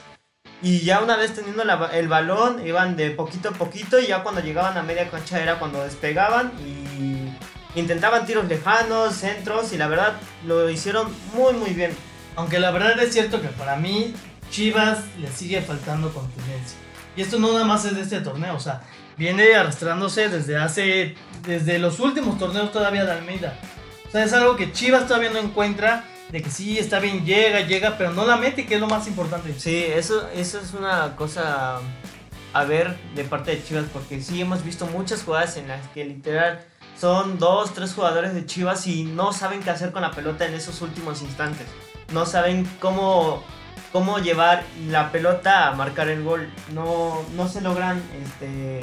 Y 0.62 0.82
ya 0.82 1.02
una 1.02 1.16
vez 1.16 1.34
teniendo 1.34 1.64
el 1.64 2.08
balón, 2.10 2.68
iban 2.68 2.98
de 2.98 3.12
poquito 3.12 3.50
a 3.50 3.52
poquito 3.54 4.00
y 4.00 4.08
ya 4.08 4.24
cuando 4.24 4.42
llegaban 4.42 4.78
a 4.78 4.84
media 4.84 5.10
cancha 5.10 5.42
era 5.42 5.58
cuando 5.58 5.84
despegaban 5.84 6.52
y 6.60 7.32
intentaban 7.80 8.26
tiros 8.26 8.46
lejanos, 8.46 9.16
centros 9.16 9.72
y 9.72 9.78
la 9.78 9.88
verdad 9.88 10.14
lo 10.46 10.70
hicieron 10.70 11.08
muy 11.34 11.54
muy 11.54 11.72
bien. 11.72 11.96
Aunque 12.36 12.60
la 12.60 12.72
verdad 12.72 13.00
es 13.00 13.14
cierto 13.14 13.42
que 13.42 13.48
para 13.48 13.78
mí 13.78 14.14
Chivas 14.52 15.00
le 15.18 15.32
sigue 15.32 15.62
faltando 15.62 16.14
contundencia. 16.14 16.78
Y 17.16 17.22
esto 17.22 17.40
no 17.40 17.52
nada 17.54 17.66
más 17.66 17.86
es 17.86 17.96
de 17.96 18.02
este 18.02 18.22
torneo, 18.22 18.56
o 18.56 18.60
sea, 18.60 18.82
viene 19.18 19.56
arrastrándose 19.56 20.30
desde 20.30 20.58
hace, 20.58 21.16
desde 21.46 21.80
los 21.80 22.00
últimos 22.00 22.38
torneos 22.38 22.72
todavía 22.72 23.06
de 23.06 23.12
Almeida. 23.12 23.58
O 24.08 24.12
sea, 24.12 24.24
es 24.24 24.34
algo 24.34 24.56
que 24.56 24.72
Chivas 24.72 25.08
todavía 25.08 25.30
no 25.30 25.40
encuentra, 25.40 26.04
de 26.30 26.42
que 26.42 26.50
sí, 26.50 26.78
está 26.78 27.00
bien, 27.00 27.26
llega, 27.26 27.62
llega, 27.62 27.98
pero 27.98 28.12
no 28.12 28.26
la 28.26 28.38
mete, 28.38 28.66
que 28.66 28.76
es 28.76 28.82
lo 28.82 28.88
más 28.88 29.08
importante. 29.08 29.54
Sí, 29.58 29.84
eso, 29.86 30.28
eso 30.30 30.60
es 30.60 30.74
una 30.74 31.16
cosa 31.16 31.80
a 32.54 32.64
ver 32.66 32.98
de 33.16 33.24
parte 33.24 33.52
de 33.52 33.64
Chivas, 33.64 33.86
porque 33.92 34.22
sí 34.22 34.42
hemos 34.42 34.64
visto 34.64 34.86
muchas 34.88 35.24
jugadas 35.24 35.58
en 35.58 35.68
las 35.68 35.88
que 35.90 36.04
literal 36.06 36.66
son 37.00 37.40
dos, 37.40 37.74
tres 37.74 37.94
jugadores 37.94 38.34
de 38.34 38.46
Chivas 38.46 38.86
y 38.88 39.06
no 39.06 39.34
saben 39.34 39.62
qué 39.62 39.70
hacer 39.70 39.92
con 39.92 40.02
la 40.02 40.12
pelota 40.12 40.46
en 40.46 40.54
esos 40.54 40.82
últimos 40.82 41.22
instantes. 41.22 41.68
No 42.14 42.26
saben 42.26 42.70
cómo 42.80 43.44
cómo 43.92 44.20
llevar 44.20 44.64
la 44.88 45.12
pelota 45.12 45.68
a 45.68 45.76
marcar 45.76 46.10
el 46.10 46.24
gol. 46.24 46.50
No, 46.74 47.24
no 47.36 47.48
se 47.48 47.62
logran 47.62 48.02
este, 48.24 48.82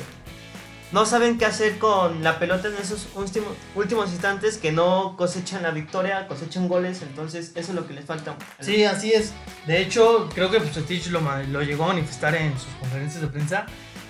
no 0.90 1.04
saben 1.04 1.38
qué 1.38 1.44
hacer 1.44 1.78
con 1.78 2.22
la 2.24 2.38
pelota 2.38 2.68
en 2.68 2.74
esos 2.74 3.08
últimos, 3.14 3.50
últimos 3.74 4.10
instantes 4.10 4.56
que 4.56 4.72
no 4.72 5.16
cosechan 5.16 5.62
la 5.62 5.70
victoria, 5.70 6.26
cosechan 6.26 6.68
goles, 6.68 7.02
entonces 7.02 7.52
eso 7.54 7.72
es 7.72 7.74
lo 7.74 7.86
que 7.86 7.92
les 7.92 8.04
falta. 8.04 8.36
Sí, 8.60 8.84
así 8.84 9.12
es. 9.12 9.32
De 9.66 9.80
hecho, 9.80 10.28
creo 10.34 10.50
que 10.50 10.60
Pusetich 10.60 11.08
lo, 11.08 11.20
lo 11.48 11.62
llegó 11.62 11.84
a 11.84 11.88
manifestar 11.88 12.34
en 12.34 12.52
sus 12.58 12.72
conferencias 12.80 13.20
de 13.20 13.28
prensa. 13.28 13.66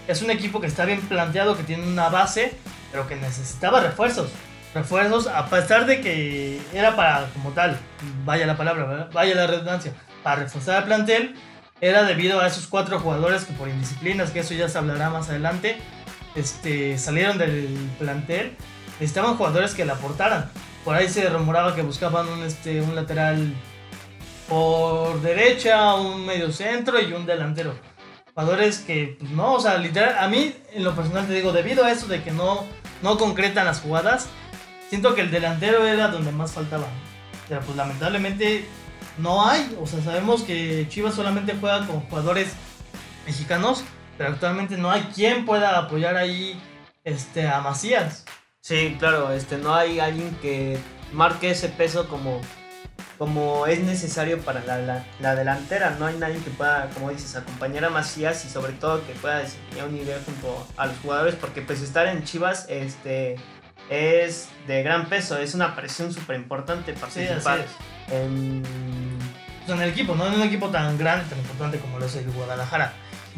Es 0.06 0.22
un 0.22 0.30
equipo 0.30 0.60
que 0.60 0.68
está 0.68 0.84
bien 0.84 1.00
planteado, 1.00 1.56
que 1.56 1.64
tiene 1.64 1.86
una 1.86 2.08
base, 2.08 2.54
pero 2.92 3.06
que 3.08 3.16
necesitaba 3.16 3.80
refuerzos. 3.80 4.30
Refuerzos, 4.74 5.26
a 5.26 5.46
pesar 5.46 5.86
de 5.86 6.00
que 6.00 6.60
era 6.72 6.94
para, 6.94 7.28
como 7.30 7.50
tal, 7.50 7.78
vaya 8.24 8.46
la 8.46 8.56
palabra, 8.56 9.08
vaya 9.12 9.34
la 9.34 9.46
redundancia, 9.46 9.92
para 10.22 10.42
reforzar 10.42 10.82
el 10.82 10.84
plantel, 10.84 11.34
era 11.80 12.04
debido 12.04 12.40
a 12.40 12.46
esos 12.46 12.66
cuatro 12.66 12.98
jugadores 12.98 13.44
que 13.44 13.52
por 13.52 13.68
indisciplinas, 13.68 14.30
que 14.30 14.40
eso 14.40 14.54
ya 14.54 14.68
se 14.68 14.78
hablará 14.78 15.10
más 15.10 15.28
adelante, 15.28 15.78
este, 16.38 16.98
salieron 16.98 17.38
del 17.38 17.76
plantel, 17.98 18.56
necesitaban 19.00 19.36
jugadores 19.36 19.74
que 19.74 19.84
la 19.84 19.94
aportaran. 19.94 20.50
Por 20.84 20.94
ahí 20.94 21.08
se 21.08 21.28
rumoraba 21.28 21.74
que 21.74 21.82
buscaban 21.82 22.28
un, 22.28 22.42
este, 22.42 22.80
un 22.80 22.94
lateral 22.94 23.52
por 24.48 25.20
derecha, 25.20 25.94
un 25.94 26.24
medio 26.24 26.50
centro 26.52 27.00
y 27.00 27.12
un 27.12 27.26
delantero. 27.26 27.74
Jugadores 28.34 28.78
que, 28.78 29.16
pues, 29.18 29.30
no, 29.32 29.54
o 29.54 29.60
sea, 29.60 29.78
literal, 29.78 30.16
a 30.18 30.28
mí 30.28 30.54
en 30.72 30.84
lo 30.84 30.94
personal 30.94 31.26
te 31.26 31.34
digo, 31.34 31.52
debido 31.52 31.84
a 31.84 31.90
eso 31.90 32.06
de 32.06 32.22
que 32.22 32.30
no, 32.30 32.64
no 33.02 33.18
concretan 33.18 33.66
las 33.66 33.80
jugadas, 33.80 34.28
siento 34.88 35.14
que 35.14 35.20
el 35.22 35.30
delantero 35.30 35.86
era 35.86 36.08
donde 36.08 36.32
más 36.32 36.52
faltaba. 36.52 36.86
Pero 37.48 37.60
pues 37.62 37.76
lamentablemente 37.76 38.66
no 39.18 39.46
hay, 39.46 39.76
o 39.80 39.86
sea, 39.86 40.02
sabemos 40.02 40.42
que 40.42 40.86
Chivas 40.88 41.14
solamente 41.14 41.56
juega 41.58 41.86
con 41.86 42.00
jugadores 42.00 42.52
mexicanos 43.26 43.84
pero 44.18 44.30
actualmente 44.30 44.76
no 44.76 44.90
hay 44.90 45.02
quien 45.14 45.46
pueda 45.46 45.78
apoyar 45.78 46.16
ahí 46.16 46.60
este, 47.04 47.48
a 47.48 47.60
Macías. 47.60 48.24
Sí, 48.60 48.96
claro, 48.98 49.32
este, 49.32 49.56
no 49.56 49.74
hay 49.74 50.00
alguien 50.00 50.36
que 50.42 50.76
marque 51.12 51.52
ese 51.52 51.68
peso 51.68 52.08
como, 52.08 52.40
como 53.16 53.66
es 53.66 53.80
necesario 53.80 54.40
para 54.40 54.60
la, 54.64 55.04
la, 55.20 55.34
delantera. 55.36 55.96
No 55.98 56.06
hay 56.06 56.16
nadie 56.16 56.38
que 56.38 56.50
pueda, 56.50 56.90
como 56.90 57.10
dices, 57.10 57.36
acompañar 57.36 57.84
a 57.84 57.90
Macías 57.90 58.44
y 58.44 58.48
sobre 58.50 58.72
todo 58.72 59.06
que 59.06 59.12
pueda 59.14 59.38
desempeñar 59.38 59.86
un 59.86 59.94
nivel 59.94 60.20
junto 60.26 60.66
a 60.76 60.86
los 60.86 60.98
jugadores, 60.98 61.36
porque 61.36 61.62
pues 61.62 61.80
estar 61.80 62.08
en 62.08 62.24
Chivas 62.24 62.66
este, 62.68 63.36
es 63.88 64.48
de 64.66 64.82
gran 64.82 65.08
peso, 65.08 65.38
es 65.38 65.54
una 65.54 65.76
presión 65.76 66.12
súper 66.12 66.36
importante 66.36 66.92
participar 66.92 67.64
en... 68.10 68.64
en 69.68 69.80
el 69.80 69.90
equipo, 69.90 70.16
no 70.16 70.26
en 70.26 70.34
un 70.34 70.42
equipo 70.42 70.70
tan 70.70 70.98
grande, 70.98 71.24
tan 71.30 71.38
importante 71.38 71.78
como 71.78 72.00
lo 72.00 72.06
es 72.06 72.16
el 72.16 72.28
Guadalajara. 72.32 72.92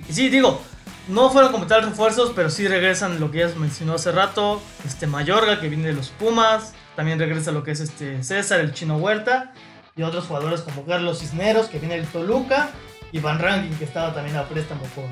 Y 0.08 0.12
sí, 0.12 0.28
digo, 0.28 0.60
no 1.08 1.30
fueron 1.30 1.52
como 1.52 1.66
tal 1.66 1.82
refuerzos, 1.82 2.32
pero 2.34 2.50
sí 2.50 2.68
regresan 2.68 3.20
lo 3.20 3.30
que 3.30 3.38
ya 3.38 3.48
mencionó 3.56 3.94
hace 3.94 4.12
rato. 4.12 4.62
Este 4.86 5.06
Mayorga, 5.06 5.60
que 5.60 5.68
viene 5.68 5.88
de 5.88 5.94
los 5.94 6.10
Pumas. 6.10 6.74
También 6.96 7.18
regresa 7.18 7.52
lo 7.52 7.62
que 7.62 7.72
es 7.72 7.80
este 7.80 8.22
César, 8.22 8.60
el 8.60 8.72
Chino 8.72 8.96
Huerta. 8.96 9.52
Y 9.96 10.02
otros 10.02 10.26
jugadores 10.26 10.60
como 10.60 10.84
Carlos 10.84 11.18
Cisneros, 11.18 11.66
que 11.66 11.78
viene 11.78 11.96
del 11.96 12.06
Toluca. 12.06 12.70
Y 13.12 13.18
Van 13.18 13.38
Ranking, 13.38 13.76
que 13.76 13.84
estaba 13.84 14.14
también 14.14 14.36
a 14.36 14.44
préstamo 14.44 14.82
con, 14.94 15.06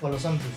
con 0.00 0.10
los 0.10 0.22
Santos. 0.22 0.48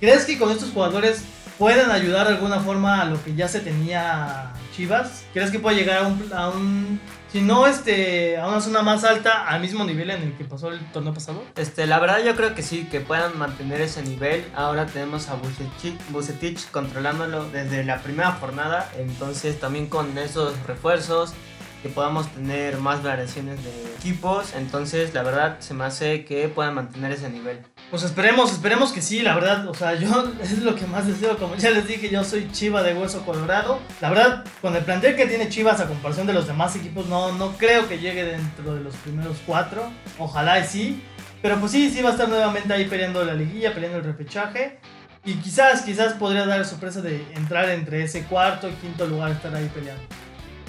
¿Crees 0.00 0.26
que 0.26 0.38
con 0.38 0.50
estos 0.50 0.70
jugadores 0.70 1.24
pueden 1.58 1.90
ayudar 1.90 2.26
de 2.26 2.34
alguna 2.34 2.60
forma 2.60 3.00
a 3.00 3.04
lo 3.06 3.22
que 3.24 3.34
ya 3.34 3.48
se 3.48 3.60
tenía 3.60 4.52
Chivas? 4.76 5.24
¿Crees 5.32 5.50
que 5.50 5.58
puede 5.58 5.76
llegar 5.76 6.04
a 6.04 6.06
un, 6.08 6.30
a 6.34 6.48
un 6.50 7.00
si 7.32 7.40
no 7.40 7.66
este, 7.66 8.38
a 8.38 8.48
una 8.48 8.60
zona 8.60 8.82
más 8.82 9.04
alta, 9.04 9.46
al 9.46 9.60
mismo 9.60 9.84
nivel 9.84 10.10
en 10.10 10.22
el 10.22 10.32
que 10.36 10.44
pasó 10.44 10.70
el 10.70 10.80
torneo 10.92 11.12
pasado? 11.12 11.42
Este, 11.56 11.86
la 11.86 11.98
verdad 11.98 12.24
yo 12.24 12.36
creo 12.36 12.54
que 12.54 12.62
sí, 12.62 12.88
que 12.90 13.00
puedan 13.00 13.38
mantener 13.38 13.80
ese 13.80 14.02
nivel. 14.02 14.44
Ahora 14.54 14.86
tenemos 14.86 15.28
a 15.28 15.34
Bucetich, 15.34 15.98
Bucetich 16.10 16.70
controlándolo 16.70 17.44
desde 17.50 17.84
la 17.84 17.98
primera 17.98 18.32
jornada, 18.32 18.90
entonces 18.96 19.58
también 19.58 19.88
con 19.88 20.16
esos 20.18 20.54
refuerzos 20.66 21.34
que 21.82 21.88
podamos 21.88 22.28
tener 22.32 22.78
más 22.78 23.02
variaciones 23.02 23.62
de 23.62 23.70
equipos, 23.98 24.54
entonces 24.54 25.14
la 25.14 25.22
verdad 25.22 25.56
se 25.60 25.74
me 25.74 25.84
hace 25.84 26.24
que 26.24 26.48
puedan 26.48 26.74
mantener 26.74 27.12
ese 27.12 27.28
nivel. 27.28 27.60
Pues 27.90 28.02
esperemos, 28.02 28.52
esperemos 28.52 28.92
que 28.92 29.00
sí, 29.00 29.22
la 29.22 29.34
verdad, 29.34 29.68
o 29.68 29.74
sea, 29.74 29.94
yo 29.98 30.32
es 30.42 30.58
lo 30.62 30.74
que 30.74 30.86
más 30.86 31.06
deseo, 31.06 31.36
como 31.38 31.54
ya 31.56 31.70
les 31.70 31.86
dije, 31.86 32.08
yo 32.08 32.24
soy 32.24 32.50
Chiva 32.50 32.82
de 32.82 32.94
Hueso 32.94 33.24
Colorado. 33.24 33.78
La 34.00 34.10
verdad, 34.10 34.44
con 34.60 34.74
el 34.74 34.84
plantel 34.84 35.14
que 35.16 35.26
tiene 35.26 35.48
Chivas 35.48 35.80
a 35.80 35.86
comparación 35.86 36.26
de 36.26 36.32
los 36.32 36.46
demás 36.46 36.74
equipos, 36.76 37.06
no, 37.06 37.32
no 37.32 37.52
creo 37.56 37.88
que 37.88 37.98
llegue 37.98 38.24
dentro 38.24 38.74
de 38.74 38.80
los 38.80 38.94
primeros 38.96 39.36
cuatro, 39.46 39.90
ojalá 40.18 40.58
y 40.60 40.66
sí. 40.66 41.02
Pero 41.42 41.60
pues 41.60 41.72
sí, 41.72 41.90
sí 41.90 42.02
va 42.02 42.10
a 42.10 42.12
estar 42.12 42.28
nuevamente 42.28 42.72
ahí 42.72 42.86
peleando 42.86 43.24
la 43.24 43.34
liguilla, 43.34 43.72
peleando 43.72 43.98
el 43.98 44.04
repechaje. 44.04 44.78
Y 45.24 45.34
quizás, 45.34 45.82
quizás 45.82 46.14
podría 46.14 46.46
dar 46.46 46.64
sorpresa 46.64 47.00
de 47.02 47.24
entrar 47.34 47.68
entre 47.70 48.02
ese 48.04 48.24
cuarto 48.24 48.68
y 48.68 48.72
quinto 48.74 49.06
lugar, 49.06 49.32
estar 49.32 49.54
ahí 49.54 49.68
peleando. 49.74 50.02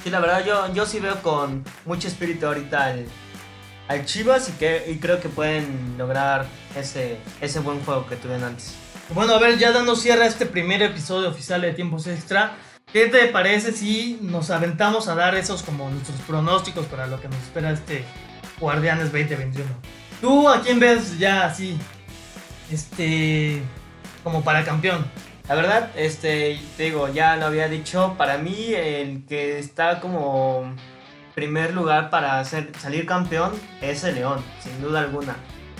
Sí, 0.04 0.10
la 0.10 0.20
verdad, 0.20 0.46
yo, 0.46 0.74
yo 0.74 0.86
sí 0.86 1.00
veo 1.00 1.22
con 1.22 1.64
mucho 1.86 2.08
espíritu 2.08 2.46
ahorita 2.46 2.96
al 3.88 4.06
Chivas 4.06 4.50
y, 4.50 4.52
que, 4.54 4.86
y 4.88 4.98
creo 4.98 5.20
que 5.20 5.30
pueden 5.30 5.96
lograr 5.98 6.46
ese, 6.76 7.18
ese 7.42 7.60
buen 7.60 7.84
juego 7.84 8.06
que 8.08 8.16
tuvieron 8.16 8.44
antes. 8.44 8.76
Bueno, 9.10 9.34
a 9.34 9.40
ver, 9.40 9.58
ya 9.58 9.72
dando 9.72 9.96
cierre 9.96 10.24
a 10.24 10.28
este 10.28 10.46
primer 10.46 10.82
episodio 10.82 11.30
oficial 11.30 11.62
de 11.62 11.72
Tiempos 11.72 12.08
Extra, 12.08 12.58
¿qué 12.92 13.08
te 13.08 13.28
parece 13.28 13.72
si 13.72 14.20
nos 14.22 14.50
aventamos 14.50 15.08
a 15.08 15.16
dar 15.16 15.36
esos 15.36 15.64
como 15.64 15.90
nuestros 15.90 16.20
pronósticos 16.22 16.86
para 16.88 17.08
lo 17.08 17.22
que 17.22 17.30
nos 17.30 17.42
espera 17.42 17.72
este 17.72 18.04
Guardianes 18.60 19.12
2021? 19.12 19.66
¿Tú 20.20 20.50
a 20.50 20.62
quién 20.62 20.80
ves 20.80 21.18
ya 21.18 21.46
así? 21.46 21.78
Este. 22.72 23.62
como 24.24 24.44
para 24.44 24.66
campeón? 24.66 25.06
La 25.48 25.56
verdad, 25.56 25.92
este, 25.96 26.60
te 26.76 26.84
digo, 26.84 27.08
ya 27.08 27.38
lo 27.38 27.46
había 27.46 27.70
dicho, 27.70 28.16
para 28.18 28.38
mí 28.38 28.74
el 28.74 29.26
que 29.26 29.60
está 29.60 30.02
como 30.02 30.76
primer 31.36 31.74
lugar 31.74 32.10
para 32.10 32.40
hacer, 32.40 32.72
salir 32.80 33.06
campeón 33.06 33.54
es 33.82 34.04
el 34.04 34.16
León, 34.16 34.44
sin 34.60 34.82
duda 34.82 35.00
alguna. 35.00 35.38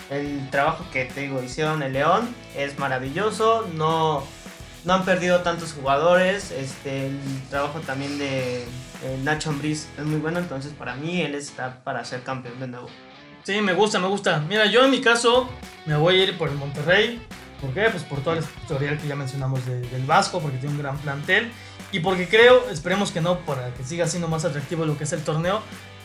El 0.10 0.50
trabajo 0.52 0.86
que 0.94 1.04
te 1.04 1.22
digo 1.22 1.44
hicieron 1.44 1.84
el 1.84 1.92
León 1.92 2.34
es 2.56 2.80
maravilloso, 2.80 3.68
no, 3.74 4.24
no 4.86 4.94
han 4.94 5.04
perdido 5.04 5.42
tantos 5.42 5.74
jugadores, 5.74 6.52
este, 6.52 7.08
el 7.08 7.20
trabajo 7.50 7.82
también 7.82 8.18
de 8.18 8.66
Nacho 9.24 9.50
Ambriz 9.50 9.90
es 9.98 10.06
muy 10.06 10.20
bueno, 10.20 10.40
entonces 10.40 10.72
para 10.72 10.96
mí 10.96 11.22
él 11.22 11.36
está 11.36 11.84
para 11.84 12.06
ser 12.06 12.24
campeón 12.24 12.58
de 12.62 12.68
nuevo. 12.68 12.88
Sí, 13.44 13.60
me 13.62 13.74
gusta, 13.74 14.00
me 14.00 14.08
gusta. 14.08 14.40
Mira, 14.48 14.66
yo 14.66 14.86
en 14.86 14.92
mi 14.92 15.02
caso 15.02 15.50
me 15.86 15.98
voy 15.98 16.22
a 16.22 16.24
ir 16.24 16.38
por 16.38 16.50
el 16.50 16.56
Monterrey. 16.56 17.22
¿Por 17.62 17.74
qué? 17.74 17.88
Pues 17.90 18.04
por 18.04 18.22
todo 18.22 18.36
el 18.36 18.44
historial 18.62 18.98
que 18.98 19.08
ya 19.08 19.16
mencionamos 19.16 19.66
del 19.66 20.06
Vasco, 20.06 20.40
porque 20.40 20.58
tiene 20.58 20.76
un 20.76 20.82
gran 20.82 20.98
plantel. 21.00 21.52
Y 21.92 22.02
porque 22.02 22.28
creo, 22.28 22.70
esperemos 22.70 23.12
que 23.12 23.22
no, 23.22 23.40
para 23.40 23.74
que 23.74 23.84
siga 23.84 24.08
siendo 24.08 24.28
más 24.28 24.46
atractivo 24.46 24.86
lo 24.86 24.98
que 24.98 25.06
es 25.06 25.14
el 25.14 25.24
torneo, 25.24 25.62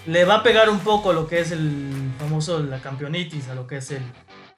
le 0.07 0.24
va 0.24 0.36
a 0.36 0.42
pegar 0.42 0.70
un 0.70 0.78
poco 0.80 1.12
lo 1.12 1.26
que 1.26 1.40
es 1.40 1.50
el 1.50 2.12
famoso, 2.18 2.61
la 2.61 2.80
campeonitis, 2.80 3.48
a 3.48 3.55
lo 3.55 3.66
que 3.66 3.78
es 3.78 3.90
el 3.90 4.03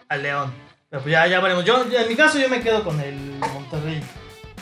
al 0.09 0.23
León. 0.23 0.53
Pero 0.91 1.03
pues 1.03 1.13
ya, 1.13 1.27
ya 1.27 1.41
veremos. 1.41 1.65
Yo, 1.65 1.85
en 1.85 2.09
mi 2.09 2.15
caso, 2.15 2.39
yo 2.39 2.49
me 2.49 2.61
quedo 2.61 2.85
con 2.85 3.01
el 3.01 3.39
Monterrey. 3.53 4.03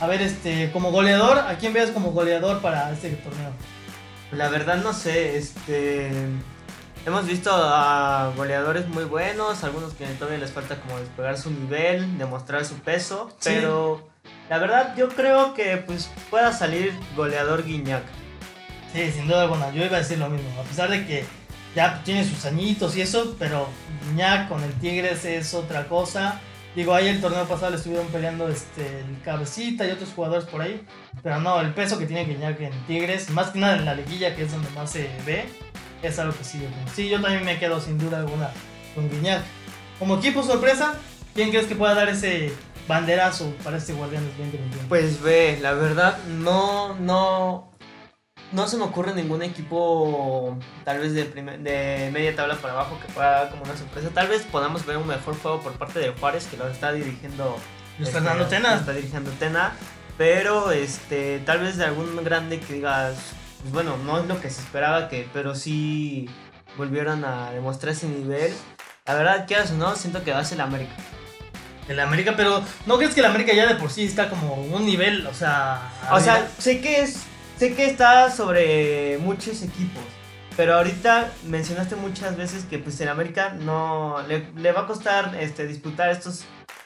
A 0.00 0.06
ver, 0.06 0.22
este, 0.22 0.70
como 0.72 0.90
goleador, 0.90 1.38
¿a 1.38 1.56
quién 1.58 1.72
ves 1.72 1.90
como 1.90 2.12
goleador 2.12 2.60
para 2.60 2.90
este 2.90 3.10
torneo? 3.10 3.50
La 4.32 4.48
verdad 4.48 4.82
no 4.82 4.92
sé, 4.92 5.36
este... 5.36 6.10
Hemos 7.04 7.26
visto 7.26 7.50
a 7.52 8.32
goleadores 8.36 8.86
muy 8.86 9.02
buenos, 9.02 9.64
algunos 9.64 9.92
que 9.94 10.06
todavía 10.06 10.38
les 10.38 10.52
falta 10.52 10.80
como 10.80 11.00
despegar 11.00 11.36
su 11.36 11.50
nivel, 11.50 12.16
demostrar 12.16 12.64
su 12.64 12.76
peso, 12.76 13.28
pero 13.42 14.08
la 14.48 14.58
verdad, 14.58 14.94
yo 14.96 15.08
creo 15.08 15.52
que 15.52 15.78
pues 15.78 16.08
pueda 16.30 16.52
salir 16.52 16.92
goleador 17.16 17.64
Guiñac. 17.64 18.04
Sí, 18.92 19.10
sin 19.10 19.26
duda 19.26 19.42
alguna. 19.42 19.72
Yo 19.72 19.84
iba 19.84 19.96
a 19.96 20.00
decir 20.00 20.18
lo 20.18 20.28
mismo. 20.28 20.48
A 20.60 20.62
pesar 20.62 20.90
de 20.90 21.04
que 21.04 21.24
ya 21.74 22.04
tiene 22.04 22.24
sus 22.24 22.44
añitos 22.44 22.96
y 22.96 23.00
eso, 23.00 23.34
pero 23.36 23.66
Guiñac 24.04 24.48
con 24.48 24.62
el 24.62 24.72
Tigres 24.74 25.24
es 25.24 25.54
otra 25.54 25.88
cosa. 25.88 26.40
Digo, 26.76 26.94
ahí 26.94 27.08
el 27.08 27.20
torneo 27.20 27.46
pasado 27.46 27.70
le 27.72 27.78
estuvieron 27.78 28.06
peleando 28.08 28.48
este, 28.48 29.00
el 29.00 29.20
Cabecita 29.24 29.86
y 29.86 29.90
otros 29.90 30.10
jugadores 30.14 30.44
por 30.44 30.62
ahí. 30.62 30.86
Pero 31.20 31.40
no, 31.40 31.60
el 31.60 31.74
peso 31.74 31.98
que 31.98 32.06
tiene 32.06 32.26
Guiñac 32.26 32.60
en 32.60 32.86
Tigres, 32.86 33.28
más 33.30 33.50
que 33.50 33.58
nada 33.58 33.76
en 33.76 33.86
la 33.86 33.94
liguilla, 33.94 34.36
que 34.36 34.44
es 34.44 34.52
donde 34.52 34.70
más 34.70 34.92
se 34.92 35.10
ve, 35.26 35.48
es 36.08 36.18
algo 36.18 36.36
que 36.36 36.44
sí. 36.44 36.66
Sí, 36.94 37.08
yo 37.08 37.20
también 37.20 37.44
me 37.44 37.58
quedo 37.58 37.80
sin 37.80 37.98
duda 37.98 38.18
alguna 38.18 38.50
con 38.94 39.08
Guiñac. 39.10 39.42
Como 39.98 40.16
equipo 40.16 40.42
sorpresa, 40.42 40.94
¿quién 41.34 41.50
crees 41.50 41.66
que 41.66 41.76
pueda 41.76 41.94
dar 41.94 42.08
ese 42.08 42.52
banderazo 42.88 43.54
para 43.62 43.76
este 43.76 43.92
Guardianes 43.92 44.36
2021? 44.38 44.88
Pues 44.88 45.22
ve, 45.22 45.58
la 45.60 45.72
verdad 45.72 46.18
no, 46.26 46.94
no, 46.96 47.72
no 48.52 48.68
se 48.68 48.76
me 48.76 48.84
ocurre 48.84 49.14
ningún 49.14 49.42
equipo 49.42 50.58
tal 50.84 50.98
vez 50.98 51.14
de, 51.14 51.24
de 51.24 52.10
media 52.12 52.34
tabla 52.34 52.56
para 52.56 52.74
abajo 52.74 52.98
que 53.00 53.12
pueda 53.12 53.30
dar 53.30 53.50
como 53.50 53.62
una 53.64 53.76
sorpresa. 53.76 54.10
Tal 54.12 54.28
vez 54.28 54.42
podamos 54.42 54.84
ver 54.84 54.96
un 54.96 55.06
mejor 55.06 55.36
juego 55.38 55.60
por 55.60 55.72
parte 55.74 56.00
de 56.00 56.10
Juárez 56.10 56.46
que 56.46 56.56
lo 56.56 56.68
está 56.68 56.92
dirigiendo. 56.92 57.56
Este, 57.98 58.20
Tena. 58.48 58.74
está 58.74 58.92
dirigiendo 58.92 59.30
Tena. 59.32 59.72
Pero 60.18 60.72
este, 60.72 61.38
tal 61.40 61.60
vez 61.60 61.78
de 61.78 61.84
algún 61.84 62.22
grande 62.22 62.60
que 62.60 62.74
digas, 62.74 63.32
bueno, 63.70 63.96
no 63.98 64.18
es 64.18 64.26
lo 64.26 64.40
que 64.40 64.50
se 64.50 64.60
esperaba 64.60 65.08
que, 65.08 65.28
pero 65.32 65.54
sí 65.54 66.28
volvieran 66.76 67.24
a 67.24 67.50
demostrar 67.52 67.92
ese 67.92 68.08
nivel. 68.08 68.52
La 69.06 69.14
verdad, 69.14 69.46
quieras 69.46 69.72
o 69.72 69.74
no, 69.74 69.94
siento 69.96 70.22
que 70.24 70.32
va 70.32 70.38
a 70.38 70.44
ser 70.44 70.58
la 70.58 70.64
América 70.64 70.94
el 71.88 72.00
América, 72.00 72.34
pero 72.36 72.62
¿no 72.86 72.96
crees 72.96 73.14
que 73.14 73.20
el 73.20 73.26
América 73.26 73.52
ya 73.52 73.66
de 73.66 73.74
por 73.74 73.90
sí 73.90 74.04
está 74.04 74.28
como 74.28 74.54
un 74.54 74.84
nivel, 74.86 75.26
o 75.26 75.34
sea... 75.34 75.92
O 76.10 76.20
sea, 76.20 76.48
sé 76.58 76.80
que 76.80 77.02
es, 77.02 77.24
sé 77.56 77.74
que 77.74 77.86
está 77.86 78.30
sobre 78.30 79.18
muchos 79.18 79.62
equipos, 79.62 80.02
pero 80.56 80.74
ahorita 80.74 81.30
mencionaste 81.46 81.96
muchas 81.96 82.36
veces 82.36 82.64
que 82.64 82.78
pues 82.78 83.00
el 83.00 83.08
América 83.08 83.54
no 83.58 84.16
le, 84.28 84.72
va 84.72 84.82
a 84.82 84.86
costar 84.86 85.36
este 85.40 85.66
disputar 85.66 86.10
estos 86.10 86.44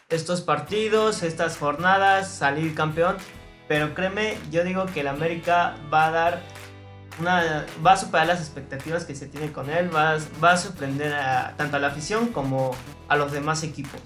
estos 0.09 0.41
partidos, 0.41 1.25
estas 1.25 1.57
jornadas, 1.57 2.31
salir 2.31 2.77
campeón, 2.77 3.17
pero 3.67 3.93
créeme, 3.93 4.39
yo 4.53 4.63
digo 4.63 4.87
que 4.87 5.01
el 5.01 5.09
América 5.09 5.75
va 5.93 6.07
a 6.07 6.11
dar 6.13 6.43
una, 7.21 7.67
va 7.85 7.93
a 7.93 7.97
superar 7.97 8.27
las 8.27 8.41
expectativas 8.41 9.05
que 9.05 9.15
se 9.15 9.27
tiene 9.27 9.53
con 9.53 9.71
él, 9.71 9.95
va, 9.95 10.19
va 10.43 10.53
a 10.53 10.57
sorprender 10.57 11.15
a, 11.15 11.55
tanto 11.57 11.77
a 11.77 11.81
la 11.81 11.89
afición 11.89 12.29
como 12.29 12.77
a 13.09 13.17
los 13.17 13.33
demás 13.33 13.63
equipos. 13.63 14.01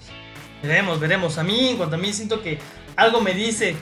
Veremos, 0.61 0.99
veremos. 0.99 1.37
A 1.37 1.43
mí, 1.43 1.69
en 1.69 1.77
cuanto 1.77 1.95
a 1.95 1.99
mí, 1.99 2.13
siento 2.13 2.41
que 2.41 2.59
algo 2.95 3.21
me 3.21 3.33
dice, 3.33 3.75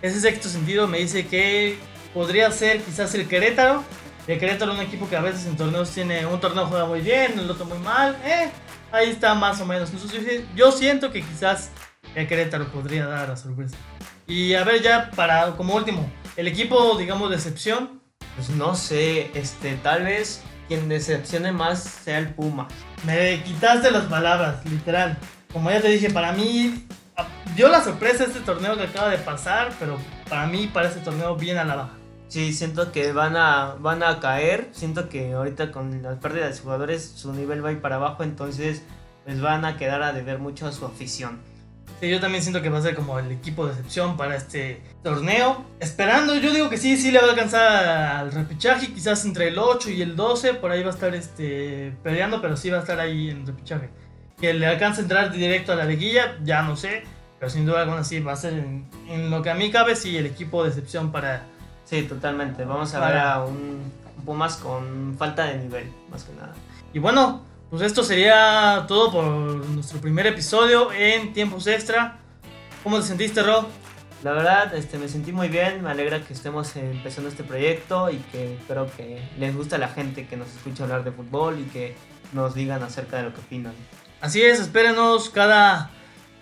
ese 0.00 0.20
sexto 0.20 0.48
sentido 0.48 0.88
me 0.88 0.98
dice 0.98 1.26
que 1.26 1.78
podría 2.14 2.50
ser 2.50 2.80
quizás 2.82 3.14
el 3.14 3.28
Querétaro. 3.28 3.84
El 4.26 4.38
Querétaro 4.38 4.72
es 4.72 4.78
un 4.78 4.84
equipo 4.84 5.08
que 5.08 5.16
a 5.16 5.20
veces 5.20 5.46
en 5.46 5.56
torneos 5.56 5.90
tiene, 5.90 6.24
un 6.26 6.40
torneo 6.40 6.66
juega 6.66 6.86
muy 6.86 7.00
bien, 7.00 7.38
el 7.38 7.50
otro 7.50 7.64
muy 7.64 7.78
mal. 7.78 8.16
Eh, 8.24 8.50
ahí 8.90 9.10
está 9.10 9.34
más 9.34 9.60
o 9.60 9.66
menos. 9.66 9.90
yo 10.54 10.72
siento 10.72 11.10
que 11.12 11.22
quizás 11.22 11.70
el 12.14 12.26
Querétaro 12.26 12.68
podría 12.68 13.06
dar 13.06 13.28
la 13.28 13.36
sorpresa. 13.36 13.76
Y 14.26 14.54
a 14.54 14.64
ver 14.64 14.82
ya 14.82 15.10
para 15.10 15.52
como 15.56 15.74
último, 15.74 16.10
el 16.36 16.48
equipo 16.48 16.96
digamos 16.96 17.30
de 17.30 17.36
excepción. 17.36 18.01
Pues 18.36 18.50
no 18.50 18.74
sé, 18.74 19.30
este, 19.34 19.76
tal 19.76 20.04
vez 20.04 20.42
quien 20.68 20.88
decepcione 20.88 21.52
más 21.52 21.82
sea 21.82 22.18
el 22.18 22.28
Puma. 22.34 22.68
Me 23.04 23.42
quitaste 23.42 23.90
las 23.90 24.04
palabras, 24.04 24.64
literal 24.64 25.18
como 25.52 25.70
ya 25.70 25.80
te 25.80 25.88
dije, 25.88 26.10
para 26.10 26.32
mí 26.32 26.86
dio 27.54 27.68
la 27.68 27.82
sorpresa 27.82 28.24
este 28.24 28.40
torneo 28.40 28.76
que 28.76 28.84
acaba 28.84 29.10
de 29.10 29.18
pasar, 29.18 29.72
pero 29.78 29.98
para 30.28 30.46
mí, 30.46 30.70
para 30.72 30.88
este 30.88 31.00
torneo, 31.00 31.36
viene 31.36 31.60
a 31.60 31.64
la 31.64 31.76
baja. 31.76 31.92
Sí, 32.28 32.54
siento 32.54 32.90
que 32.92 33.12
van 33.12 33.36
a, 33.36 33.74
van 33.78 34.02
a 34.02 34.18
caer. 34.18 34.70
Siento 34.72 35.10
que 35.10 35.34
ahorita 35.34 35.70
con 35.70 36.02
la 36.02 36.18
pérdida 36.18 36.48
de 36.48 36.56
jugadores 36.56 37.04
su 37.14 37.34
nivel 37.34 37.62
va 37.62 37.68
a 37.68 37.72
ir 37.72 37.82
para 37.82 37.96
abajo, 37.96 38.22
entonces 38.22 38.82
les 39.26 39.42
van 39.42 39.66
a 39.66 39.76
quedar 39.76 40.02
a 40.02 40.14
deber 40.14 40.38
mucho 40.38 40.66
a 40.66 40.72
su 40.72 40.86
afición. 40.86 41.40
Sí, 42.00 42.10
yo 42.10 42.20
también 42.20 42.42
siento 42.42 42.62
que 42.62 42.68
va 42.68 42.78
a 42.78 42.82
ser 42.82 42.94
como 42.94 43.18
el 43.18 43.30
equipo 43.30 43.66
de 43.66 43.72
excepción 43.72 44.16
para 44.16 44.36
este 44.36 44.80
torneo. 45.02 45.64
Esperando, 45.78 46.34
yo 46.36 46.52
digo 46.52 46.68
que 46.68 46.78
sí, 46.78 46.96
sí 46.96 47.10
le 47.10 47.20
va 47.20 47.26
a 47.26 47.30
alcanzar 47.30 47.86
al 47.86 48.32
repechaje, 48.32 48.92
quizás 48.92 49.24
entre 49.24 49.48
el 49.48 49.58
8 49.58 49.90
y 49.90 50.02
el 50.02 50.16
12, 50.16 50.54
por 50.54 50.72
ahí 50.72 50.82
va 50.82 50.90
a 50.90 50.94
estar 50.94 51.14
este, 51.14 51.92
peleando, 52.02 52.40
pero 52.42 52.56
sí 52.56 52.70
va 52.70 52.78
a 52.78 52.80
estar 52.80 52.98
ahí 52.98 53.30
en 53.30 53.46
repechaje 53.46 53.90
que 54.42 54.52
le 54.52 54.66
alcance 54.66 55.00
a 55.00 55.02
entrar 55.04 55.30
directo 55.30 55.72
a 55.72 55.76
la 55.76 55.84
liguilla, 55.84 56.36
ya 56.42 56.62
no 56.62 56.76
sé. 56.76 57.04
Pero 57.38 57.48
sin 57.48 57.64
duda 57.64 57.82
alguna 57.82 58.02
sí 58.02 58.18
va 58.18 58.32
a 58.32 58.36
ser 58.36 58.54
en, 58.54 59.30
lo 59.30 59.40
que 59.40 59.50
a 59.50 59.54
mí 59.54 59.70
cabe, 59.70 59.94
sí, 59.94 60.16
el 60.16 60.26
equipo 60.26 60.64
de 60.64 60.70
excepción 60.70 61.12
para... 61.12 61.44
Sí, 61.84 62.02
totalmente. 62.02 62.64
Vamos 62.64 62.92
a 62.94 63.06
ver 63.06 63.18
a 63.18 63.44
un, 63.44 63.92
un 64.16 64.24
Pumas 64.24 64.56
con 64.56 65.14
falta 65.16 65.44
de 65.44 65.58
nivel, 65.58 65.92
más 66.10 66.24
que 66.24 66.32
nada. 66.34 66.54
Y 66.92 66.98
bueno, 66.98 67.42
pues 67.72 67.80
esto 67.80 68.04
sería 68.04 68.84
todo 68.86 69.10
por 69.10 69.24
nuestro 69.24 69.98
primer 69.98 70.26
episodio 70.26 70.92
en 70.92 71.32
Tiempos 71.32 71.66
Extra. 71.66 72.18
¿Cómo 72.82 73.00
te 73.00 73.06
sentiste, 73.06 73.42
Ro? 73.42 73.66
La 74.22 74.32
verdad, 74.32 74.74
este, 74.74 74.98
me 74.98 75.08
sentí 75.08 75.32
muy 75.32 75.48
bien, 75.48 75.82
me 75.82 75.88
alegra 75.88 76.22
que 76.22 76.34
estemos 76.34 76.76
empezando 76.76 77.30
este 77.30 77.44
proyecto 77.44 78.10
y 78.10 78.18
que 78.30 78.56
espero 78.56 78.90
que 78.94 79.26
les 79.38 79.56
guste 79.56 79.76
a 79.76 79.78
la 79.78 79.88
gente 79.88 80.26
que 80.26 80.36
nos 80.36 80.48
escucha 80.54 80.82
hablar 80.82 81.02
de 81.02 81.12
fútbol 81.12 81.60
y 81.60 81.62
que 81.70 81.96
nos 82.34 82.54
digan 82.54 82.82
acerca 82.82 83.16
de 83.16 83.22
lo 83.22 83.32
que 83.32 83.40
opinan. 83.40 83.72
Así 84.20 84.42
es, 84.42 84.60
espérenos 84.60 85.30
cada, 85.30 85.88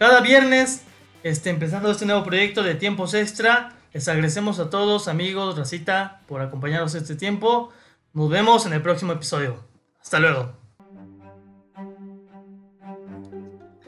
cada 0.01 0.23
viernes, 0.23 0.83
este, 1.23 1.51
empezando 1.51 1.93
este 1.93 2.07
nuevo 2.07 2.25
proyecto 2.25 2.65
de 2.65 2.75
tiempos 2.75 3.15
extra. 3.15 3.77
Les 3.93 4.09
agradecemos 4.09 4.59
a 4.59 4.69
todos, 4.69 5.07
amigos, 5.07 5.57
Racita, 5.57 6.23
por 6.27 6.41
acompañarnos 6.41 6.97
este 6.97 7.15
tiempo. 7.15 7.71
Nos 8.15 8.29
vemos 8.31 8.67
en 8.67 8.73
el 8.73 8.83
próximo 8.83 9.13
episodio. 9.13 9.65
Hasta 10.03 10.19
luego. 10.19 10.60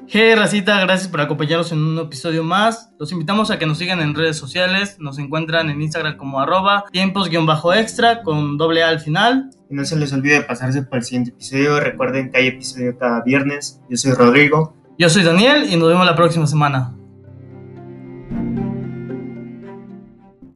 Hey 0.09 0.35
Racita, 0.35 0.81
gracias 0.81 1.09
por 1.09 1.21
acompañarnos 1.21 1.73
en 1.73 1.79
un 1.79 1.99
episodio 1.99 2.43
más. 2.45 2.91
Los 2.99 3.13
invitamos 3.13 3.51
a 3.51 3.59
que 3.59 3.67
nos 3.67 3.79
sigan 3.79 4.01
en 4.01 4.15
redes 4.15 4.37
sociales. 4.37 4.97
Nos 4.99 5.19
encuentran 5.19 5.71
en 5.71 5.81
Instagram 5.81 6.17
como 6.17 6.41
arroba 6.41 6.85
tiempos-extra 6.93 8.23
con 8.23 8.59
doble 8.59 8.83
A 8.83 8.89
al 8.89 9.01
final. 9.01 9.51
Y 9.71 9.75
no 9.75 9.85
se 9.85 9.97
les 9.97 10.13
olvide 10.13 10.43
pasarse 10.43 10.83
para 10.83 10.99
el 10.99 11.05
siguiente 11.05 11.31
episodio. 11.31 11.81
Recuerden 11.81 12.31
que 12.31 12.39
hay 12.39 12.47
episodio 12.49 12.99
cada 12.99 13.23
viernes. 13.23 13.81
Yo 13.89 13.97
soy 13.97 14.13
Rodrigo. 14.13 14.77
Yo 14.99 15.09
soy 15.09 15.23
Daniel 15.23 15.67
y 15.71 15.77
nos 15.77 15.89
vemos 15.89 16.05
la 16.05 16.17
próxima 16.17 16.47
semana. 16.47 16.95